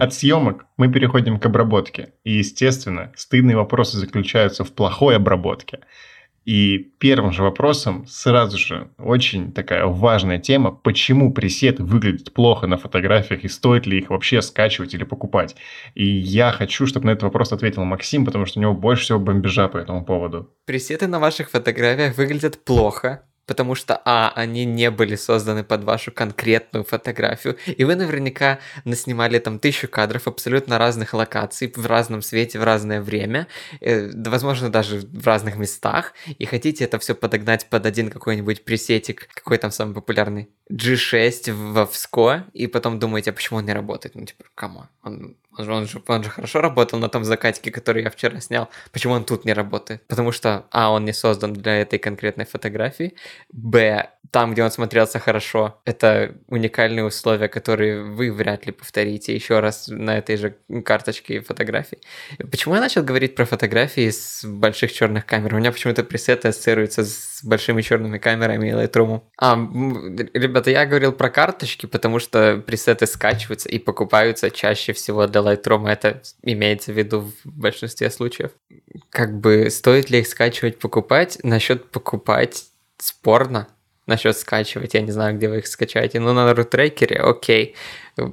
От 0.00 0.12
съемок 0.14 0.66
мы 0.76 0.92
переходим 0.92 1.38
к 1.38 1.46
обработке. 1.46 2.14
И, 2.24 2.32
естественно, 2.32 3.12
стыдные 3.14 3.56
вопросы 3.56 3.98
заключаются 3.98 4.64
в 4.64 4.72
плохой 4.72 5.16
обработке. 5.16 5.80
И 6.44 6.78
первым 6.98 7.32
же 7.32 7.42
вопросом 7.42 8.06
сразу 8.06 8.58
же 8.58 8.90
очень 8.98 9.52
такая 9.52 9.86
важная 9.86 10.38
тема, 10.38 10.72
почему 10.72 11.32
пресеты 11.32 11.84
выглядят 11.84 12.32
плохо 12.32 12.66
на 12.66 12.76
фотографиях 12.76 13.44
и 13.44 13.48
стоит 13.48 13.86
ли 13.86 13.98
их 13.98 14.10
вообще 14.10 14.42
скачивать 14.42 14.94
или 14.94 15.04
покупать. 15.04 15.54
И 15.94 16.04
я 16.04 16.50
хочу, 16.50 16.86
чтобы 16.86 17.06
на 17.06 17.10
этот 17.10 17.24
вопрос 17.24 17.52
ответил 17.52 17.84
Максим, 17.84 18.24
потому 18.24 18.46
что 18.46 18.58
у 18.58 18.62
него 18.62 18.74
больше 18.74 19.04
всего 19.04 19.18
бомбежа 19.20 19.68
по 19.68 19.78
этому 19.78 20.04
поводу. 20.04 20.50
Пресеты 20.66 21.06
на 21.06 21.20
ваших 21.20 21.50
фотографиях 21.50 22.16
выглядят 22.16 22.64
плохо, 22.64 23.22
потому 23.46 23.74
что, 23.74 24.00
а, 24.04 24.32
они 24.34 24.64
не 24.64 24.90
были 24.90 25.16
созданы 25.16 25.64
под 25.64 25.84
вашу 25.84 26.12
конкретную 26.12 26.84
фотографию, 26.84 27.56
и 27.66 27.84
вы 27.84 27.96
наверняка 27.96 28.58
наснимали 28.84 29.38
там 29.38 29.58
тысячу 29.58 29.88
кадров 29.88 30.28
абсолютно 30.28 30.78
разных 30.78 31.14
локаций, 31.14 31.72
в 31.74 31.86
разном 31.86 32.22
свете, 32.22 32.58
в 32.58 32.64
разное 32.64 33.00
время, 33.00 33.46
э, 33.80 34.10
возможно, 34.14 34.70
даже 34.70 35.00
в 35.00 35.26
разных 35.26 35.56
местах, 35.56 36.14
и 36.38 36.44
хотите 36.44 36.84
это 36.84 36.98
все 36.98 37.14
подогнать 37.14 37.66
под 37.68 37.86
один 37.86 38.10
какой-нибудь 38.10 38.64
пресетик, 38.64 39.28
какой 39.34 39.58
там 39.58 39.70
самый 39.70 39.94
популярный, 39.94 40.48
G6 40.70 41.52
в 41.52 41.86
ВСКО, 41.86 42.46
и 42.52 42.66
потом 42.66 42.98
думаете, 42.98 43.30
а 43.30 43.32
почему 43.32 43.58
он 43.58 43.66
не 43.66 43.72
работает? 43.72 44.14
Ну, 44.14 44.24
типа, 44.24 44.44
кому? 44.54 44.84
Он 45.02 45.36
он 45.58 45.64
же, 45.64 45.72
он, 45.72 45.86
же, 45.86 46.02
он 46.06 46.24
же 46.24 46.30
хорошо 46.30 46.60
работал 46.60 46.98
на 46.98 47.08
том 47.08 47.24
закатике, 47.24 47.70
который 47.70 48.02
я 48.02 48.10
вчера 48.10 48.40
снял. 48.40 48.68
Почему 48.92 49.14
он 49.14 49.24
тут 49.24 49.44
не 49.44 49.52
работает? 49.52 50.06
Потому 50.06 50.32
что, 50.32 50.66
а, 50.70 50.90
он 50.90 51.04
не 51.04 51.12
создан 51.12 51.52
для 51.52 51.80
этой 51.80 51.98
конкретной 51.98 52.46
фотографии, 52.46 53.14
б, 53.52 54.08
там, 54.32 54.52
где 54.52 54.64
он 54.64 54.70
смотрелся 54.70 55.18
хорошо, 55.18 55.82
это 55.84 56.34
уникальные 56.48 57.04
условия, 57.04 57.48
которые 57.48 58.02
вы 58.02 58.32
вряд 58.32 58.64
ли 58.64 58.72
повторите 58.72 59.34
еще 59.34 59.60
раз 59.60 59.88
на 59.88 60.16
этой 60.16 60.38
же 60.38 60.56
карточке 60.86 61.42
фотографий. 61.42 61.98
Почему 62.50 62.74
я 62.74 62.80
начал 62.80 63.02
говорить 63.02 63.34
про 63.34 63.44
фотографии 63.44 64.08
с 64.08 64.42
больших 64.42 64.90
черных 64.90 65.26
камер? 65.26 65.54
У 65.54 65.58
меня 65.58 65.70
почему-то 65.70 66.02
пресеты 66.02 66.48
ассоциируются 66.48 67.04
с 67.04 67.44
большими 67.44 67.82
черными 67.82 68.16
камерами 68.16 68.70
и 68.70 68.72
Lightroom. 68.72 69.20
А, 69.36 69.54
ребята, 69.54 70.70
я 70.70 70.86
говорил 70.86 71.12
про 71.12 71.28
карточки, 71.28 71.84
потому 71.84 72.18
что 72.18 72.56
пресеты 72.56 73.06
скачиваются 73.06 73.68
и 73.68 73.78
покупаются 73.78 74.50
чаще 74.50 74.94
всего 74.94 75.26
для 75.26 75.42
Lightroom. 75.42 75.86
Это 75.86 76.22
имеется 76.42 76.94
в 76.94 76.96
виду 76.96 77.20
в 77.20 77.34
большинстве 77.44 78.08
случаев. 78.08 78.52
Как 79.10 79.38
бы 79.38 79.68
стоит 79.68 80.08
ли 80.08 80.20
их 80.20 80.26
скачивать, 80.26 80.78
покупать? 80.78 81.38
Насчет 81.42 81.90
покупать 81.90 82.64
спорно 82.96 83.68
насчет 84.06 84.36
скачивать, 84.36 84.94
я 84.94 85.00
не 85.00 85.10
знаю, 85.10 85.36
где 85.36 85.48
вы 85.48 85.58
их 85.58 85.66
скачаете, 85.66 86.20
но 86.20 86.32
на 86.32 86.54
рутрекере, 86.54 87.16
окей. 87.16 87.74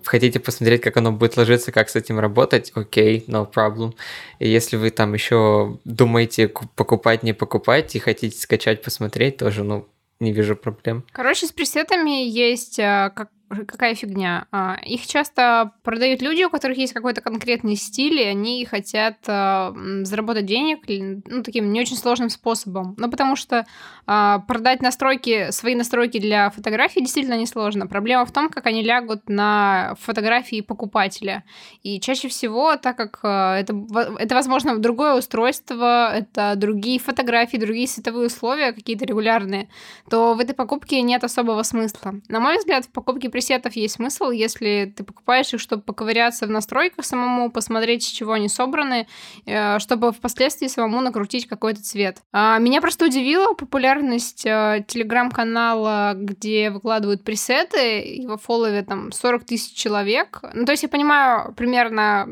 Хотите 0.04 0.40
посмотреть, 0.40 0.82
как 0.82 0.98
оно 0.98 1.12
будет 1.12 1.38
ложиться, 1.38 1.72
как 1.72 1.90
с 1.90 1.96
этим 1.96 2.20
работать, 2.20 2.72
окей, 2.76 3.24
no 3.28 3.50
problem. 3.52 3.94
И 4.40 4.50
если 4.50 4.78
вы 4.78 4.90
там 4.90 5.14
еще 5.14 5.78
думаете 5.86 6.48
покупать, 6.76 7.24
не 7.24 7.34
покупать, 7.34 7.96
и 7.96 8.00
хотите 8.00 8.38
скачать, 8.38 8.82
посмотреть, 8.82 9.38
тоже, 9.38 9.64
ну, 9.64 9.88
не 10.20 10.34
вижу 10.34 10.56
проблем. 10.56 11.06
Короче, 11.12 11.48
с 11.48 11.52
пресетами 11.52 12.28
есть 12.28 12.80
а, 12.80 13.10
как 13.10 13.30
какая 13.50 13.96
фигня. 13.96 14.46
А, 14.52 14.78
их 14.84 15.06
часто 15.08 15.72
продают 15.84 16.22
люди, 16.22 16.44
у 16.44 16.50
которых 16.50 16.78
есть 16.78 16.94
какой-то 16.94 17.22
конкретный 17.22 17.76
стиль, 17.76 18.20
и 18.20 18.26
они 18.26 18.66
хотят 18.66 19.18
а, 19.28 19.74
заработать 20.04 20.46
денег 20.46 20.80
ну, 21.26 21.44
таким 21.44 21.72
не 21.72 21.82
очень 21.82 21.96
сложным 21.96 22.30
способом. 22.30 22.96
Ну, 22.98 23.10
потому 23.10 23.36
что 23.36 23.66
а, 24.06 24.40
продать 24.40 24.82
настройки, 24.82 25.52
свои 25.52 25.76
настройки 25.76 26.20
для 26.20 26.50
фотографий 26.52 27.02
действительно 27.02 27.38
несложно. 27.38 27.88
Проблема 27.88 28.26
в 28.26 28.32
том, 28.32 28.50
как 28.50 28.66
они 28.68 28.84
лягут 28.84 29.28
на 29.28 29.96
фотографии 30.00 30.62
покупателя. 30.62 31.44
И 31.82 32.00
чаще 32.00 32.28
всего, 32.28 32.76
так 32.76 32.98
как 32.98 33.20
это, 33.20 33.74
это 34.20 34.36
возможно, 34.36 34.78
другое 34.78 35.16
устройство, 35.16 36.14
это 36.14 36.54
другие 36.56 37.00
фотографии, 37.00 37.58
другие 37.58 37.88
световые 37.88 38.28
условия 38.28 38.74
какие-то 38.74 39.06
регулярные, 39.06 39.70
то 40.10 40.34
в 40.34 40.40
этой 40.40 40.54
покупке 40.54 41.02
нет 41.02 41.24
особого 41.24 41.64
смысла. 41.64 42.16
На 42.28 42.40
мой 42.40 42.58
взгляд, 42.58 42.86
в 42.86 42.92
покупке 42.92 43.30
пресетов 43.40 43.74
есть 43.78 43.96
смысл, 43.96 44.32
если 44.32 44.94
ты 44.94 45.06
покупаешь 45.06 45.54
их, 45.54 45.62
чтобы 45.62 45.82
поковыряться 45.82 46.46
в 46.46 46.50
настройках 46.50 47.06
самому, 47.06 47.50
посмотреть, 47.50 48.04
с 48.04 48.08
чего 48.08 48.34
они 48.34 48.50
собраны, 48.50 49.08
э, 49.46 49.80
чтобы 49.80 50.12
впоследствии 50.12 50.68
самому 50.68 51.00
накрутить 51.00 51.48
какой-то 51.48 51.82
цвет. 51.82 52.18
А, 52.34 52.60
меня 52.60 52.82
просто 52.82 53.06
удивила 53.06 53.54
популярность 53.54 54.46
э, 54.46 54.84
телеграм-канала, 54.86 56.16
где 56.16 56.70
выкладывают 56.70 57.24
пресеты, 57.24 58.02
его 58.18 58.36
фоллове 58.38 58.82
там 58.82 59.14
40 59.14 59.46
тысяч 59.46 59.74
человек. 59.74 60.42
Ну, 60.54 60.66
то 60.66 60.74
есть 60.74 60.84
я 60.84 60.90
понимаю 60.90 61.54
примерно, 61.54 62.28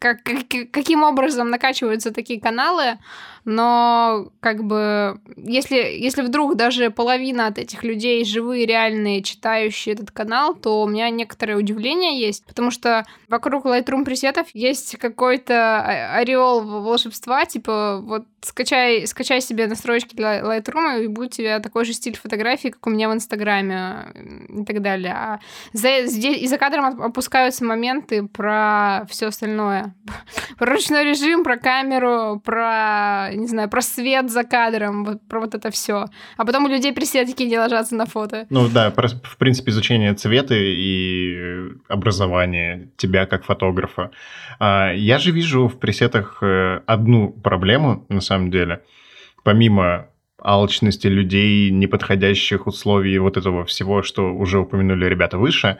как, 0.00 0.22
как, 0.22 0.48
каким 0.70 1.02
образом 1.02 1.50
накачиваются 1.50 2.10
такие 2.10 2.40
каналы, 2.40 2.96
но 3.46 4.32
как 4.40 4.64
бы 4.64 5.20
если, 5.36 5.76
если 5.76 6.22
вдруг 6.22 6.56
даже 6.56 6.90
половина 6.90 7.46
от 7.46 7.58
этих 7.58 7.84
людей 7.84 8.24
живые, 8.24 8.66
реальные, 8.66 9.22
читающие 9.22 9.94
этот 9.94 10.10
канал, 10.10 10.54
то 10.54 10.82
у 10.82 10.88
меня 10.88 11.08
некоторое 11.10 11.56
удивление 11.56 12.20
есть, 12.20 12.44
потому 12.44 12.72
что 12.72 13.06
вокруг 13.28 13.64
Lightroom 13.64 14.04
пресетов 14.04 14.48
есть 14.52 14.96
какой-то 14.98 15.80
ореол 16.16 16.60
волшебства, 16.62 17.44
типа 17.44 18.00
вот 18.02 18.24
скачай, 18.46 19.06
скачай 19.06 19.40
себе 19.40 19.66
настройки 19.66 20.14
для 20.14 20.40
Lightroom, 20.40 21.04
и 21.04 21.06
будет 21.08 21.32
у 21.32 21.36
тебя 21.36 21.60
такой 21.60 21.84
же 21.84 21.92
стиль 21.92 22.16
фотографии, 22.16 22.68
как 22.68 22.86
у 22.86 22.90
меня 22.90 23.08
в 23.08 23.12
Инстаграме 23.12 24.06
и 24.48 24.64
так 24.64 24.82
далее. 24.82 25.12
А 25.12 25.40
за, 25.72 26.06
здесь, 26.06 26.42
и 26.42 26.46
за 26.46 26.58
кадром 26.58 27.02
опускаются 27.02 27.64
моменты 27.64 28.26
про 28.26 29.04
все 29.08 29.26
остальное. 29.26 29.94
Про 30.58 30.72
ручной 30.72 31.04
режим, 31.04 31.44
про 31.44 31.58
камеру, 31.58 32.40
про 32.42 33.28
не 33.34 33.46
знаю, 33.46 33.68
про 33.68 33.82
свет 33.82 34.30
за 34.30 34.42
кадром, 34.44 35.04
вот, 35.04 35.28
про 35.28 35.40
вот 35.40 35.54
это 35.54 35.70
все. 35.70 36.06
А 36.36 36.44
потом 36.46 36.64
у 36.64 36.68
людей 36.68 36.92
пресетики 36.92 37.42
не 37.42 37.58
ложатся 37.58 37.94
на 37.94 38.06
фото. 38.06 38.46
Ну 38.48 38.68
да, 38.68 38.90
в 38.90 39.36
принципе, 39.36 39.70
изучение 39.70 40.14
цвета 40.14 40.54
и 40.54 41.68
образование 41.88 42.88
тебя 42.96 43.26
как 43.26 43.44
фотографа. 43.44 44.10
А, 44.58 44.92
я 44.92 45.18
же 45.18 45.30
вижу 45.30 45.68
в 45.68 45.78
пресетах 45.78 46.38
э, 46.42 46.80
одну 46.86 47.30
проблему, 47.30 48.06
на 48.08 48.20
самом 48.20 48.35
деле. 48.50 48.82
Помимо 49.44 50.08
алчности 50.38 51.06
людей, 51.06 51.70
неподходящих 51.70 52.66
условий, 52.66 53.18
вот 53.18 53.36
этого 53.36 53.64
всего, 53.64 54.02
что 54.02 54.34
уже 54.34 54.58
упомянули 54.60 55.06
ребята 55.06 55.38
выше, 55.38 55.78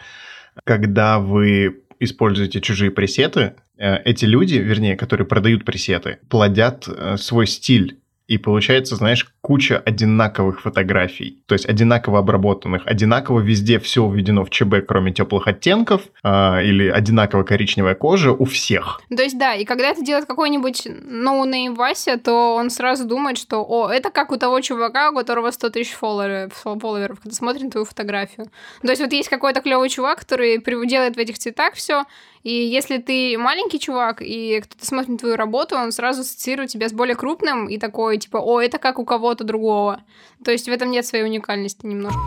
когда 0.64 1.18
вы 1.18 1.82
используете 2.00 2.60
чужие 2.60 2.90
пресеты, 2.90 3.54
э, 3.78 3.96
эти 4.04 4.24
люди, 4.24 4.56
вернее, 4.56 4.96
которые 4.96 5.26
продают 5.26 5.64
пресеты, 5.64 6.18
плодят 6.28 6.88
э, 6.88 7.16
свой 7.16 7.46
стиль 7.46 7.98
и 8.26 8.38
получается, 8.38 8.96
знаешь, 8.96 9.26
куча 9.40 9.78
одинаковых 9.78 10.60
фотографий, 10.60 11.42
то 11.46 11.54
есть 11.54 11.66
одинаково 11.66 12.18
обработанных, 12.18 12.82
одинаково 12.86 13.40
везде 13.40 13.78
все 13.78 14.08
введено 14.08 14.44
в 14.44 14.50
ЧБ, 14.50 14.86
кроме 14.86 15.12
теплых 15.12 15.46
оттенков, 15.46 16.02
э, 16.24 16.64
или 16.64 16.88
одинаково 16.88 17.44
коричневая 17.44 17.94
кожа 17.94 18.32
у 18.32 18.44
всех. 18.44 19.00
То 19.14 19.22
есть, 19.22 19.38
да, 19.38 19.54
и 19.54 19.64
когда 19.64 19.90
это 19.90 20.04
делает 20.04 20.26
какой-нибудь 20.26 20.88
no 21.04 21.74
name 21.74 21.76
Вася, 21.76 22.18
то 22.18 22.56
он 22.56 22.70
сразу 22.70 23.06
думает, 23.06 23.38
что, 23.38 23.64
о, 23.64 23.88
это 23.88 24.10
как 24.10 24.32
у 24.32 24.36
того 24.36 24.60
чувака, 24.60 25.10
у 25.10 25.14
которого 25.14 25.50
100 25.50 25.70
тысяч 25.70 25.92
фолловеров, 25.92 27.20
когда 27.20 27.34
смотрит 27.34 27.70
твою 27.70 27.84
фотографию. 27.84 28.48
То 28.82 28.88
есть, 28.88 29.00
вот 29.00 29.12
есть 29.12 29.28
какой-то 29.28 29.60
клевый 29.60 29.88
чувак, 29.88 30.20
который 30.20 30.60
делает 30.86 31.16
в 31.16 31.18
этих 31.18 31.38
цветах 31.38 31.74
все, 31.74 32.04
и 32.46 32.64
если 32.64 32.98
ты 32.98 33.36
маленький 33.36 33.80
чувак, 33.80 34.22
и 34.22 34.60
кто-то 34.60 34.86
смотрит 34.86 35.08
на 35.08 35.18
твою 35.18 35.34
работу, 35.34 35.74
он 35.74 35.90
сразу 35.90 36.20
ассоциирует 36.20 36.70
тебя 36.70 36.88
с 36.88 36.92
более 36.92 37.16
крупным 37.16 37.68
и 37.68 37.76
такой, 37.76 38.18
типа, 38.18 38.36
о, 38.36 38.60
это 38.60 38.78
как 38.78 39.00
у 39.00 39.04
кого-то 39.04 39.42
другого. 39.42 40.00
То 40.44 40.52
есть 40.52 40.68
в 40.68 40.70
этом 40.70 40.92
нет 40.92 41.04
своей 41.04 41.24
уникальности 41.24 41.84
немножко. 41.86 42.20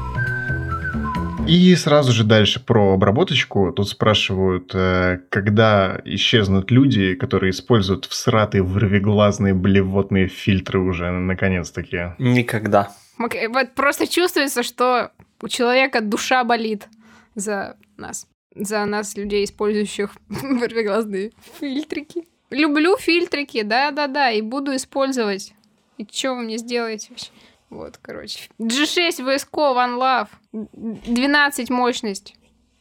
И 1.48 1.74
сразу 1.76 2.12
же 2.12 2.26
дальше 2.26 2.60
про 2.60 2.96
обработочку. 2.96 3.72
Тут 3.72 3.88
спрашивают, 3.88 4.76
э, 4.76 5.22
когда 5.30 6.02
исчезнут 6.04 6.70
люди, 6.70 7.16
которые 7.16 7.52
используют 7.52 8.04
всратые 8.04 8.62
вырвиглазные 8.62 9.54
блевотные 9.54 10.28
фильтры 10.28 10.82
уже, 10.82 11.12
наконец-таки. 11.12 12.16
Никогда. 12.18 12.92
Вот 13.18 13.74
просто 13.74 14.06
чувствуется, 14.06 14.64
что 14.64 15.12
у 15.42 15.48
человека 15.48 16.02
душа 16.02 16.44
болит 16.44 16.90
за 17.36 17.78
нас 17.96 18.28
за 18.56 18.86
нас, 18.86 19.16
людей, 19.16 19.46
использующих 19.46 20.16
глазные 20.30 21.32
фильтрики. 21.60 22.26
Люблю 22.50 22.98
фильтрики, 22.98 23.62
да-да-да, 23.62 24.32
и 24.32 24.42
буду 24.42 24.76
использовать. 24.76 25.54
И 25.98 26.08
что 26.12 26.34
вы 26.34 26.42
мне 26.44 26.58
сделаете 26.58 27.08
вообще? 27.10 27.30
Вот, 27.70 27.98
короче. 28.02 28.50
G6 28.60 29.20
VSCO 29.20 29.76
One 29.76 30.00
Love. 30.00 30.30
12 30.54 31.70
мощность. 31.70 32.36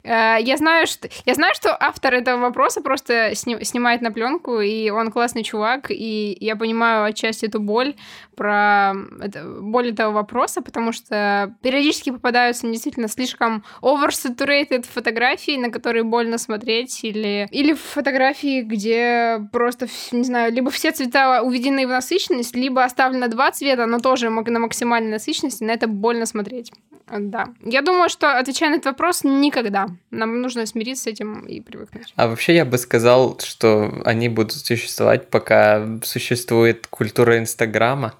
Э, 0.08 0.38
я 0.40 0.56
знаю, 0.56 0.86
что, 0.86 1.08
я 1.26 1.34
знаю, 1.34 1.54
что 1.54 1.76
автор 1.78 2.14
этого 2.14 2.40
вопроса 2.40 2.80
просто 2.80 3.34
сни, 3.34 3.62
снимает 3.62 4.00
на 4.00 4.10
пленку, 4.10 4.60
и 4.60 4.88
он 4.88 5.10
классный 5.10 5.42
чувак, 5.42 5.90
и 5.90 6.36
я 6.40 6.56
понимаю 6.56 7.04
отчасти 7.04 7.44
эту 7.44 7.60
боль 7.60 7.94
про 8.34 8.94
это, 9.20 9.44
боль 9.60 9.90
этого 9.90 10.12
вопроса, 10.12 10.62
потому 10.62 10.92
что 10.92 11.54
периодически 11.62 12.10
попадаются 12.10 12.66
действительно 12.66 13.08
слишком 13.08 13.64
oversaturated 13.82 14.86
фотографии, 14.90 15.58
на 15.58 15.70
которые 15.70 16.04
больно 16.04 16.38
смотреть, 16.38 17.04
или, 17.04 17.46
или 17.50 17.74
фотографии, 17.74 18.62
где 18.62 19.40
просто, 19.52 19.88
не 20.12 20.24
знаю, 20.24 20.52
либо 20.52 20.70
все 20.70 20.90
цвета 20.90 21.42
уведены 21.42 21.86
в 21.86 21.90
насыщенность, 21.90 22.56
либо 22.56 22.82
оставлено 22.82 23.28
два 23.28 23.50
цвета, 23.50 23.84
но 23.84 23.98
тоже 23.98 24.30
на 24.30 24.58
максимальной 24.58 25.10
насыщенности, 25.10 25.64
на 25.64 25.72
это 25.72 25.86
больно 25.86 26.24
смотреть. 26.24 26.72
Да. 27.10 27.48
Я 27.64 27.82
думаю, 27.82 28.08
что, 28.08 28.38
отвечая 28.38 28.70
на 28.70 28.74
этот 28.74 28.86
вопрос, 28.86 29.24
никогда. 29.24 29.88
Нам 30.10 30.40
нужно 30.40 30.64
смириться 30.66 31.04
с 31.04 31.06
этим 31.06 31.40
и 31.46 31.60
привыкнуть. 31.60 32.12
А 32.16 32.28
вообще 32.28 32.54
я 32.54 32.64
бы 32.64 32.78
сказал, 32.78 33.38
что 33.40 34.02
они 34.04 34.28
будут 34.28 34.52
существовать, 34.52 35.28
пока 35.28 35.86
существует 36.02 36.86
культура 36.86 37.38
Инстаграма. 37.38 38.14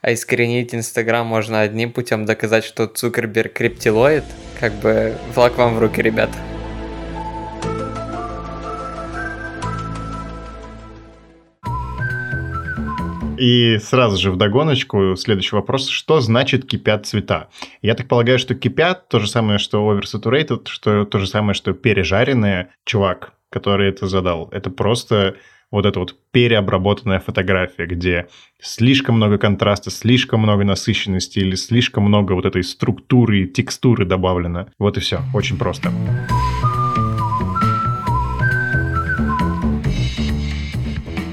А 0.00 0.12
искоренить 0.12 0.74
Инстаграм 0.74 1.26
можно 1.26 1.60
одним 1.60 1.92
путем 1.92 2.26
доказать, 2.26 2.64
что 2.64 2.86
Цукерберг 2.86 3.54
криптилоид. 3.54 4.24
Как 4.60 4.72
бы 4.74 5.16
флаг 5.32 5.56
вам 5.56 5.76
в 5.76 5.78
руки, 5.78 6.02
ребята. 6.02 6.53
И 13.38 13.78
сразу 13.78 14.16
же 14.16 14.30
в 14.30 14.36
догоночку 14.36 15.16
следующий 15.16 15.56
вопрос. 15.56 15.88
Что 15.88 16.20
значит 16.20 16.66
кипят 16.66 17.06
цвета? 17.06 17.48
Я 17.82 17.94
так 17.94 18.06
полагаю, 18.06 18.38
что 18.38 18.54
кипят 18.54 19.08
то 19.08 19.18
же 19.18 19.28
самое, 19.28 19.58
что 19.58 19.92
oversaturated, 19.92 20.66
что 20.66 21.04
то 21.04 21.18
же 21.18 21.26
самое, 21.26 21.54
что 21.54 21.72
пережаренные. 21.72 22.68
Чувак, 22.84 23.32
который 23.50 23.88
это 23.88 24.06
задал, 24.06 24.48
это 24.52 24.70
просто 24.70 25.36
вот 25.70 25.86
эта 25.86 25.98
вот 25.98 26.14
переобработанная 26.30 27.18
фотография, 27.18 27.86
где 27.86 28.28
слишком 28.60 29.16
много 29.16 29.38
контраста, 29.38 29.90
слишком 29.90 30.40
много 30.40 30.62
насыщенности 30.62 31.40
или 31.40 31.56
слишком 31.56 32.04
много 32.04 32.34
вот 32.34 32.44
этой 32.44 32.62
структуры 32.62 33.40
и 33.40 33.48
текстуры 33.48 34.04
добавлено. 34.04 34.68
Вот 34.78 34.96
и 34.96 35.00
все. 35.00 35.20
Очень 35.34 35.58
просто. 35.58 35.90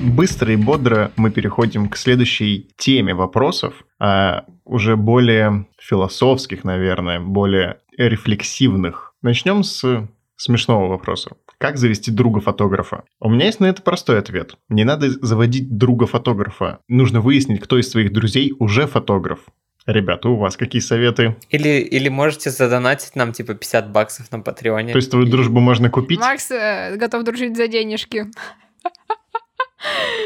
Быстро 0.02 0.52
и 0.54 0.56
бодро 0.56 1.12
мы 1.16 1.32
переходим 1.32 1.90
к 1.90 1.98
следующей 1.98 2.70
теме 2.78 3.14
вопросов, 3.14 3.74
а 4.00 4.46
уже 4.66 4.96
более 4.96 5.68
философских, 5.80 6.64
наверное, 6.64 7.20
более 7.20 7.78
рефлексивных. 7.98 9.14
Начнем 9.22 9.64
с 9.64 10.08
смешного 10.36 10.88
вопроса. 10.88 11.32
Как 11.60 11.78
завести 11.78 12.10
друга-фотографа? 12.10 13.04
У 13.20 13.30
меня 13.30 13.46
есть 13.46 13.60
на 13.60 13.68
это 13.68 13.84
простой 13.84 14.18
ответ. 14.18 14.56
Не 14.70 14.84
надо 14.84 15.12
заводить 15.24 15.78
друга-фотографа. 15.78 16.80
Нужно 16.88 17.22
выяснить, 17.22 17.62
кто 17.62 17.78
из 17.78 17.92
своих 17.92 18.12
друзей 18.12 18.54
уже 18.58 18.88
фотограф. 18.88 19.42
Ребята, 19.86 20.30
у 20.30 20.38
вас 20.38 20.58
какие 20.58 20.82
советы? 20.82 21.36
Или, 21.50 21.80
или 21.80 22.10
можете 22.10 22.50
задонатить 22.50 23.16
нам 23.16 23.34
типа 23.34 23.54
50 23.54 23.92
баксов 23.92 24.32
на 24.32 24.40
Патреоне. 24.40 24.94
То 24.94 24.98
есть 24.98 25.12
твою 25.12 25.28
и... 25.28 25.30
дружбу 25.30 25.60
можно 25.60 25.90
купить? 25.90 26.20
Макс 26.20 26.50
э, 26.50 26.96
готов 26.98 27.24
дружить 27.24 27.56
за 27.56 27.68
денежки. 27.68 28.28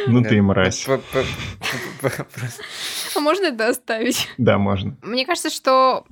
Ну 0.07 0.23
ты 0.23 0.41
мразь. 0.41 0.87
А 3.15 3.19
можно 3.19 3.45
это 3.45 3.69
оставить? 3.69 4.29
Да, 4.37 4.57
можно. 4.57 4.97
Мне 5.01 5.25
кажется, 5.25 5.49
что 5.49 6.05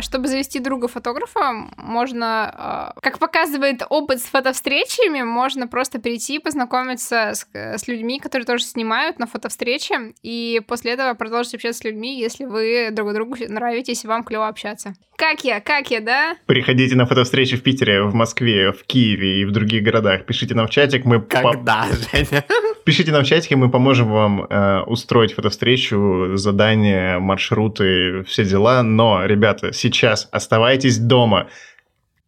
чтобы 0.00 0.28
завести 0.28 0.58
друга 0.58 0.88
фотографа, 0.88 1.52
можно, 1.76 2.50
а, 2.52 2.94
как 3.00 3.18
показывает 3.18 3.82
опыт 3.88 4.20
с 4.20 4.24
фотовстречами, 4.24 5.22
можно 5.22 5.68
просто 5.68 6.00
прийти, 6.00 6.38
познакомиться 6.38 7.32
с, 7.34 7.46
с 7.54 7.88
людьми, 7.88 8.18
которые 8.18 8.46
тоже 8.46 8.64
снимают 8.64 9.18
на 9.18 9.26
фотовстрече, 9.26 10.14
и 10.22 10.60
после 10.66 10.92
этого 10.92 11.14
продолжить 11.14 11.54
общаться 11.54 11.80
с 11.80 11.84
людьми, 11.84 12.18
если 12.18 12.44
вы 12.44 12.88
друг 12.90 13.12
другу 13.12 13.36
нравитесь 13.48 14.04
и 14.04 14.08
вам 14.08 14.24
клево 14.24 14.48
общаться. 14.48 14.94
Как 15.16 15.44
я, 15.44 15.60
как 15.60 15.90
я, 15.90 16.00
да? 16.00 16.36
Приходите 16.46 16.96
на 16.96 17.06
фотовстречи 17.06 17.56
в 17.56 17.62
Питере, 17.62 18.02
в 18.02 18.14
Москве, 18.14 18.72
в 18.72 18.82
Киеве 18.84 19.42
и 19.42 19.44
в 19.44 19.52
других 19.52 19.84
городах. 19.84 20.24
Пишите 20.26 20.54
нам 20.54 20.66
в 20.66 20.70
чатик, 20.70 21.04
мы... 21.04 21.20
Когда, 21.20 21.86
по... 21.88 22.16
Женя? 22.16 22.44
Пишите 22.84 23.12
нам 23.12 23.22
в 23.22 23.26
чатике, 23.26 23.54
мы 23.54 23.70
поможем 23.70 24.10
вам 24.10 24.42
э, 24.42 24.80
устроить 24.80 25.34
фотовстречу, 25.34 26.32
задания, 26.34 27.20
маршруты, 27.20 28.24
все 28.24 28.44
дела. 28.44 28.82
Но, 28.82 29.24
ребята, 29.52 29.72
сейчас 29.72 30.28
оставайтесь 30.32 30.98
дома 30.98 31.48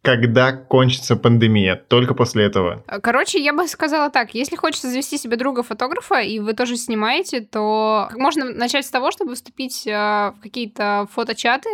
когда 0.01 0.51
кончится 0.51 1.15
пандемия, 1.15 1.75
только 1.75 2.13
после 2.13 2.45
этого. 2.45 2.83
Короче, 3.01 3.43
я 3.43 3.53
бы 3.53 3.67
сказала 3.67 4.11
так, 4.11 4.35
если 4.35 4.55
хочется 4.55 4.87
завести 4.87 5.17
себе 5.17 5.35
друга-фотографа, 5.35 6.19
и 6.19 6.37
вы 6.37 6.53
тоже 6.53 6.77
снимаете, 6.77 7.41
то 7.41 8.09
можно 8.13 8.45
начать 8.45 8.85
с 8.85 8.91
того, 8.91 9.09
чтобы 9.09 9.33
вступить 9.33 9.87
э, 9.87 9.91
в 9.91 10.35
какие-то 10.43 11.07
фоточаты 11.11 11.69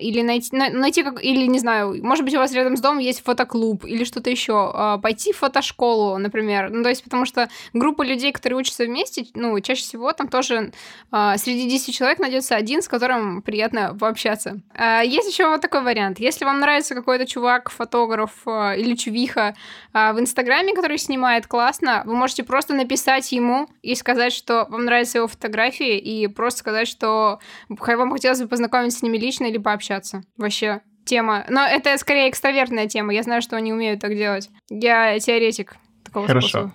или 0.00 0.22
найти, 0.22 0.54
найти 0.54 1.02
как, 1.02 1.22
или 1.22 1.46
не 1.46 1.58
знаю, 1.58 2.04
может 2.04 2.24
быть, 2.24 2.34
у 2.34 2.38
вас 2.38 2.52
рядом 2.52 2.76
с 2.76 2.80
домом 2.80 2.98
есть 2.98 3.22
фотоклуб 3.22 3.84
или 3.84 4.04
что-то 4.04 4.30
еще, 4.30 4.70
а, 4.74 4.98
пойти 4.98 5.32
в 5.32 5.38
фотошколу, 5.38 6.18
например, 6.18 6.70
ну, 6.70 6.82
то 6.82 6.88
есть, 6.88 7.04
потому 7.04 7.24
что 7.24 7.48
группа 7.72 8.02
людей, 8.02 8.32
которые 8.32 8.58
учатся 8.58 8.84
вместе, 8.84 9.26
ну, 9.34 9.58
чаще 9.60 9.82
всего 9.82 10.12
там 10.12 10.28
тоже 10.28 10.72
а, 11.10 11.36
среди 11.38 11.68
10 11.68 11.94
человек 11.94 12.18
найдется 12.18 12.56
один, 12.56 12.82
с 12.82 12.88
которым 12.88 13.42
приятно 13.42 13.96
пообщаться. 13.98 14.60
А, 14.74 15.02
есть 15.02 15.30
еще 15.30 15.48
вот 15.48 15.60
такой 15.60 15.82
вариант. 15.82 16.18
Если 16.20 16.44
вам 16.44 16.60
нравится 16.60 16.94
какой-то 16.94 17.26
чувак, 17.26 17.70
фотограф 17.70 18.30
или 18.46 18.94
чувиха 18.94 19.54
в 19.92 20.18
Инстаграме, 20.18 20.74
который 20.74 20.98
снимает 20.98 21.46
классно, 21.46 22.02
вы 22.04 22.14
можете 22.14 22.44
просто 22.44 22.74
написать 22.74 23.30
ему 23.32 23.68
и 23.82 23.94
сказать, 23.94 24.32
что 24.32 24.66
вам 24.68 24.84
нравятся 24.84 25.18
его 25.18 25.28
фотографии, 25.28 25.98
и 25.98 26.26
просто 26.26 26.60
сказать, 26.60 26.88
что 26.88 27.38
вам 27.68 28.10
хотелось 28.10 28.40
бы 28.40 28.48
познакомиться 28.48 28.98
с 28.98 29.02
ними 29.02 29.18
лично 29.18 29.44
или 29.46 29.58
пообщаться 29.58 29.77
общаться. 29.78 30.22
Вообще 30.36 30.82
тема. 31.04 31.44
Но 31.48 31.64
это 31.66 31.96
скорее 31.96 32.28
экстравертная 32.28 32.86
тема. 32.86 33.14
Я 33.14 33.22
знаю, 33.22 33.42
что 33.42 33.56
они 33.56 33.72
умеют 33.72 34.00
так 34.00 34.14
делать. 34.14 34.50
Я 34.68 35.18
теоретик 35.18 35.76
такого 36.04 36.26
Хорошо. 36.26 36.48
способа. 36.48 36.74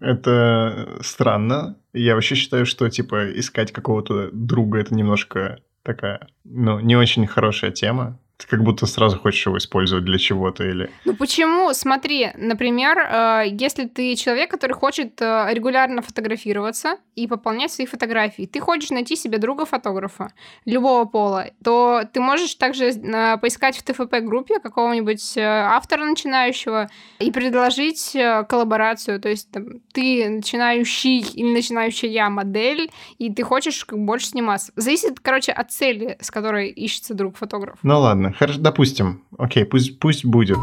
Это 0.00 0.98
странно. 1.02 1.76
Я 1.92 2.14
вообще 2.14 2.34
считаю, 2.34 2.66
что, 2.66 2.88
типа, 2.88 3.38
искать 3.38 3.72
какого-то 3.72 4.30
друга— 4.32 4.78
это 4.80 4.94
немножко 4.94 5.60
такая, 5.82 6.28
ну, 6.44 6.80
не 6.80 6.96
очень 6.96 7.26
хорошая 7.26 7.70
тема. 7.70 8.18
Ты 8.42 8.48
как 8.48 8.64
будто 8.64 8.86
сразу 8.86 9.18
хочешь 9.18 9.46
его 9.46 9.56
использовать 9.56 10.04
для 10.04 10.18
чего-то 10.18 10.64
или... 10.64 10.90
Ну 11.04 11.14
почему? 11.14 11.72
Смотри, 11.72 12.30
например, 12.36 12.98
э, 12.98 13.44
если 13.50 13.86
ты 13.86 14.16
человек, 14.16 14.50
который 14.50 14.72
хочет 14.72 15.20
э, 15.20 15.46
регулярно 15.50 16.02
фотографироваться 16.02 16.96
и 17.14 17.28
пополнять 17.28 17.70
свои 17.70 17.86
фотографии, 17.86 18.46
ты 18.46 18.60
хочешь 18.60 18.90
найти 18.90 19.14
себе 19.14 19.38
друга-фотографа 19.38 20.32
любого 20.64 21.04
пола, 21.04 21.50
то 21.62 22.02
ты 22.12 22.20
можешь 22.20 22.56
также 22.56 22.86
э, 22.86 23.38
поискать 23.38 23.76
в 23.76 23.82
ТФП-группе 23.84 24.58
какого-нибудь 24.58 25.38
автора 25.38 26.04
начинающего 26.04 26.88
и 27.20 27.30
предложить 27.30 28.16
коллаборацию. 28.48 29.20
То 29.20 29.28
есть 29.28 29.50
там, 29.52 29.80
ты 29.92 30.28
начинающий 30.28 31.20
или 31.20 31.52
начинающая 31.52 32.28
модель, 32.28 32.90
и 33.18 33.32
ты 33.32 33.42
хочешь 33.42 33.84
как 33.84 33.98
больше 33.98 34.26
сниматься. 34.26 34.72
Зависит, 34.76 35.20
короче, 35.20 35.52
от 35.52 35.70
цели, 35.70 36.16
с 36.20 36.30
которой 36.30 36.70
ищется 36.70 37.14
друг-фотограф. 37.14 37.78
Ну 37.82 38.00
ладно, 38.00 38.31
хорошо, 38.32 38.60
допустим. 38.60 39.24
Окей, 39.38 39.64
пусть, 39.64 39.98
пусть 39.98 40.24
будет. 40.24 40.58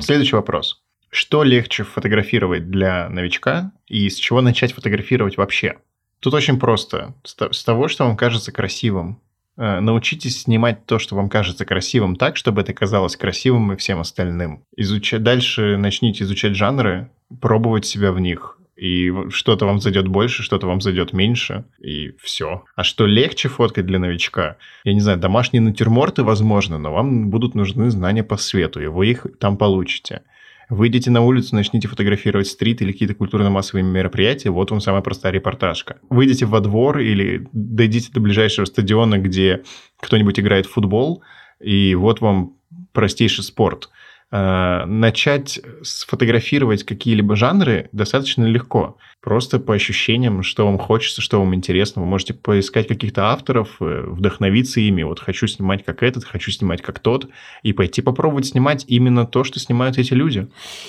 Следующий 0.00 0.36
вопрос. 0.36 0.82
Что 1.10 1.42
легче 1.42 1.82
фотографировать 1.82 2.70
для 2.70 3.08
новичка 3.08 3.72
и 3.86 4.08
с 4.08 4.16
чего 4.16 4.40
начать 4.40 4.72
фотографировать 4.72 5.36
вообще? 5.36 5.78
Тут 6.20 6.34
очень 6.34 6.58
просто. 6.58 7.14
С 7.24 7.64
того, 7.64 7.88
что 7.88 8.04
вам 8.04 8.16
кажется 8.16 8.52
красивым. 8.52 9.20
Э, 9.56 9.80
научитесь 9.80 10.42
снимать 10.42 10.86
то, 10.86 10.98
что 10.98 11.16
вам 11.16 11.28
кажется 11.28 11.64
красивым, 11.64 12.16
так, 12.16 12.36
чтобы 12.36 12.60
это 12.60 12.72
казалось 12.72 13.16
красивым 13.16 13.72
и 13.72 13.76
всем 13.76 14.00
остальным. 14.00 14.64
Изучать 14.76 15.22
дальше 15.22 15.76
начните 15.76 16.24
изучать 16.24 16.54
жанры, 16.54 17.10
пробовать 17.40 17.86
себя 17.86 18.12
в 18.12 18.20
них 18.20 18.59
и 18.80 19.12
что-то 19.28 19.66
вам 19.66 19.78
зайдет 19.78 20.08
больше, 20.08 20.42
что-то 20.42 20.66
вам 20.66 20.80
зайдет 20.80 21.12
меньше, 21.12 21.64
и 21.78 22.12
все. 22.18 22.64
А 22.74 22.82
что 22.82 23.04
легче 23.04 23.50
фоткать 23.50 23.84
для 23.84 23.98
новичка? 23.98 24.56
Я 24.84 24.94
не 24.94 25.00
знаю, 25.00 25.18
домашние 25.18 25.60
натюрморты, 25.60 26.22
возможно, 26.24 26.78
но 26.78 26.90
вам 26.90 27.28
будут 27.28 27.54
нужны 27.54 27.90
знания 27.90 28.24
по 28.24 28.38
свету, 28.38 28.80
и 28.80 28.86
вы 28.86 29.08
их 29.08 29.26
там 29.38 29.58
получите. 29.58 30.22
Выйдите 30.70 31.10
на 31.10 31.20
улицу, 31.20 31.56
начните 31.56 31.88
фотографировать 31.88 32.46
стрит 32.46 32.80
или 32.80 32.92
какие-то 32.92 33.14
культурно-массовые 33.14 33.84
мероприятия, 33.84 34.48
вот 34.48 34.70
вам 34.70 34.80
самая 34.80 35.02
простая 35.02 35.32
репортажка. 35.32 35.98
Выйдите 36.08 36.46
во 36.46 36.60
двор 36.60 37.00
или 37.00 37.46
дойдите 37.52 38.10
до 38.14 38.20
ближайшего 38.20 38.64
стадиона, 38.64 39.18
где 39.18 39.62
кто-нибудь 40.00 40.40
играет 40.40 40.64
в 40.64 40.72
футбол, 40.72 41.22
и 41.60 41.94
вот 41.94 42.22
вам 42.22 42.54
простейший 42.94 43.44
спорт– 43.44 43.90
начать 44.32 45.60
сфотографировать 45.82 46.84
какие-либо 46.84 47.34
жанры 47.34 47.88
достаточно 47.92 48.44
легко. 48.44 48.96
Просто 49.20 49.58
по 49.58 49.74
ощущениям, 49.74 50.42
что 50.42 50.64
вам 50.64 50.78
хочется, 50.78 51.20
что 51.20 51.40
вам 51.40 51.54
интересно. 51.54 52.00
Вы 52.00 52.08
можете 52.08 52.32
поискать 52.32 52.88
каких-то 52.88 53.26
авторов, 53.26 53.76
э, 53.80 54.04
вдохновиться 54.06 54.80
ими. 54.80 55.02
Вот 55.02 55.20
хочу 55.20 55.46
снимать 55.46 55.84
как 55.84 56.02
этот, 56.02 56.24
хочу 56.24 56.50
снимать 56.50 56.80
как 56.80 57.00
тот. 57.00 57.28
И 57.62 57.74
пойти 57.74 58.00
попробовать 58.00 58.46
снимать 58.46 58.86
именно 58.88 59.26
то, 59.26 59.44
что 59.44 59.58
снимают 59.58 59.98
эти 59.98 60.14
люди. 60.14 60.48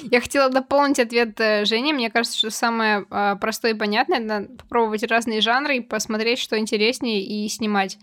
Я 0.10 0.22
хотела 0.22 0.50
дополнить 0.50 1.00
ответ 1.00 1.38
э, 1.42 1.66
Жени. 1.66 1.92
Мне 1.92 2.10
кажется, 2.10 2.38
что 2.38 2.52
самое 2.52 3.06
простое 3.42 3.74
и 3.74 3.78
понятное– 3.78 4.20
это 4.20 4.48
попробовать 4.58 5.04
разные 5.04 5.42
жанры 5.42 5.78
и 5.78 5.82
посмотреть, 5.82 6.40
что 6.40 6.58
интереснее, 6.58 7.22
и 7.24 7.50
снимать. 7.50 7.98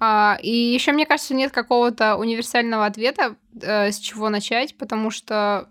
А, 0.00 0.38
и 0.42 0.50
еще, 0.50 0.92
мне 0.92 1.04
кажется, 1.04 1.34
нет 1.34 1.52
какого-то 1.52 2.16
универсального 2.16 2.86
ответа, 2.86 3.36
э, 3.60 3.92
с 3.92 3.98
чего 3.98 4.30
начать, 4.30 4.74
потому 4.78 5.10
что 5.10 5.68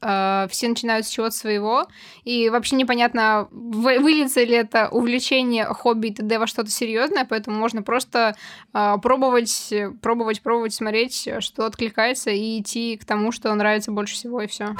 э, 0.00 0.46
все 0.48 0.68
начинают 0.68 1.04
с 1.04 1.08
чего-то 1.08 1.34
своего, 1.34 1.86
и 2.22 2.48
вообще 2.48 2.76
непонятно, 2.76 3.48
выльется 3.50 4.44
ли 4.44 4.54
это 4.54 4.88
увлечение, 4.88 5.64
хобби 5.64 6.08
и 6.08 6.14
т.д. 6.14 6.38
во 6.38 6.46
что-то 6.46 6.70
серьезное, 6.70 7.26
поэтому 7.28 7.58
можно 7.58 7.82
просто 7.82 8.36
э, 8.72 8.94
пробовать, 9.02 9.74
пробовать, 10.00 10.42
пробовать, 10.42 10.74
смотреть, 10.74 11.28
что 11.40 11.66
откликается, 11.66 12.30
и 12.30 12.60
идти 12.60 12.96
к 12.96 13.04
тому, 13.04 13.32
что 13.32 13.52
нравится 13.52 13.90
больше 13.90 14.14
всего, 14.14 14.42
и 14.42 14.46
все. 14.46 14.76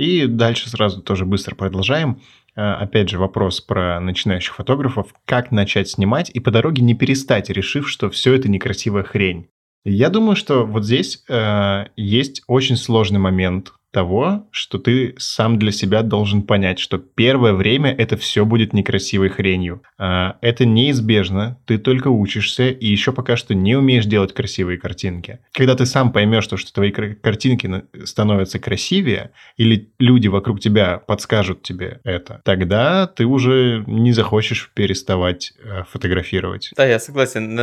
И 0.00 0.26
дальше 0.26 0.70
сразу 0.70 1.02
тоже 1.02 1.26
быстро 1.26 1.54
продолжаем. 1.54 2.20
Э, 2.56 2.72
опять 2.72 3.08
же, 3.08 3.18
вопрос 3.18 3.60
про 3.60 4.00
начинающих 4.00 4.54
фотографов. 4.54 5.14
Как 5.24 5.50
начать 5.50 5.88
снимать 5.88 6.30
и 6.30 6.40
по 6.40 6.50
дороге 6.50 6.82
не 6.82 6.94
перестать, 6.94 7.50
решив, 7.50 7.88
что 7.88 8.10
все 8.10 8.34
это 8.34 8.48
некрасивая 8.48 9.02
хрень? 9.02 9.48
Я 9.84 10.10
думаю, 10.10 10.36
что 10.36 10.66
вот 10.66 10.84
здесь 10.84 11.24
э, 11.28 11.86
есть 11.96 12.42
очень 12.46 12.76
сложный 12.76 13.18
момент 13.18 13.72
того, 13.90 14.46
что 14.50 14.78
ты 14.78 15.14
сам 15.18 15.58
для 15.58 15.72
себя 15.72 16.02
должен 16.02 16.42
понять, 16.42 16.78
что 16.78 16.98
первое 16.98 17.52
время 17.52 17.92
это 17.92 18.16
все 18.16 18.44
будет 18.44 18.72
некрасивой 18.72 19.28
хренью. 19.28 19.82
А, 19.98 20.36
это 20.40 20.64
неизбежно, 20.64 21.58
ты 21.66 21.78
только 21.78 22.08
учишься 22.08 22.68
и 22.68 22.86
еще 22.86 23.12
пока 23.12 23.36
что 23.36 23.54
не 23.54 23.74
умеешь 23.76 24.06
делать 24.06 24.32
красивые 24.32 24.78
картинки. 24.78 25.40
Когда 25.52 25.74
ты 25.74 25.86
сам 25.86 26.12
поймешь, 26.12 26.44
что, 26.44 26.56
что 26.56 26.72
твои 26.72 26.90
картинки 26.90 27.84
становятся 28.04 28.58
красивее, 28.58 29.30
или 29.56 29.90
люди 29.98 30.28
вокруг 30.28 30.60
тебя 30.60 30.98
подскажут 30.98 31.62
тебе 31.62 32.00
это, 32.04 32.40
тогда 32.44 33.06
ты 33.06 33.24
уже 33.24 33.82
не 33.86 34.12
захочешь 34.12 34.70
переставать 34.74 35.52
э, 35.62 35.84
фотографировать. 35.90 36.70
Да, 36.76 36.86
я 36.86 37.00
согласен. 37.00 37.54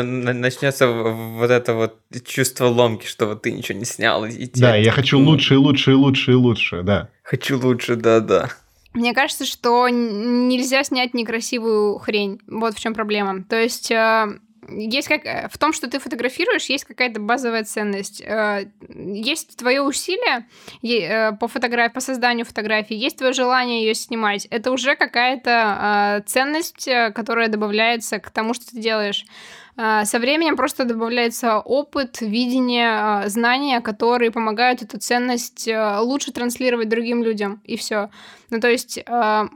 Начнется 0.41 0.87
вот 0.87 1.49
это 1.49 1.73
вот 1.73 1.99
чувство 2.25 2.65
ломки, 2.65 3.05
что 3.05 3.27
вот 3.27 3.43
ты 3.43 3.51
ничего 3.51 3.77
не 3.77 3.85
снял. 3.85 4.25
И 4.25 4.49
да, 4.55 4.75
я 4.75 4.91
хочу 4.91 5.19
лучше 5.19 5.53
и 5.53 5.57
лучше 5.57 5.91
и 5.91 5.95
лучше 5.95 6.16
лучше 6.17 6.31
и 6.31 6.35
лучше, 6.35 6.81
да. 6.83 7.09
Хочу 7.23 7.59
лучше, 7.59 7.95
да-да. 7.95 8.49
Мне 8.93 9.13
кажется, 9.13 9.45
что 9.45 9.87
нельзя 9.89 10.83
снять 10.83 11.13
некрасивую 11.13 11.99
хрень. 11.99 12.39
Вот 12.47 12.73
в 12.73 12.79
чем 12.79 12.95
проблема. 12.95 13.43
То 13.43 13.61
есть 13.61 13.91
э, 13.91 14.39
есть 14.69 15.07
как 15.07 15.23
э, 15.25 15.47
в 15.51 15.57
том, 15.59 15.71
что 15.71 15.87
ты 15.87 15.99
фотографируешь, 15.99 16.65
есть 16.65 16.85
какая-то 16.85 17.19
базовая 17.19 17.63
ценность. 17.63 18.21
Э, 18.21 18.71
есть 18.89 19.57
твое 19.57 19.83
усилие 19.83 20.47
по 21.39 21.47
фотографии, 21.47 21.93
по 21.93 21.99
созданию 22.01 22.45
фотографии, 22.45 22.95
есть 22.95 23.17
твое 23.17 23.33
желание 23.33 23.85
ее 23.85 23.93
снимать. 23.93 24.47
Это 24.47 24.71
уже 24.71 24.95
какая-то 24.95 26.23
ценность, 26.25 26.89
которая 27.13 27.49
добавляется 27.49 28.17
к 28.17 28.31
тому, 28.31 28.55
что 28.55 28.71
ты 28.71 28.79
делаешь. 28.79 29.25
А, 29.79 30.05
со 30.05 30.17
временем 30.17 30.55
просто 30.55 30.85
добавляется 30.85 31.59
опыт, 31.59 32.21
видение, 32.21 32.89
а, 32.89 33.29
знания, 33.29 33.79
которые 33.79 34.31
помогают 34.31 34.81
эту 34.81 34.97
ценность 34.97 35.69
а, 35.69 36.01
лучше 36.01 36.31
транслировать 36.31 36.89
другим 36.89 37.23
людям, 37.23 37.61
и 37.63 37.77
все. 37.77 38.09
Ну, 38.49 38.61
то 38.61 38.69
есть, 38.69 38.97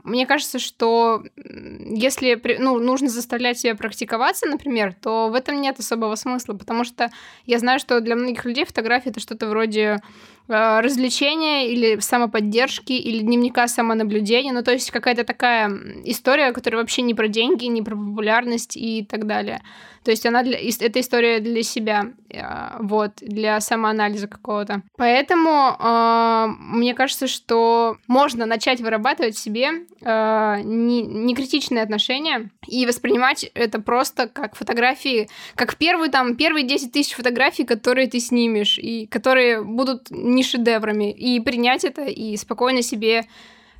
мне 0.04 0.26
кажется, 0.26 0.58
что 0.58 1.24
если 1.34 2.38
ну, 2.58 2.78
нужно 2.78 3.08
заставлять 3.08 3.58
себя 3.58 3.74
практиковаться, 3.74 4.46
например, 4.46 4.92
то 4.92 5.30
в 5.30 5.34
этом 5.34 5.62
нет 5.62 5.78
особого 5.78 6.14
смысла, 6.14 6.52
потому 6.52 6.84
что 6.84 7.10
я 7.46 7.58
знаю, 7.58 7.78
что 7.78 8.02
для 8.02 8.16
многих 8.16 8.44
людей 8.44 8.66
фотография 8.66 9.08
это 9.08 9.18
что-то 9.20 9.48
вроде 9.48 10.02
развлечения 10.48 11.68
или 11.70 11.98
самоподдержки 12.00 12.92
или 12.92 13.20
дневника 13.20 13.68
самонаблюдения. 13.68 14.52
Ну, 14.52 14.62
то 14.62 14.72
есть 14.72 14.90
какая-то 14.90 15.24
такая 15.24 15.70
история, 16.04 16.52
которая 16.52 16.80
вообще 16.80 17.02
не 17.02 17.14
про 17.14 17.28
деньги, 17.28 17.66
не 17.66 17.82
про 17.82 17.96
популярность 17.96 18.76
и 18.76 19.04
так 19.04 19.26
далее. 19.26 19.62
То 20.04 20.10
есть 20.10 20.26
она 20.26 20.42
для, 20.42 20.58
эта 20.58 21.00
история 21.00 21.38
для 21.38 21.62
себя, 21.62 22.12
вот, 22.80 23.12
для 23.20 23.60
самоанализа 23.60 24.28
какого-то. 24.28 24.82
Поэтому 24.96 25.76
э, 25.78 26.46
мне 26.58 26.94
кажется, 26.94 27.26
что 27.26 27.96
можно 28.06 28.46
начать 28.46 28.80
вырабатывать 28.80 29.34
в 29.34 29.38
себе 29.38 29.70
э, 30.00 30.60
не, 30.64 31.02
не 31.02 31.34
критичные 31.34 31.82
отношения 31.82 32.50
и 32.66 32.86
воспринимать 32.86 33.44
это 33.54 33.80
просто 33.80 34.28
как 34.28 34.54
фотографии, 34.54 35.28
как 35.54 35.76
первую 35.76 36.10
там, 36.10 36.36
первые 36.36 36.66
10 36.66 36.92
тысяч 36.92 37.14
фотографий, 37.14 37.64
которые 37.64 38.08
ты 38.08 38.20
снимешь, 38.20 38.78
и 38.78 39.06
которые 39.06 39.62
будут 39.62 40.10
не 40.10 40.42
шедеврами, 40.42 41.12
и 41.12 41.40
принять 41.40 41.84
это, 41.84 42.04
и 42.04 42.36
спокойно 42.36 42.82
себе 42.82 43.26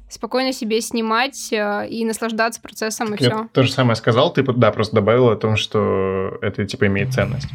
спокойно 0.08 0.52
себе 0.52 0.80
снимать 0.82 1.48
и 1.52 2.04
наслаждаться 2.04 2.60
процессом, 2.60 3.08
так 3.08 3.20
и 3.20 3.24
все. 3.24 3.48
То 3.52 3.62
же 3.62 3.72
самое 3.72 3.96
сказал, 3.96 4.32
ты, 4.32 4.42
да, 4.42 4.70
просто 4.70 4.96
добавил 4.96 5.30
о 5.30 5.36
том, 5.36 5.56
что 5.56 6.38
это, 6.42 6.66
типа, 6.66 6.86
имеет 6.88 7.14
ценность. 7.14 7.48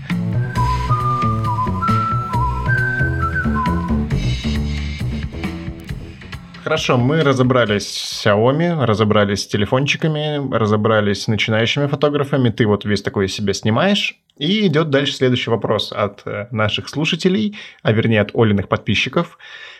Хорошо, 6.68 6.97
мы 6.97 7.24
разобрались 7.24 7.88
с 7.88 8.26
Xiaomi, 8.26 8.84
разобрались 8.84 9.43
с 9.43 9.47
телефончиками, 9.47 10.53
разобрались 10.53 11.22
с 11.22 11.28
начинающими 11.30 11.88
фотографами. 11.88 12.49
Ты 12.49 12.68
вот 12.68 12.84
весь 12.84 13.01
такой 13.01 13.30
себя 13.30 13.53
снимаешь. 13.53 14.20
И 14.38 14.68
идет 14.68 14.89
дальше 14.89 15.13
следующий 15.13 15.49
вопрос 15.49 15.93
от 15.93 16.24
э, 16.26 16.47
наших 16.51 16.89
слушателей, 16.89 17.57
а 17.84 17.93
вернее 17.93 18.20
от 18.20 18.32
Олиных 18.36 18.68
подписчиков. 18.68 19.38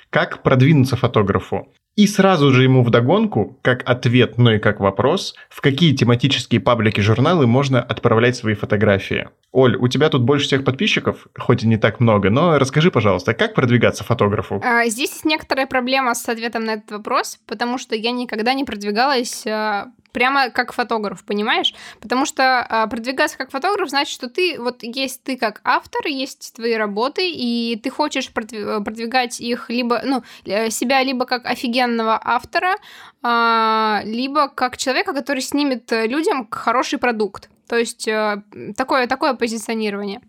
Как 0.10 0.44
продвинуться 0.44 0.96
фотографу? 0.96 1.68
И 1.96 2.06
сразу 2.06 2.52
же 2.52 2.62
ему 2.62 2.84
вдогонку, 2.84 3.58
как 3.64 3.82
ответ, 3.90 4.38
но 4.38 4.54
и 4.54 4.60
как 4.60 4.80
вопрос, 4.80 5.34
в 5.50 5.62
какие 5.62 5.96
тематические 5.96 6.62
паблики 6.62 7.02
журналы 7.02 7.48
можно 7.48 7.82
отправлять 7.82 8.36
свои 8.36 8.54
фотографии. 8.54 9.30
Оль, 9.52 9.76
у 9.76 9.88
тебя 9.88 10.10
тут 10.10 10.22
больше 10.22 10.46
всех 10.46 10.64
подписчиков, 10.64 11.28
хоть 11.36 11.64
и 11.64 11.68
не 11.68 11.78
так 11.78 12.00
много, 12.00 12.30
но 12.30 12.60
расскажи, 12.60 12.92
пожалуйста, 12.92 13.34
как 13.34 13.56
продвигаться 13.56 14.04
фотографу? 14.04 14.62
А, 14.64 14.86
здесь 14.86 15.10
есть 15.12 15.26
некоторая 15.26 15.66
проблема 15.66 16.14
с 16.14 16.30
ответом 16.30 16.66
на 16.66 16.74
этот 16.76 16.92
вопрос, 16.92 17.40
потому 17.48 17.80
что 17.80 17.96
я 17.96 18.12
никогда 18.12 18.54
не 18.54 18.64
продвигалась 18.64 19.48
а, 19.48 19.88
прямо 20.18 20.50
как 20.50 20.74
фотограф, 20.74 21.24
понимаешь? 21.24 21.76
Потому 22.02 22.26
что 22.26 22.66
а, 22.68 22.88
продвигаться 22.88 23.38
как 23.38 23.52
фотограф 23.52 23.90
значит, 23.90 24.12
что 24.12 24.28
ты, 24.28 24.60
вот 24.60 24.82
есть 24.82 25.22
ты 25.22 25.38
как 25.38 25.62
автор, 25.64 26.08
есть 26.08 26.54
твои 26.56 26.74
работы, 26.74 27.30
и 27.30 27.80
ты 27.84 27.92
хочешь 27.92 28.34
продвигать 28.34 29.40
их 29.40 29.70
либо, 29.70 30.02
ну, 30.04 30.24
э, 30.46 30.72
себя 30.72 31.04
либо 31.04 31.26
как 31.26 31.46
офигенного 31.46 32.20
автора, 32.24 32.78
а, 33.22 34.02
либо 34.06 34.48
как 34.48 34.78
человека, 34.78 35.14
который 35.14 35.42
снимет 35.44 35.92
людям 35.92 36.48
хороший 36.50 36.98
продукт. 36.98 37.50
То 37.68 37.78
есть 37.78 38.08
э, 38.08 38.42
такое, 38.76 39.06
такое 39.06 39.36
позиционирование. 39.36 40.22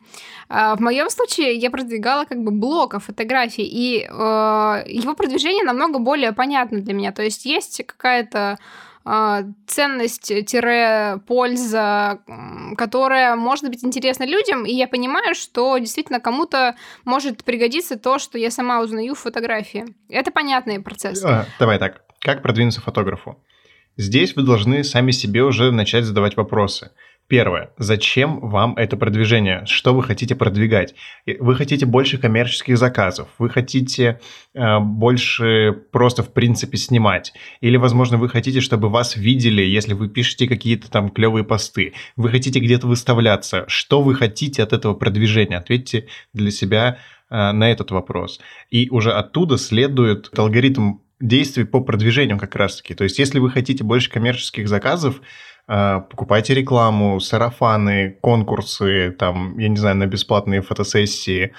А, 0.51 0.77
в 0.77 0.81
моем 0.81 1.09
случае 1.09 1.55
я 1.55 1.71
продвигала 1.71 2.27
как 2.27 2.43
бы 2.43 2.51
блок 2.51 2.95
о 2.95 2.99
фотографии, 2.99 3.65
и 3.65 4.01
э, 4.01 4.07
его 4.07 5.15
продвижение 5.15 5.65
намного 5.65 5.99
более 5.99 6.33
понятно 6.33 6.81
для 6.81 6.93
меня. 6.93 7.13
То 7.13 7.23
есть 7.23 7.47
есть 7.47 7.83
какая-то 7.87 8.59
ценность-польза, 9.67 12.19
которая 12.77 13.37
может 13.37 13.69
быть 13.69 13.85
интересна 13.85 14.25
людям, 14.25 14.67
и 14.67 14.73
я 14.73 14.87
понимаю, 14.87 15.35
что 15.35 15.79
действительно 15.79 16.21
кому-то 16.21 16.77
может 17.05 17.45
пригодиться 17.45 17.99
то, 17.99 18.19
что 18.19 18.39
я 18.39 18.51
сама 18.51 18.81
узнаю 18.81 19.15
в 19.15 19.19
фотографии. 19.19 19.87
Это 20.09 20.31
понятный 20.31 20.81
процесс. 20.81 21.25
А, 21.25 21.47
давай 21.59 21.79
так. 21.79 22.03
Как 22.21 22.43
продвинуться 22.43 22.81
фотографу? 22.81 23.43
Здесь 23.97 24.37
вы 24.37 24.43
должны 24.43 24.85
сами 24.85 25.11
себе 25.11 25.43
уже 25.43 25.73
начать 25.73 26.05
задавать 26.05 26.37
вопросы. 26.37 26.93
Первое. 27.29 27.73
Зачем 27.77 28.41
вам 28.41 28.75
это 28.77 28.97
продвижение? 28.97 29.63
Что 29.67 29.95
вы 29.95 30.03
хотите 30.03 30.35
продвигать? 30.35 30.95
Вы 31.39 31.57
хотите 31.57 31.85
больше 31.85 32.17
коммерческих 32.17 32.79
заказов? 32.79 33.29
Вы 33.39 33.51
хотите 33.51 34.19
э, 34.55 34.79
больше 34.79 35.73
просто 35.93 36.23
в 36.23 36.33
принципе 36.33 36.79
снимать? 36.79 37.35
Или, 37.61 37.77
возможно, 37.77 38.17
вы 38.17 38.31
хотите, 38.31 38.63
чтобы 38.63 38.89
вас 38.89 39.15
видели, 39.15 39.61
если 39.61 39.93
вы 39.93 40.09
пишете 40.09 40.49
какие-то 40.49 40.91
там 40.91 41.11
клевые 41.11 41.45
посты? 41.45 41.93
Вы 42.17 42.31
хотите 42.31 42.61
где-то 42.61 42.87
выставляться? 42.87 43.67
Что 43.69 44.01
вы 44.01 44.15
хотите 44.15 44.63
от 44.63 44.73
этого 44.73 44.95
продвижения? 44.95 45.59
Ответьте 45.59 46.07
для 46.33 46.51
себя 46.51 46.97
э, 47.29 47.53
на 47.53 47.71
этот 47.71 47.91
вопрос. 47.91 48.41
И 48.71 48.89
уже 48.89 49.13
оттуда 49.13 49.59
следует 49.59 50.31
алгоритм 50.39 51.01
действий 51.21 51.65
по 51.65 51.81
продвижению 51.81 52.39
как 52.39 52.57
раз-таки. 52.57 52.95
То 52.95 53.05
есть, 53.05 53.19
если 53.19 53.39
вы 53.39 53.51
хотите 53.51 53.85
больше 53.85 54.11
коммерческих 54.11 54.67
заказов, 54.67 55.21
покупайте 55.69 56.55
рекламу, 56.55 57.21
сарафаны, 57.21 58.17
конкурсы, 58.21 59.11
там, 59.11 59.59
я 59.59 59.69
не 59.69 59.77
знаю, 59.77 59.97
на 59.97 60.07
бесплатные 60.07 60.63
фотосессии, 60.63 61.53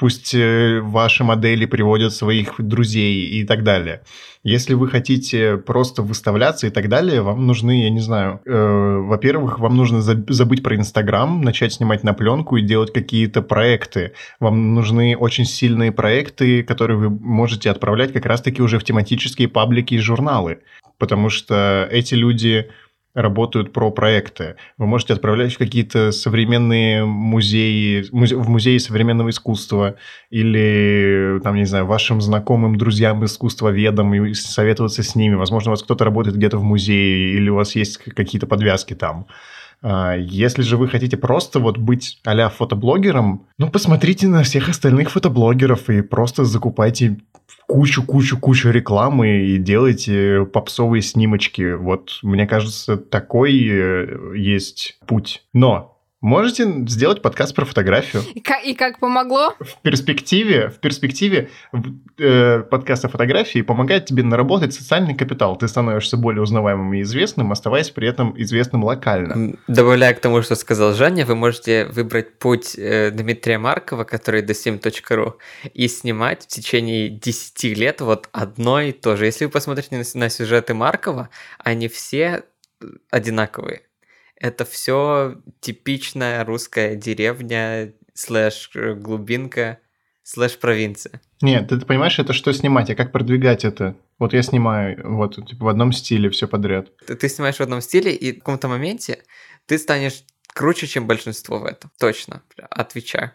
пусть 0.00 0.34
э, 0.34 0.80
ваши 0.80 1.24
модели 1.24 1.66
приводят 1.66 2.14
своих 2.14 2.54
друзей 2.58 3.26
и 3.26 3.44
так 3.44 3.62
далее. 3.62 4.00
Если 4.42 4.72
вы 4.72 4.88
хотите 4.88 5.58
просто 5.58 6.00
выставляться 6.00 6.66
и 6.66 6.70
так 6.70 6.88
далее, 6.88 7.20
вам 7.20 7.46
нужны, 7.46 7.82
я 7.82 7.90
не 7.90 8.00
знаю, 8.00 8.40
э, 8.46 8.98
во-первых, 9.04 9.58
вам 9.58 9.76
нужно 9.76 10.00
забыть 10.00 10.62
про 10.62 10.74
Инстаграм, 10.76 11.42
начать 11.42 11.74
снимать 11.74 12.02
на 12.02 12.14
пленку 12.14 12.56
и 12.56 12.62
делать 12.62 12.94
какие-то 12.94 13.42
проекты. 13.42 14.12
Вам 14.40 14.74
нужны 14.74 15.14
очень 15.18 15.44
сильные 15.44 15.92
проекты, 15.92 16.62
которые 16.62 16.96
вы 16.96 17.10
можете 17.10 17.70
отправлять 17.70 18.14
как 18.14 18.24
раз-таки 18.24 18.62
уже 18.62 18.78
в 18.78 18.84
тематические 18.84 19.48
паблики 19.48 19.94
и 19.94 19.98
журналы. 19.98 20.60
Потому 20.96 21.28
что 21.28 21.86
эти 21.90 22.14
люди 22.14 22.70
работают 23.14 23.72
про 23.72 23.90
проекты. 23.90 24.56
Вы 24.78 24.86
можете 24.86 25.14
отправлять 25.14 25.54
в 25.54 25.58
какие-то 25.58 26.12
современные 26.12 27.04
музеи, 27.04 28.04
музе, 28.12 28.36
в 28.36 28.48
музеи 28.48 28.78
современного 28.78 29.30
искусства 29.30 29.96
или, 30.30 31.40
там, 31.42 31.56
не 31.56 31.64
знаю, 31.64 31.86
вашим 31.86 32.20
знакомым, 32.20 32.76
друзьям 32.76 33.24
искусствоведам 33.24 34.14
и 34.14 34.34
советоваться 34.34 35.02
с 35.02 35.14
ними. 35.14 35.34
Возможно, 35.34 35.70
у 35.70 35.72
вас 35.72 35.82
кто-то 35.82 36.04
работает 36.04 36.36
где-то 36.36 36.58
в 36.58 36.62
музее 36.62 37.34
или 37.34 37.50
у 37.50 37.56
вас 37.56 37.74
есть 37.74 37.98
какие-то 37.98 38.46
подвязки 38.46 38.94
там. 38.94 39.26
А, 39.82 40.14
если 40.14 40.62
же 40.62 40.76
вы 40.76 40.88
хотите 40.88 41.16
просто 41.16 41.60
вот 41.60 41.78
быть 41.78 42.20
а 42.24 42.48
фотоблогером, 42.48 43.46
ну, 43.58 43.70
посмотрите 43.70 44.28
на 44.28 44.42
всех 44.42 44.68
остальных 44.68 45.10
фотоблогеров 45.10 45.88
и 45.90 46.02
просто 46.02 46.44
закупайте 46.44 47.18
кучу-кучу-кучу 47.66 48.70
рекламы 48.70 49.44
и 49.46 49.58
делайте 49.58 50.44
попсовые 50.52 51.02
снимочки. 51.02 51.74
Вот, 51.74 52.18
мне 52.22 52.46
кажется, 52.46 52.96
такой 52.96 53.66
э, 53.68 54.36
есть 54.36 54.98
путь. 55.06 55.44
Но 55.52 55.99
Можете 56.20 56.84
сделать 56.86 57.22
подкаст 57.22 57.54
про 57.54 57.64
фотографию. 57.64 58.22
И 58.34 58.40
как, 58.40 58.62
и 58.62 58.74
как 58.74 58.98
помогло? 58.98 59.54
В 59.58 59.80
перспективе, 59.80 60.68
в 60.68 60.78
перспективе 60.78 61.48
э, 62.18 62.60
подкаст 62.60 63.06
о 63.06 63.08
фотографии 63.08 63.62
помогает 63.62 64.04
тебе 64.04 64.22
наработать 64.22 64.74
социальный 64.74 65.14
капитал. 65.14 65.56
Ты 65.56 65.66
становишься 65.66 66.18
более 66.18 66.42
узнаваемым 66.42 66.92
и 66.92 67.00
известным, 67.00 67.52
оставаясь 67.52 67.88
при 67.88 68.06
этом 68.06 68.34
известным 68.36 68.84
локально. 68.84 69.56
Добавляя 69.66 70.12
к 70.12 70.20
тому, 70.20 70.42
что 70.42 70.56
сказал 70.56 70.92
Женя, 70.92 71.24
вы 71.24 71.36
можете 71.36 71.86
выбрать 71.86 72.38
путь 72.38 72.74
э, 72.76 73.10
Дмитрия 73.10 73.56
Маркова, 73.56 74.04
который 74.04 74.42
dosim.ru, 74.42 75.32
и 75.72 75.88
снимать 75.88 76.42
в 76.42 76.48
течение 76.48 77.08
10 77.08 77.64
лет 77.78 78.02
вот 78.02 78.28
одно 78.32 78.82
и 78.82 78.92
то 78.92 79.16
же. 79.16 79.24
Если 79.24 79.46
вы 79.46 79.50
посмотрите 79.50 79.96
на, 79.96 80.04
на 80.20 80.28
сюжеты 80.28 80.74
Маркова, 80.74 81.30
они 81.64 81.88
все 81.88 82.42
одинаковые 83.10 83.84
это 84.40 84.64
все 84.64 85.36
типичная 85.60 86.44
русская 86.44 86.96
деревня, 86.96 87.92
слэш 88.14 88.70
э, 88.74 88.94
глубинка, 88.94 89.78
слэш 90.22 90.58
провинция. 90.58 91.20
Нет, 91.42 91.68
ты, 91.68 91.78
ты 91.78 91.86
понимаешь, 91.86 92.18
это 92.18 92.32
что 92.32 92.52
снимать, 92.52 92.90
а 92.90 92.94
как 92.94 93.12
продвигать 93.12 93.64
это? 93.64 93.96
Вот 94.18 94.32
я 94.32 94.42
снимаю 94.42 95.00
вот 95.16 95.36
типа 95.46 95.66
в 95.66 95.68
одном 95.68 95.92
стиле 95.92 96.30
все 96.30 96.48
подряд. 96.48 96.88
Ты, 97.06 97.14
ты 97.16 97.28
снимаешь 97.28 97.56
в 97.56 97.60
одном 97.60 97.82
стиле, 97.82 98.14
и 98.14 98.32
в 98.32 98.38
каком-то 98.38 98.68
моменте 98.68 99.22
ты 99.66 99.78
станешь 99.78 100.24
круче, 100.48 100.86
чем 100.86 101.06
большинство 101.06 101.58
в 101.58 101.64
этом. 101.66 101.90
Точно, 101.98 102.42
отвечаю. 102.70 103.32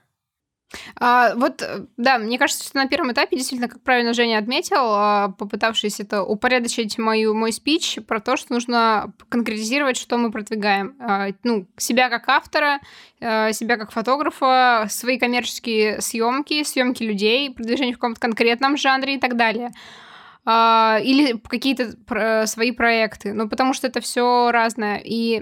А, 0.99 1.35
вот, 1.35 1.61
э, 1.61 1.85
да, 1.97 2.17
мне 2.17 2.37
кажется, 2.37 2.63
что 2.63 2.77
на 2.77 2.87
первом 2.87 3.11
этапе, 3.11 3.37
действительно, 3.37 3.69
как 3.69 3.81
правильно 3.81 4.13
Женя 4.13 4.39
отметил, 4.39 4.77
а, 4.79 5.29
попытавшись 5.37 5.99
это 5.99 6.23
упорядочить 6.23 6.97
мою, 6.97 7.33
мой 7.33 7.51
спич 7.51 7.99
про 8.07 8.19
то, 8.19 8.37
что 8.37 8.53
нужно 8.53 9.13
конкретизировать, 9.29 9.97
что 9.97 10.17
мы 10.17 10.31
продвигаем. 10.31 10.95
А, 10.99 11.27
ну, 11.43 11.67
себя 11.77 12.09
как 12.09 12.27
автора, 12.29 12.79
а, 13.21 13.51
себя 13.51 13.77
как 13.77 13.91
фотографа, 13.91 14.87
свои 14.89 15.17
коммерческие 15.17 16.01
съемки, 16.01 16.63
съемки 16.63 17.03
людей, 17.03 17.51
продвижение 17.51 17.93
в 17.93 17.97
каком-то 17.97 18.19
конкретном 18.19 18.77
жанре 18.77 19.15
и 19.15 19.19
так 19.19 19.35
далее. 19.35 19.71
А, 20.47 20.99
или 21.03 21.39
какие-то 21.47 22.45
свои 22.45 22.71
проекты, 22.71 23.33
ну, 23.33 23.49
потому 23.49 23.73
что 23.73 23.87
это 23.87 23.99
все 23.99 24.51
разное. 24.51 25.01
И 25.03 25.41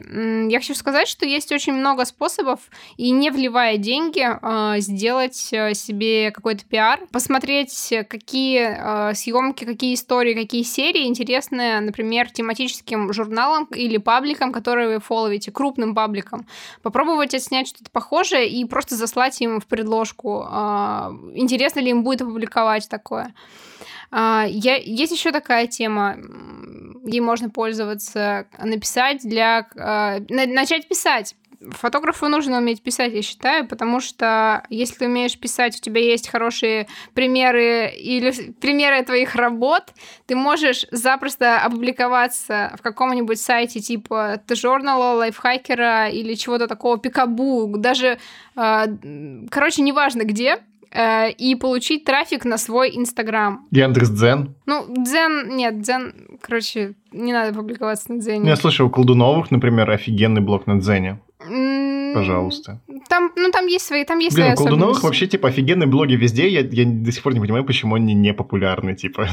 я 0.50 0.60
хочу 0.60 0.76
сказать, 0.76 1.10
что 1.10 1.26
есть 1.26 1.52
очень 1.52 1.74
много 1.74 2.06
способов, 2.06 2.60
и 2.96 3.12
не 3.12 3.30
вливая 3.30 3.78
деньги, 3.78 4.26
а, 4.26 4.80
сделать 4.80 5.50
э, 5.52 5.74
себе 5.74 6.32
какой-то 6.32 6.66
пиар, 6.66 7.02
посмотреть, 7.12 7.94
какие 8.08 8.78
а, 8.80 9.14
съемки, 9.14 9.66
какие 9.66 9.96
истории, 9.96 10.34
какие 10.34 10.64
серии 10.64 11.06
интересны, 11.06 11.82
например, 11.82 12.32
тематическим 12.32 13.12
журналам 13.12 13.66
или 13.76 13.98
пабликам, 13.98 14.54
которые 14.54 14.88
вы 14.88 15.00
фолловите, 15.02 15.52
крупным 15.52 15.96
пабликам. 15.96 16.48
Попробовать 16.82 17.34
отснять 17.34 17.68
что-то 17.68 17.92
похожее 17.92 18.48
и 18.50 18.64
просто 18.64 18.96
заслать 18.96 19.42
им 19.42 19.60
в 19.60 19.68
предложку. 19.68 20.44
Интересно 21.34 21.82
ли 21.82 21.90
им 21.90 22.04
будет 22.04 22.22
опубликовать 22.22 22.88
такое. 22.88 23.34
А, 24.16 24.46
я, 24.48 24.76
есть 24.76 25.12
еще 25.12 25.32
такая 25.32 25.66
тема, 25.66 26.18
ей 27.04 27.20
можно 27.20 27.50
пользоваться, 27.50 28.46
написать 28.60 29.22
для... 29.24 29.68
А, 29.76 30.20
начать 30.30 30.88
писать. 30.88 31.36
Фотографу 31.72 32.28
нужно 32.28 32.60
уметь 32.60 32.84
писать, 32.84 33.14
я 33.14 33.24
считаю, 33.24 33.68
потому 33.68 34.02
что 34.02 34.64
если 34.70 34.96
ты 34.96 35.06
умеешь 35.08 35.40
писать, 35.40 35.78
у 35.78 35.82
тебя 35.82 36.00
есть 36.00 36.30
хорошие 36.30 36.88
примеры 37.16 37.90
или 37.90 38.32
примеры 38.62 39.04
твоих 39.04 39.34
работ, 39.34 39.94
ты 40.28 40.36
можешь 40.36 40.86
запросто 40.92 41.60
опубликоваться 41.62 42.76
в 42.78 42.84
каком-нибудь 42.84 43.40
сайте 43.40 43.80
типа 43.80 44.42
журнала, 44.52 45.16
лайфхакера 45.16 46.10
или 46.10 46.36
чего-то 46.36 46.68
такого, 46.68 47.00
пикабу, 47.00 47.78
даже, 47.78 48.20
а, 48.56 48.86
короче, 49.50 49.82
неважно 49.82 50.24
где, 50.24 50.60
Э, 50.94 51.32
и 51.32 51.56
получить 51.56 52.06
трафик 52.06 52.46
на 52.46 52.58
свой 52.58 52.96
Инстаграм. 52.96 53.68
Яндекс 53.72 54.10
Дзен? 54.10 54.56
Ну, 54.68 54.86
Дзен, 54.88 55.56
нет, 55.56 55.82
Дзен, 55.82 56.14
короче, 56.40 56.94
не 57.12 57.34
надо 57.34 57.54
публиковаться 57.54 58.12
на 58.14 58.20
Дзене. 58.20 58.48
Я 58.48 58.56
слышал, 58.56 58.88
у 58.88 58.90
Колдуновых, 58.92 59.50
например, 59.50 59.90
офигенный 59.90 60.42
блог 60.42 60.68
на 60.68 60.80
Дзене. 60.80 61.20
Пожалуйста. 62.14 62.80
Там, 63.10 63.32
ну, 63.36 63.50
там 63.52 63.66
есть 63.66 63.86
свои, 63.86 64.06
там 64.06 64.20
есть 64.20 64.36
Блин, 64.36 64.46
свои 64.46 64.54
у 64.54 64.58
Колдуновых 64.58 65.04
вообще, 65.04 65.26
типа, 65.26 65.50
офигенные 65.50 65.88
блоги 65.88 66.14
везде. 66.14 66.48
Я, 66.48 66.62
я 66.62 66.86
до 66.86 67.12
сих 67.12 67.24
пор 67.24 67.34
не 67.34 67.40
понимаю, 67.40 67.66
почему 67.66 67.96
они 67.96 68.14
не 68.14 68.34
популярны, 68.34 68.96
типа. 68.96 69.28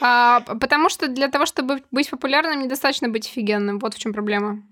А, 0.00 0.40
потому 0.40 0.90
что 0.90 1.08
для 1.08 1.28
того, 1.28 1.46
чтобы 1.46 1.80
быть 1.90 2.10
популярным, 2.10 2.62
недостаточно 2.62 3.08
быть 3.08 3.26
офигенным. 3.26 3.78
Вот 3.78 3.94
в 3.94 3.98
чем 3.98 4.12
проблема. 4.12 4.62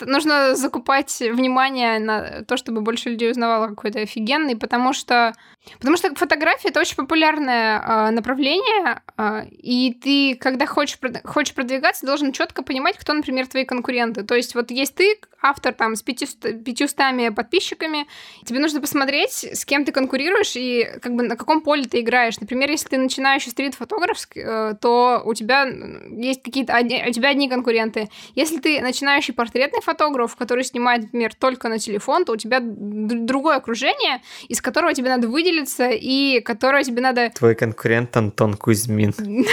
Нужно 0.00 0.54
закупать 0.54 1.18
внимание 1.20 1.98
на 1.98 2.44
то, 2.44 2.56
чтобы 2.56 2.82
больше 2.82 3.10
людей 3.10 3.30
узнавало 3.30 3.68
какой-то 3.68 4.00
офигенный, 4.00 4.56
потому 4.56 4.92
что 4.92 5.34
Потому 5.78 5.96
что 5.96 6.12
фотография 6.16 6.68
это 6.68 6.80
очень 6.80 6.96
популярное 6.96 7.80
э, 7.80 8.10
направление, 8.10 9.00
э, 9.16 9.46
и 9.50 9.94
ты, 9.94 10.36
когда 10.36 10.66
хочешь, 10.66 10.98
хочешь 11.24 11.54
продвигаться, 11.54 12.04
должен 12.04 12.32
четко 12.32 12.64
понимать, 12.64 12.96
кто, 12.98 13.12
например, 13.12 13.46
твои 13.46 13.64
конкуренты. 13.64 14.24
То 14.24 14.34
есть 14.34 14.56
вот 14.56 14.72
есть 14.72 14.96
ты, 14.96 15.20
автор 15.40 15.72
там 15.72 15.94
с 15.94 16.02
500, 16.02 16.64
500 16.64 17.34
подписчиками, 17.36 18.08
тебе 18.44 18.58
нужно 18.58 18.80
посмотреть, 18.80 19.44
с 19.44 19.64
кем 19.64 19.84
ты 19.84 19.92
конкурируешь 19.92 20.56
и 20.56 20.88
как 21.00 21.14
бы 21.14 21.22
на 21.22 21.36
каком 21.36 21.60
поле 21.60 21.84
ты 21.84 22.00
играешь. 22.00 22.40
Например, 22.40 22.68
если 22.68 22.88
ты 22.88 22.98
начинающий 22.98 23.52
стрит-фотограф, 23.52 24.18
э, 24.34 24.74
то 24.80 25.22
у 25.24 25.32
тебя 25.32 25.64
есть 26.10 26.42
какие-то 26.42 26.74
одни, 26.74 27.04
у 27.06 27.12
тебя 27.12 27.28
одни 27.28 27.48
конкуренты. 27.48 28.08
Если 28.34 28.58
ты 28.58 28.80
начинающий 28.80 29.32
портретный 29.72 29.80
фотограф, 29.82 30.36
который 30.36 30.64
снимает, 30.64 31.02
например, 31.02 31.34
только 31.34 31.68
на 31.68 31.78
телефон, 31.78 32.24
то 32.24 32.32
у 32.32 32.36
тебя 32.36 32.60
другое 32.60 33.56
окружение, 33.56 34.22
из 34.48 34.60
которого 34.60 34.94
тебе 34.94 35.08
надо 35.08 35.28
выделить 35.28 35.42
выделиться 35.42 35.90
и 35.90 36.40
которого 36.40 36.82
тебе 36.82 37.02
надо... 37.02 37.30
Твой 37.30 37.54
конкурент 37.54 38.16
Антон 38.16 38.54
Кузьмин. 38.54 39.12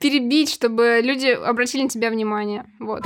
Перебить, 0.00 0.50
чтобы 0.52 1.00
люди 1.02 1.28
обратили 1.28 1.82
на 1.82 1.88
тебя 1.88 2.10
внимание. 2.10 2.64
Вот. 2.78 3.02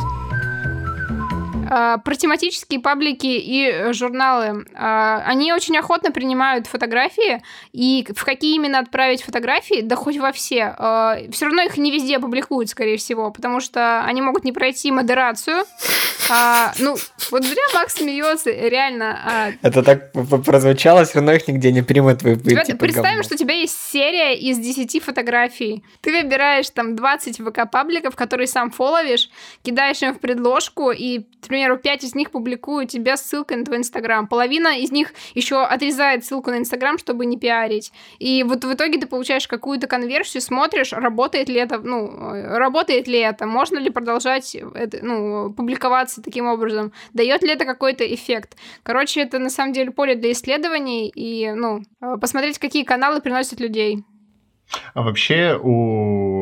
А, 1.70 1.98
про 1.98 2.14
тематические 2.14 2.80
паблики 2.80 3.26
и 3.26 3.66
э, 3.66 3.92
журналы. 3.92 4.64
А, 4.74 5.22
они 5.26 5.52
очень 5.52 5.76
охотно 5.76 6.10
принимают 6.10 6.66
фотографии, 6.66 7.42
и 7.72 8.06
в 8.14 8.24
какие 8.24 8.54
именно 8.56 8.78
отправить 8.78 9.22
фотографии, 9.22 9.82
да 9.82 9.96
хоть 9.96 10.16
во 10.16 10.32
все. 10.32 10.74
А, 10.78 11.18
все 11.30 11.46
равно 11.46 11.62
их 11.62 11.76
не 11.76 11.90
везде 11.90 12.18
публикуют, 12.18 12.70
скорее 12.70 12.96
всего, 12.96 13.30
потому 13.30 13.60
что 13.60 14.02
они 14.04 14.22
могут 14.22 14.44
не 14.44 14.52
пройти 14.52 14.90
модерацию. 14.90 15.64
А, 16.30 16.72
ну, 16.78 16.96
вот 17.30 17.44
зря 17.44 17.62
Макс 17.74 17.94
смеется, 17.94 18.50
реально. 18.50 19.18
А... 19.24 19.50
Это 19.62 19.82
так 19.82 20.12
прозвучало, 20.12 21.04
все 21.04 21.14
равно 21.16 21.32
их 21.32 21.48
нигде 21.48 21.72
не 21.72 21.82
примут. 21.82 22.22
Вы, 22.22 22.36
тебя, 22.36 22.64
типа, 22.64 22.78
представим, 22.78 23.08
говно. 23.10 23.22
что 23.22 23.34
у 23.34 23.38
тебя 23.38 23.54
есть 23.54 23.76
серия 23.90 24.36
из 24.36 24.58
10 24.58 25.02
фотографий. 25.02 25.84
Ты 26.00 26.12
выбираешь 26.12 26.68
там 26.70 26.96
20 26.96 27.40
ВК-пабликов, 27.40 28.14
которые 28.14 28.46
сам 28.46 28.70
фоловишь, 28.70 29.30
кидаешь 29.62 30.02
им 30.02 30.14
в 30.14 30.20
предложку, 30.20 30.90
и, 30.90 31.20
примеру, 31.58 31.76
5 31.76 32.04
из 32.04 32.14
них 32.14 32.30
публикуют 32.30 32.90
тебе 32.90 33.16
ссылкой 33.16 33.56
на 33.56 33.64
твой 33.64 33.78
Инстаграм. 33.78 34.28
Половина 34.28 34.78
из 34.78 34.92
них 34.92 35.12
еще 35.34 35.64
отрезает 35.64 36.24
ссылку 36.24 36.50
на 36.50 36.58
Инстаграм, 36.58 36.98
чтобы 36.98 37.26
не 37.26 37.36
пиарить. 37.36 37.92
И 38.20 38.44
вот 38.44 38.64
в 38.64 38.72
итоге 38.72 39.00
ты 39.00 39.08
получаешь 39.08 39.48
какую-то 39.48 39.88
конверсию, 39.88 40.40
смотришь, 40.40 40.92
работает 40.92 41.48
ли 41.48 41.56
это, 41.56 41.78
ну, 41.80 42.30
работает 42.56 43.08
ли 43.08 43.18
это, 43.18 43.46
можно 43.46 43.78
ли 43.78 43.90
продолжать 43.90 44.54
это, 44.54 44.98
ну, 45.02 45.52
публиковаться 45.52 46.22
таким 46.22 46.46
образом, 46.46 46.92
дает 47.12 47.42
ли 47.42 47.50
это 47.50 47.64
какой-то 47.64 48.04
эффект. 48.14 48.56
Короче, 48.84 49.22
это 49.22 49.40
на 49.40 49.50
самом 49.50 49.72
деле 49.72 49.90
поле 49.90 50.14
для 50.14 50.30
исследований 50.30 51.08
и, 51.08 51.50
ну, 51.50 51.82
посмотреть, 52.20 52.60
какие 52.60 52.84
каналы 52.84 53.20
приносят 53.20 53.58
людей. 53.58 54.04
А 54.94 55.02
вообще 55.02 55.58
у 55.60 56.37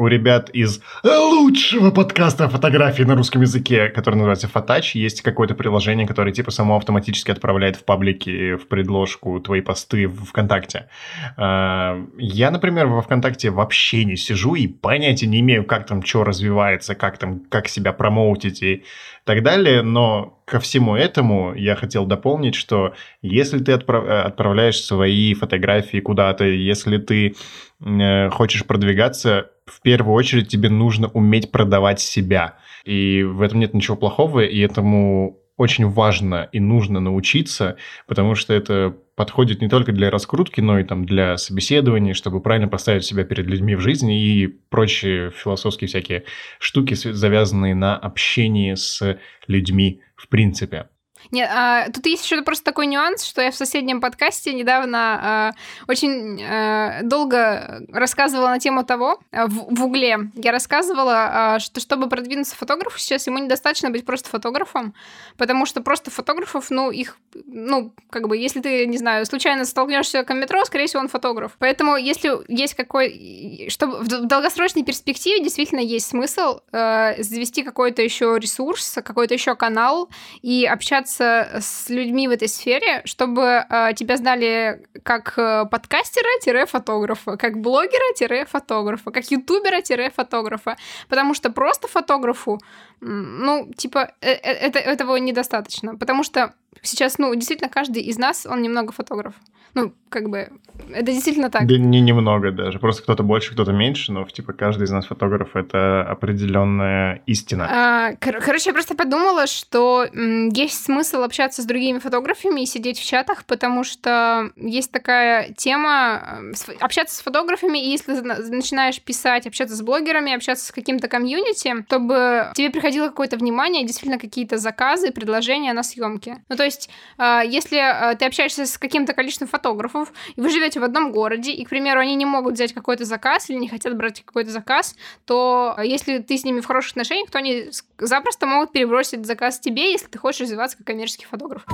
у 0.00 0.06
ребят 0.06 0.48
из 0.54 0.80
лучшего 1.04 1.90
подкаста 1.90 2.48
фотографии 2.48 3.02
на 3.02 3.14
русском 3.14 3.42
языке, 3.42 3.88
который 3.88 4.14
называется 4.14 4.48
Фотач, 4.48 4.94
есть 4.94 5.20
какое-то 5.20 5.54
приложение, 5.54 6.06
которое 6.06 6.32
типа 6.32 6.50
само 6.50 6.76
автоматически 6.76 7.30
отправляет 7.30 7.76
в 7.76 7.84
паблики, 7.84 8.54
в 8.54 8.66
предложку 8.66 9.38
твои 9.40 9.60
посты 9.60 10.08
в 10.08 10.24
ВКонтакте. 10.24 10.88
А, 11.36 12.02
я, 12.16 12.50
например, 12.50 12.86
во 12.86 13.02
ВКонтакте 13.02 13.50
вообще 13.50 14.04
не 14.06 14.16
сижу 14.16 14.54
и 14.54 14.68
понятия 14.68 15.26
не 15.26 15.40
имею, 15.40 15.64
как 15.64 15.86
там 15.86 16.02
что 16.02 16.24
развивается, 16.24 16.94
как 16.94 17.18
там, 17.18 17.40
как 17.50 17.68
себя 17.68 17.92
промоутить 17.92 18.62
и 18.62 18.84
так 19.24 19.42
далее, 19.42 19.82
но 19.82 20.40
ко 20.46 20.58
всему 20.60 20.96
этому 20.96 21.54
я 21.54 21.76
хотел 21.76 22.06
дополнить, 22.06 22.54
что 22.54 22.94
если 23.22 23.58
ты 23.58 23.72
отправ... 23.72 24.04
отправляешь 24.08 24.80
свои 24.80 25.34
фотографии 25.34 26.00
куда-то, 26.00 26.44
если 26.44 26.96
ты 26.96 27.36
э, 27.84 28.30
хочешь 28.30 28.64
продвигаться, 28.64 29.50
в 29.70 29.80
первую 29.82 30.14
очередь 30.14 30.48
тебе 30.48 30.68
нужно 30.68 31.08
уметь 31.08 31.50
продавать 31.50 32.00
себя. 32.00 32.58
И 32.84 33.22
в 33.22 33.42
этом 33.42 33.60
нет 33.60 33.74
ничего 33.74 33.96
плохого, 33.96 34.40
и 34.40 34.58
этому 34.58 35.38
очень 35.56 35.86
важно 35.86 36.48
и 36.52 36.58
нужно 36.58 37.00
научиться, 37.00 37.76
потому 38.06 38.34
что 38.34 38.54
это 38.54 38.96
подходит 39.14 39.60
не 39.60 39.68
только 39.68 39.92
для 39.92 40.10
раскрутки, 40.10 40.62
но 40.62 40.78
и 40.78 40.84
там 40.84 41.04
для 41.04 41.36
собеседований, 41.36 42.14
чтобы 42.14 42.40
правильно 42.40 42.66
поставить 42.66 43.04
себя 43.04 43.24
перед 43.24 43.44
людьми 43.44 43.74
в 43.74 43.80
жизни 43.80 44.24
и 44.24 44.46
прочие 44.46 45.30
философские 45.30 45.88
всякие 45.88 46.24
штуки, 46.58 46.94
завязанные 46.94 47.74
на 47.74 47.94
общении 47.94 48.74
с 48.74 49.18
людьми 49.46 50.00
в 50.16 50.28
принципе. 50.28 50.86
Нет, 51.30 51.50
а, 51.52 51.90
тут 51.90 52.06
есть 52.06 52.24
еще 52.24 52.40
просто 52.42 52.64
такой 52.64 52.86
нюанс, 52.86 53.24
что 53.24 53.42
я 53.42 53.50
в 53.50 53.54
соседнем 53.54 54.00
подкасте 54.00 54.52
недавно 54.52 54.98
а, 54.98 55.52
очень 55.88 56.42
а, 56.42 57.02
долго 57.02 57.82
рассказывала 57.92 58.48
на 58.48 58.58
тему 58.58 58.84
того, 58.84 59.20
а, 59.32 59.46
в, 59.46 59.74
в 59.74 59.84
угле, 59.84 60.30
я 60.34 60.52
рассказывала, 60.52 61.54
а, 61.54 61.58
что 61.58 61.80
чтобы 61.80 62.08
продвинуться 62.08 62.56
фотографу 62.56 62.98
сейчас, 62.98 63.26
ему 63.26 63.38
недостаточно 63.38 63.90
быть 63.90 64.04
просто 64.04 64.28
фотографом, 64.28 64.94
потому 65.36 65.66
что 65.66 65.82
просто 65.82 66.10
фотографов, 66.10 66.70
ну, 66.70 66.90
их, 66.90 67.16
ну, 67.46 67.92
как 68.10 68.28
бы, 68.28 68.36
если 68.36 68.60
ты, 68.60 68.86
не 68.86 68.98
знаю, 68.98 69.26
случайно 69.26 69.64
столкнешься 69.64 70.24
к 70.24 70.34
метро, 70.34 70.64
скорее 70.64 70.86
всего, 70.86 71.00
он 71.00 71.08
фотограф. 71.08 71.56
Поэтому, 71.58 71.96
если 71.96 72.30
есть 72.48 72.74
какой... 72.74 73.66
Чтобы 73.68 73.98
в 73.98 74.08
долгосрочной 74.08 74.84
перспективе 74.84 75.42
действительно 75.42 75.80
есть 75.80 76.08
смысл 76.08 76.60
э, 76.72 77.22
завести 77.22 77.62
какой-то 77.62 78.02
еще 78.02 78.36
ресурс, 78.38 78.98
какой-то 79.04 79.34
еще 79.34 79.54
канал 79.54 80.08
и 80.42 80.64
общаться 80.64 81.09
общаться 81.10 81.60
с 81.60 81.88
людьми 81.90 82.28
в 82.28 82.30
этой 82.30 82.48
сфере, 82.48 83.02
чтобы 83.04 83.64
э, 83.68 83.94
тебя 83.94 84.16
знали 84.16 84.82
как 85.02 85.34
э, 85.36 85.66
подкастера-фотографа, 85.70 87.36
как 87.36 87.58
блогера-фотографа, 87.58 89.10
как 89.10 89.30
ютубера-фотографа. 89.30 90.76
Потому 91.08 91.34
что 91.34 91.50
просто 91.50 91.88
фотографу, 91.88 92.60
ну, 93.00 93.70
типа, 93.76 94.12
э, 94.20 94.32
э, 94.32 94.68
это, 94.68 94.78
этого 94.78 95.16
недостаточно. 95.16 95.96
Потому 95.96 96.22
что 96.22 96.54
сейчас, 96.82 97.18
ну, 97.18 97.34
действительно, 97.34 97.70
каждый 97.70 98.02
из 98.02 98.18
нас, 98.18 98.46
он 98.46 98.62
немного 98.62 98.92
фотограф. 98.92 99.34
Ну, 99.74 99.92
как 100.08 100.28
бы, 100.28 100.50
это 100.92 101.12
действительно 101.12 101.50
так. 101.50 101.66
Да 101.66 101.76
не 101.76 102.00
немного 102.00 102.50
даже. 102.52 102.78
Просто 102.78 103.02
кто-то 103.02 103.22
больше, 103.22 103.52
кто-то 103.52 103.72
меньше, 103.72 104.12
но 104.12 104.24
типа 104.24 104.52
каждый 104.52 104.84
из 104.84 104.90
нас 104.90 105.06
фотограф 105.06 105.56
это 105.56 106.02
определенная 106.02 107.22
истина. 107.26 107.66
А, 107.70 108.12
кор- 108.16 108.40
короче, 108.40 108.70
я 108.70 108.72
просто 108.72 108.94
подумала, 108.94 109.46
что 109.46 110.06
м, 110.12 110.48
есть 110.50 110.84
смысл 110.84 111.22
общаться 111.22 111.62
с 111.62 111.64
другими 111.64 111.98
фотографами 111.98 112.60
и 112.62 112.66
сидеть 112.66 112.98
в 112.98 113.04
чатах, 113.04 113.44
потому 113.44 113.84
что 113.84 114.50
есть 114.56 114.92
такая 114.92 115.52
тема 115.56 116.22
э, 116.68 116.72
общаться 116.80 117.16
с 117.16 117.20
фотографами, 117.22 117.78
и 117.78 117.90
если 117.90 118.12
начинаешь 118.12 119.00
писать, 119.00 119.46
общаться 119.46 119.74
с 119.74 119.82
блогерами, 119.82 120.32
общаться 120.32 120.66
с 120.66 120.72
каким-то 120.72 121.08
комьюнити, 121.08 121.84
чтобы 121.86 122.52
тебе 122.54 122.70
приходило 122.70 123.08
какое-то 123.08 123.36
внимание, 123.36 123.84
действительно 123.84 124.18
какие-то 124.18 124.58
заказы, 124.58 125.10
предложения 125.10 125.72
на 125.72 125.82
съемки. 125.82 126.36
Ну, 126.48 126.56
то 126.56 126.64
есть, 126.64 126.90
а, 127.18 127.42
если 127.42 127.78
а, 127.78 128.14
ты 128.14 128.26
общаешься 128.26 128.66
с 128.66 128.78
каким-то 128.78 129.12
количеством 129.12 129.48
фотографов, 129.48 130.12
и 130.36 130.40
вы 130.40 130.48
живете 130.50 130.69
в 130.78 130.84
одном 130.84 131.12
городе, 131.12 131.52
и, 131.52 131.64
к 131.64 131.70
примеру, 131.70 132.00
они 132.00 132.14
не 132.14 132.26
могут 132.26 132.54
взять 132.54 132.72
какой-то 132.72 133.04
заказ 133.04 133.50
или 133.50 133.56
не 133.58 133.68
хотят 133.68 133.96
брать 133.96 134.22
какой-то 134.22 134.50
заказ, 134.50 134.96
то 135.24 135.74
а, 135.76 135.84
если 135.84 136.18
ты 136.18 136.36
с 136.36 136.44
ними 136.44 136.60
в 136.60 136.66
хороших 136.66 136.92
отношениях, 136.92 137.30
то 137.30 137.38
они 137.38 137.70
запросто 137.98 138.46
могут 138.46 138.72
перебросить 138.72 139.26
заказ 139.26 139.58
тебе, 139.58 139.92
если 139.92 140.06
ты 140.06 140.18
хочешь 140.18 140.42
развиваться 140.42 140.76
как 140.76 140.86
коммерческий 140.86 141.26
фотограф. 141.26 141.64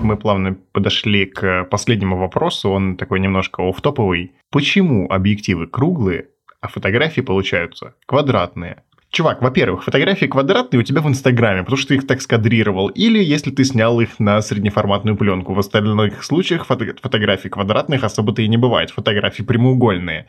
Мы 0.00 0.16
плавно 0.18 0.54
подошли 0.72 1.24
к 1.24 1.64
последнему 1.64 2.18
вопросу, 2.18 2.70
он 2.70 2.96
такой 2.96 3.20
немножко 3.20 3.62
офф-топовый. 3.62 4.34
Почему 4.50 5.10
объективы 5.10 5.66
круглые, 5.66 6.28
а 6.60 6.68
фотографии 6.68 7.22
получаются 7.22 7.94
квадратные? 8.06 8.84
Чувак, 9.14 9.42
во-первых, 9.42 9.84
фотографии 9.84 10.26
квадратные 10.26 10.80
у 10.80 10.82
тебя 10.82 11.00
в 11.00 11.06
Инстаграме, 11.06 11.60
потому 11.60 11.76
что 11.76 11.90
ты 11.90 11.94
их 11.94 12.06
так 12.08 12.20
скадрировал, 12.20 12.88
или 12.88 13.22
если 13.22 13.52
ты 13.52 13.62
снял 13.62 14.00
их 14.00 14.18
на 14.18 14.42
среднеформатную 14.42 15.16
пленку. 15.16 15.54
В 15.54 15.58
остальных 15.60 16.24
случаях 16.24 16.66
фото- 16.66 16.96
фотографий 17.00 17.48
квадратных 17.48 18.02
особо-то 18.02 18.42
и 18.42 18.48
не 18.48 18.56
бывает, 18.56 18.90
фотографии 18.90 19.44
прямоугольные. 19.44 20.26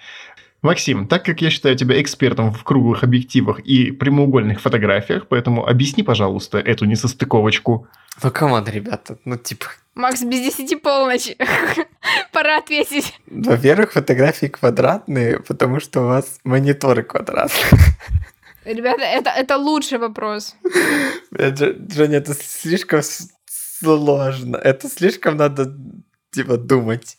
Максим, 0.62 1.08
так 1.08 1.26
как 1.26 1.42
я 1.42 1.50
считаю 1.50 1.76
тебя 1.76 2.00
экспертом 2.00 2.54
в 2.54 2.64
круглых 2.64 3.04
объективах 3.04 3.60
и 3.62 3.90
прямоугольных 3.90 4.62
фотографиях, 4.62 5.26
поэтому 5.30 5.68
объясни, 5.68 6.04
пожалуйста, 6.04 6.60
эту 6.60 6.86
несостыковочку. 6.86 7.88
Ну, 8.22 8.30
come 8.30 8.50
on, 8.50 8.66
ребята, 8.68 9.18
ну, 9.26 9.36
типа, 9.36 9.66
Макс, 9.96 10.22
без 10.22 10.42
десяти 10.42 10.76
полночи. 10.76 11.36
Пора 12.32 12.60
ответить. 12.60 13.20
во-первых, 13.26 13.94
фотографии 13.94 14.46
квадратные, 14.46 15.40
потому 15.40 15.80
что 15.80 16.02
у 16.02 16.06
вас 16.06 16.40
мониторы 16.44 17.02
квадратные. 17.02 17.82
Ребята, 18.66 19.04
это, 19.04 19.30
это 19.30 19.58
лучший 19.58 19.98
вопрос. 20.00 20.56
Дж- 21.34 21.88
Джонни, 21.88 22.16
это 22.18 22.34
слишком 22.34 23.02
сложно. 23.46 24.58
Это 24.58 24.90
слишком 24.90 25.38
надо, 25.38 25.72
типа, 26.32 26.58
думать. 26.58 27.18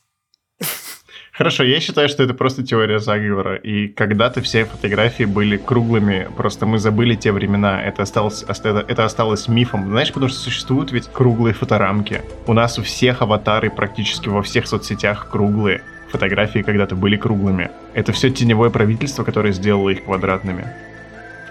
Хорошо, 1.32 1.64
я 1.64 1.80
считаю, 1.80 2.08
что 2.08 2.22
это 2.22 2.32
просто 2.32 2.62
теория 2.62 2.98
заговора. 2.98 3.56
И 3.56 3.88
когда-то 3.88 4.40
все 4.40 4.64
фотографии 4.64 5.24
были 5.24 5.58
круглыми, 5.58 6.28
просто 6.34 6.64
мы 6.64 6.78
забыли 6.78 7.14
те 7.14 7.30
времена. 7.30 7.82
Это 7.82 8.02
осталось, 8.02 8.42
оста- 8.42 8.84
это 8.88 9.04
осталось 9.04 9.46
мифом. 9.46 9.90
Знаешь, 9.90 10.08
потому 10.12 10.30
что 10.30 10.38
существуют 10.38 10.92
ведь 10.92 11.08
круглые 11.12 11.52
фоторамки. 11.52 12.22
У 12.46 12.54
нас 12.54 12.78
у 12.78 12.82
всех 12.82 13.20
аватары 13.20 13.70
практически 13.70 14.30
во 14.30 14.42
всех 14.42 14.66
соцсетях 14.66 15.28
круглые. 15.30 15.82
Фотографии 16.10 16.62
когда-то 16.62 16.96
были 16.96 17.16
круглыми. 17.16 17.70
Это 17.92 18.12
все 18.12 18.30
теневое 18.30 18.70
правительство, 18.70 19.22
которое 19.22 19.52
сделало 19.52 19.90
их 19.90 20.04
квадратными. 20.04 20.64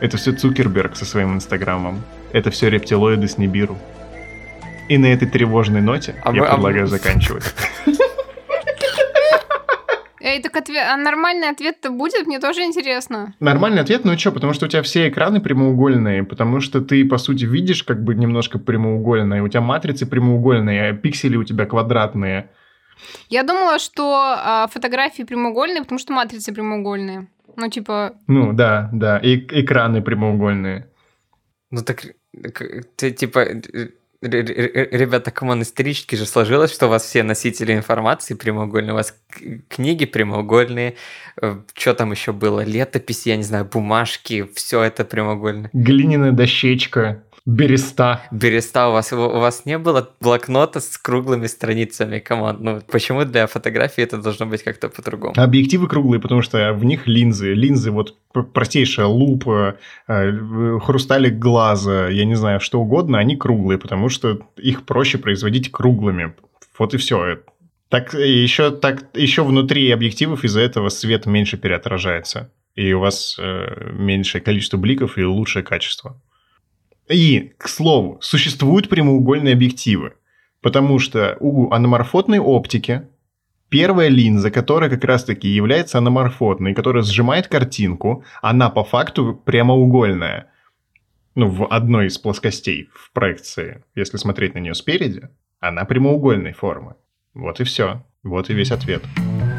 Это 0.02 0.18
все 0.18 0.32
Цукерберг 0.34 0.96
со 0.96 1.06
своим 1.06 1.34
инстаграмом. 1.36 2.04
Это 2.34 2.52
все 2.52 2.70
рептилоиды 2.70 3.28
с 3.28 3.38
Нибиру. 3.38 3.78
И 4.90 4.98
на 4.98 5.08
этой 5.08 5.28
тревожной 5.28 5.82
ноте 5.82 6.16
А 6.24 6.34
я 6.34 6.42
мы- 6.42 6.48
а 6.48 6.52
мы- 6.52 6.56
предлагаю 6.56 6.88
заканчивать. 6.88 7.44
Эй, 10.22 10.42
так 10.42 10.56
ответ... 10.58 10.84
а 10.92 10.98
нормальный 10.98 11.50
ответ-то 11.50 11.92
будет? 11.92 12.26
Мне 12.26 12.40
тоже 12.40 12.64
интересно. 12.64 13.36
Нормальный 13.40 13.82
ответ, 13.82 14.06
ну 14.06 14.18
что, 14.18 14.32
потому 14.32 14.54
что 14.54 14.66
у 14.66 14.70
тебя 14.70 14.82
все 14.82 15.08
экраны 15.08 15.40
прямоугольные, 15.40 16.24
потому 16.24 16.62
что 16.62 16.82
ты, 16.82 17.06
по 17.06 17.20
сути, 17.20 17.46
видишь 17.46 17.84
как 17.84 18.04
бы 18.04 18.16
немножко 18.16 18.58
прямоугольные, 18.58 19.44
у 19.44 19.48
тебя 19.48 19.62
матрицы 19.62 20.08
прямоугольные, 20.08 20.90
а 20.90 20.94
пиксели 20.94 21.38
у 21.38 21.44
тебя 21.44 21.68
квадратные. 21.68 22.50
Я 23.30 23.44
думала, 23.44 23.78
что 23.78 24.16
а, 24.38 24.68
фотографии 24.68 25.22
прямоугольные, 25.24 25.84
потому 25.84 26.00
что 26.00 26.14
матрицы 26.14 26.52
прямоугольные. 26.54 27.28
Ну, 27.56 27.70
типа, 27.70 28.14
Ну, 28.28 28.54
да, 28.54 28.90
да, 28.92 29.18
и 29.18 29.38
экраны 29.38 30.02
прямоугольные. 30.02 30.88
Ну, 31.72 31.82
так, 31.84 32.06
ты, 32.96 33.12
типа, 33.12 33.46
ребята, 34.22 35.32
come 35.32 35.49
on, 35.49 35.62
исторически 35.62 36.16
же 36.16 36.26
сложилось, 36.26 36.74
что 36.74 36.88
у 36.88 36.90
вас 36.90 37.04
все 37.04 37.24
носители 37.24 37.74
информации 37.74 38.34
прямоугольные, 38.34 38.94
у 38.94 38.96
вас 38.96 39.16
книги 39.70 40.06
прямоугольные, 40.06 40.96
что 41.74 41.94
там 41.94 42.12
еще 42.12 42.32
было, 42.34 42.64
летописи, 42.64 43.30
я 43.30 43.38
не 43.38 43.44
знаю, 43.44 43.66
бумажки, 43.66 44.50
все 44.56 44.84
это 44.84 45.06
прямоугольное. 45.06 45.70
Глиняная 45.74 46.32
дощечка, 46.32 47.24
береста. 47.46 48.22
Береста 48.32 48.90
у 48.90 48.94
вас, 48.94 49.14
у 49.14 49.18
вас 49.18 49.66
не 49.66 49.78
было 49.78 50.10
блокнота 50.20 50.80
с 50.80 50.98
круглыми 50.98 51.48
страницами, 51.48 52.20
come 52.20 52.41
on, 52.41 52.58
ну 52.60 52.82
почему 52.92 53.24
для 53.24 53.48
фотографии 53.48 54.04
это 54.04 54.18
должно 54.18 54.46
быть 54.48 54.64
как-то 54.64 54.90
по-другому? 54.90 55.34
Объективы 55.38 55.88
круглые, 55.88 56.20
потому 56.20 56.42
что 56.42 56.74
в 56.74 56.84
них 56.84 57.08
линзы. 57.08 57.54
Линзы, 57.54 57.92
вот 57.92 58.16
простейшая 58.54 59.06
лупа, 59.06 59.78
э, 60.08 60.80
хрусталик 60.80 61.38
глаза, 61.38 62.10
я 62.10 62.26
не 62.26 62.36
знаю, 62.36 62.60
что 62.60 62.82
угодно, 62.82 63.20
они 63.20 63.36
круглые, 63.36 63.78
потому 63.78 64.10
что 64.10 64.40
их 64.58 64.86
проще 64.86 65.18
производить 65.18 65.72
круглыми. 65.72 66.34
Вот 66.78 66.94
и 66.94 66.98
все. 66.98 67.40
Так 67.90 68.14
еще 68.16 68.72
так 68.72 69.06
еще 69.14 69.44
внутри 69.44 69.92
объективов 69.92 70.44
из-за 70.44 70.62
этого 70.62 70.90
свет 70.90 71.28
меньше 71.28 71.58
переотражается, 71.58 72.52
и 72.74 72.92
у 72.94 73.00
вас 73.00 73.38
э, 73.40 73.92
меньшее 73.94 74.42
количество 74.42 74.78
бликов 74.78 75.20
и 75.20 75.24
лучшее 75.24 75.64
качество. 75.64 76.20
И, 77.10 77.54
к 77.58 77.68
слову, 77.68 78.18
существуют 78.22 78.90
прямоугольные 78.90 79.54
объективы, 79.54 80.14
потому 80.62 80.98
что 81.00 81.38
у 81.40 81.72
аноморфотной 81.72 82.40
оптики 82.40 83.08
первая 83.70 84.08
линза, 84.08 84.50
которая 84.52 84.90
как 84.90 85.04
раз-таки 85.04 85.48
является 85.48 86.00
аноморфотной, 86.00 86.74
которая 86.74 87.04
сжимает 87.04 87.48
картинку, 87.48 88.24
она 88.42 88.70
по 88.70 88.84
факту 88.84 89.40
прямоугольная. 89.46 90.48
Ну, 91.36 91.50
в 91.50 91.68
одной 91.72 92.08
из 92.08 92.18
плоскостей 92.18 92.90
в 92.94 93.12
проекции, 93.12 93.84
если 93.94 94.18
смотреть 94.18 94.56
на 94.56 94.60
нее 94.60 94.74
спереди, 94.74 95.28
она 95.60 95.86
прямоугольной 95.86 96.54
формы. 96.54 96.96
Вот 97.34 97.60
и 97.60 97.64
все. 97.66 98.04
Вот 98.24 98.50
и 98.50 98.54
весь 98.54 98.72
ответ. 98.72 99.04
м, 99.18 99.55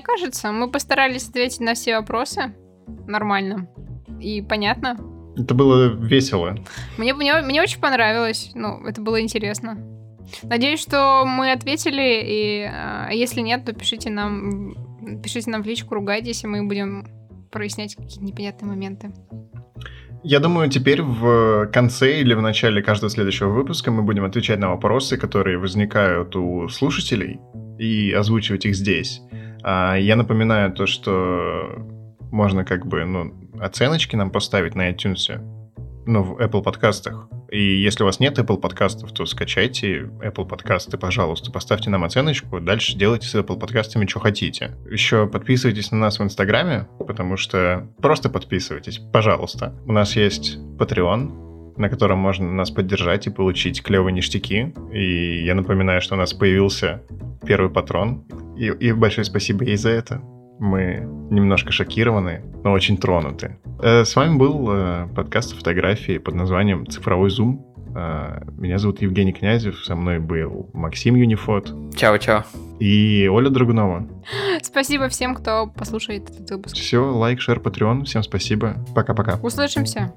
мне 0.00 0.06
кажется, 0.06 0.50
мы 0.50 0.70
постарались 0.70 1.28
ответить 1.28 1.60
на 1.60 1.74
все 1.74 1.96
вопросы 1.96 2.54
нормально 3.06 3.68
и 4.18 4.40
понятно. 4.40 4.96
Это 5.36 5.54
было 5.54 5.88
весело. 5.88 6.56
Мне, 6.96 7.12
мне, 7.12 7.42
мне 7.42 7.60
очень 7.60 7.80
понравилось. 7.80 8.50
Ну, 8.54 8.86
это 8.86 9.02
было 9.02 9.20
интересно. 9.20 9.76
Надеюсь, 10.42 10.80
что 10.80 11.24
мы 11.26 11.52
ответили, 11.52 12.22
и 12.24 12.62
а, 12.62 13.10
если 13.12 13.42
нет, 13.42 13.66
то 13.66 13.74
пишите 13.74 14.08
нам, 14.08 14.74
пишите 15.22 15.50
нам 15.50 15.62
в 15.62 15.66
личку, 15.66 15.94
ругайтесь, 15.94 16.44
и 16.44 16.46
мы 16.46 16.66
будем 16.66 17.06
прояснять 17.50 17.94
какие-то 17.94 18.24
непонятные 18.24 18.70
моменты. 18.70 19.12
Я 20.22 20.40
думаю, 20.40 20.70
теперь 20.70 21.02
в 21.02 21.66
конце 21.72 22.20
или 22.20 22.32
в 22.32 22.40
начале 22.40 22.82
каждого 22.82 23.10
следующего 23.10 23.50
выпуска 23.50 23.90
мы 23.90 24.02
будем 24.02 24.24
отвечать 24.24 24.60
на 24.60 24.70
вопросы, 24.70 25.18
которые 25.18 25.58
возникают 25.58 26.34
у 26.36 26.68
слушателей, 26.68 27.38
и 27.80 28.12
озвучивать 28.12 28.66
их 28.66 28.76
здесь. 28.76 29.22
А, 29.62 29.96
Я 29.96 30.16
напоминаю 30.16 30.72
то, 30.72 30.86
что 30.86 31.86
можно 32.30 32.64
как 32.64 32.86
бы, 32.86 33.04
ну, 33.04 33.34
оценочки 33.60 34.16
нам 34.16 34.30
поставить 34.30 34.74
на 34.74 34.90
iTunes, 34.90 35.40
ну, 36.06 36.22
в 36.22 36.40
Apple 36.40 36.62
подкастах. 36.62 37.28
И 37.50 37.82
если 37.82 38.04
у 38.04 38.06
вас 38.06 38.20
нет 38.20 38.38
Apple 38.38 38.58
подкастов, 38.58 39.12
то 39.12 39.26
скачайте 39.26 40.02
Apple 40.22 40.46
подкасты, 40.46 40.96
пожалуйста, 40.96 41.50
поставьте 41.50 41.90
нам 41.90 42.04
оценочку, 42.04 42.60
дальше 42.60 42.96
делайте 42.96 43.26
с 43.26 43.34
Apple 43.34 43.58
подкастами, 43.58 44.06
что 44.06 44.20
хотите. 44.20 44.76
Еще 44.88 45.26
подписывайтесь 45.26 45.90
на 45.90 45.98
нас 45.98 46.20
в 46.20 46.22
Инстаграме, 46.22 46.88
потому 47.06 47.36
что 47.36 47.88
просто 48.00 48.30
подписывайтесь, 48.30 48.98
пожалуйста. 49.12 49.74
У 49.84 49.92
нас 49.92 50.14
есть 50.14 50.58
Patreon, 50.78 51.49
на 51.76 51.88
котором 51.88 52.18
можно 52.18 52.50
нас 52.50 52.70
поддержать 52.70 53.26
и 53.26 53.30
получить 53.30 53.82
клевые 53.82 54.12
ништяки. 54.12 54.74
И 54.92 55.44
я 55.44 55.54
напоминаю, 55.54 56.00
что 56.00 56.14
у 56.14 56.18
нас 56.18 56.32
появился 56.32 57.02
первый 57.46 57.70
патрон. 57.70 58.24
И, 58.56 58.66
и 58.66 58.92
большое 58.92 59.24
спасибо 59.24 59.64
ей 59.64 59.76
за 59.76 59.90
это. 59.90 60.20
Мы 60.58 61.06
немножко 61.30 61.72
шокированы, 61.72 62.42
но 62.64 62.72
очень 62.72 62.98
тронуты. 62.98 63.56
Э, 63.82 64.04
С 64.04 64.14
вами 64.14 64.36
был 64.36 64.68
э, 64.70 65.08
подкаст 65.14 65.56
фотографии 65.56 66.18
под 66.18 66.34
названием 66.34 66.86
«Цифровой 66.86 67.30
зум». 67.30 67.66
А, 67.92 68.42
Меня 68.58 68.78
зовут 68.78 69.00
Евгений 69.02 69.32
Князев, 69.32 69.82
со 69.84 69.96
мной 69.96 70.18
был 70.20 70.68
Максим 70.74 71.16
Юнифот 71.16 71.74
Чао-чао. 71.96 72.44
и 72.78 73.26
Оля 73.28 73.48
Драгунова. 73.50 74.06
Спасибо 74.62 75.08
всем, 75.08 75.34
кто 75.34 75.66
послушает 75.66 76.28
этот 76.30 76.50
выпуск. 76.50 76.76
Все, 76.76 76.98
лайк, 77.10 77.40
шер, 77.40 77.58
патреон. 77.58 78.04
Всем 78.04 78.22
спасибо. 78.22 78.76
Пока-пока. 78.94 79.38
Услышимся. 79.42 80.12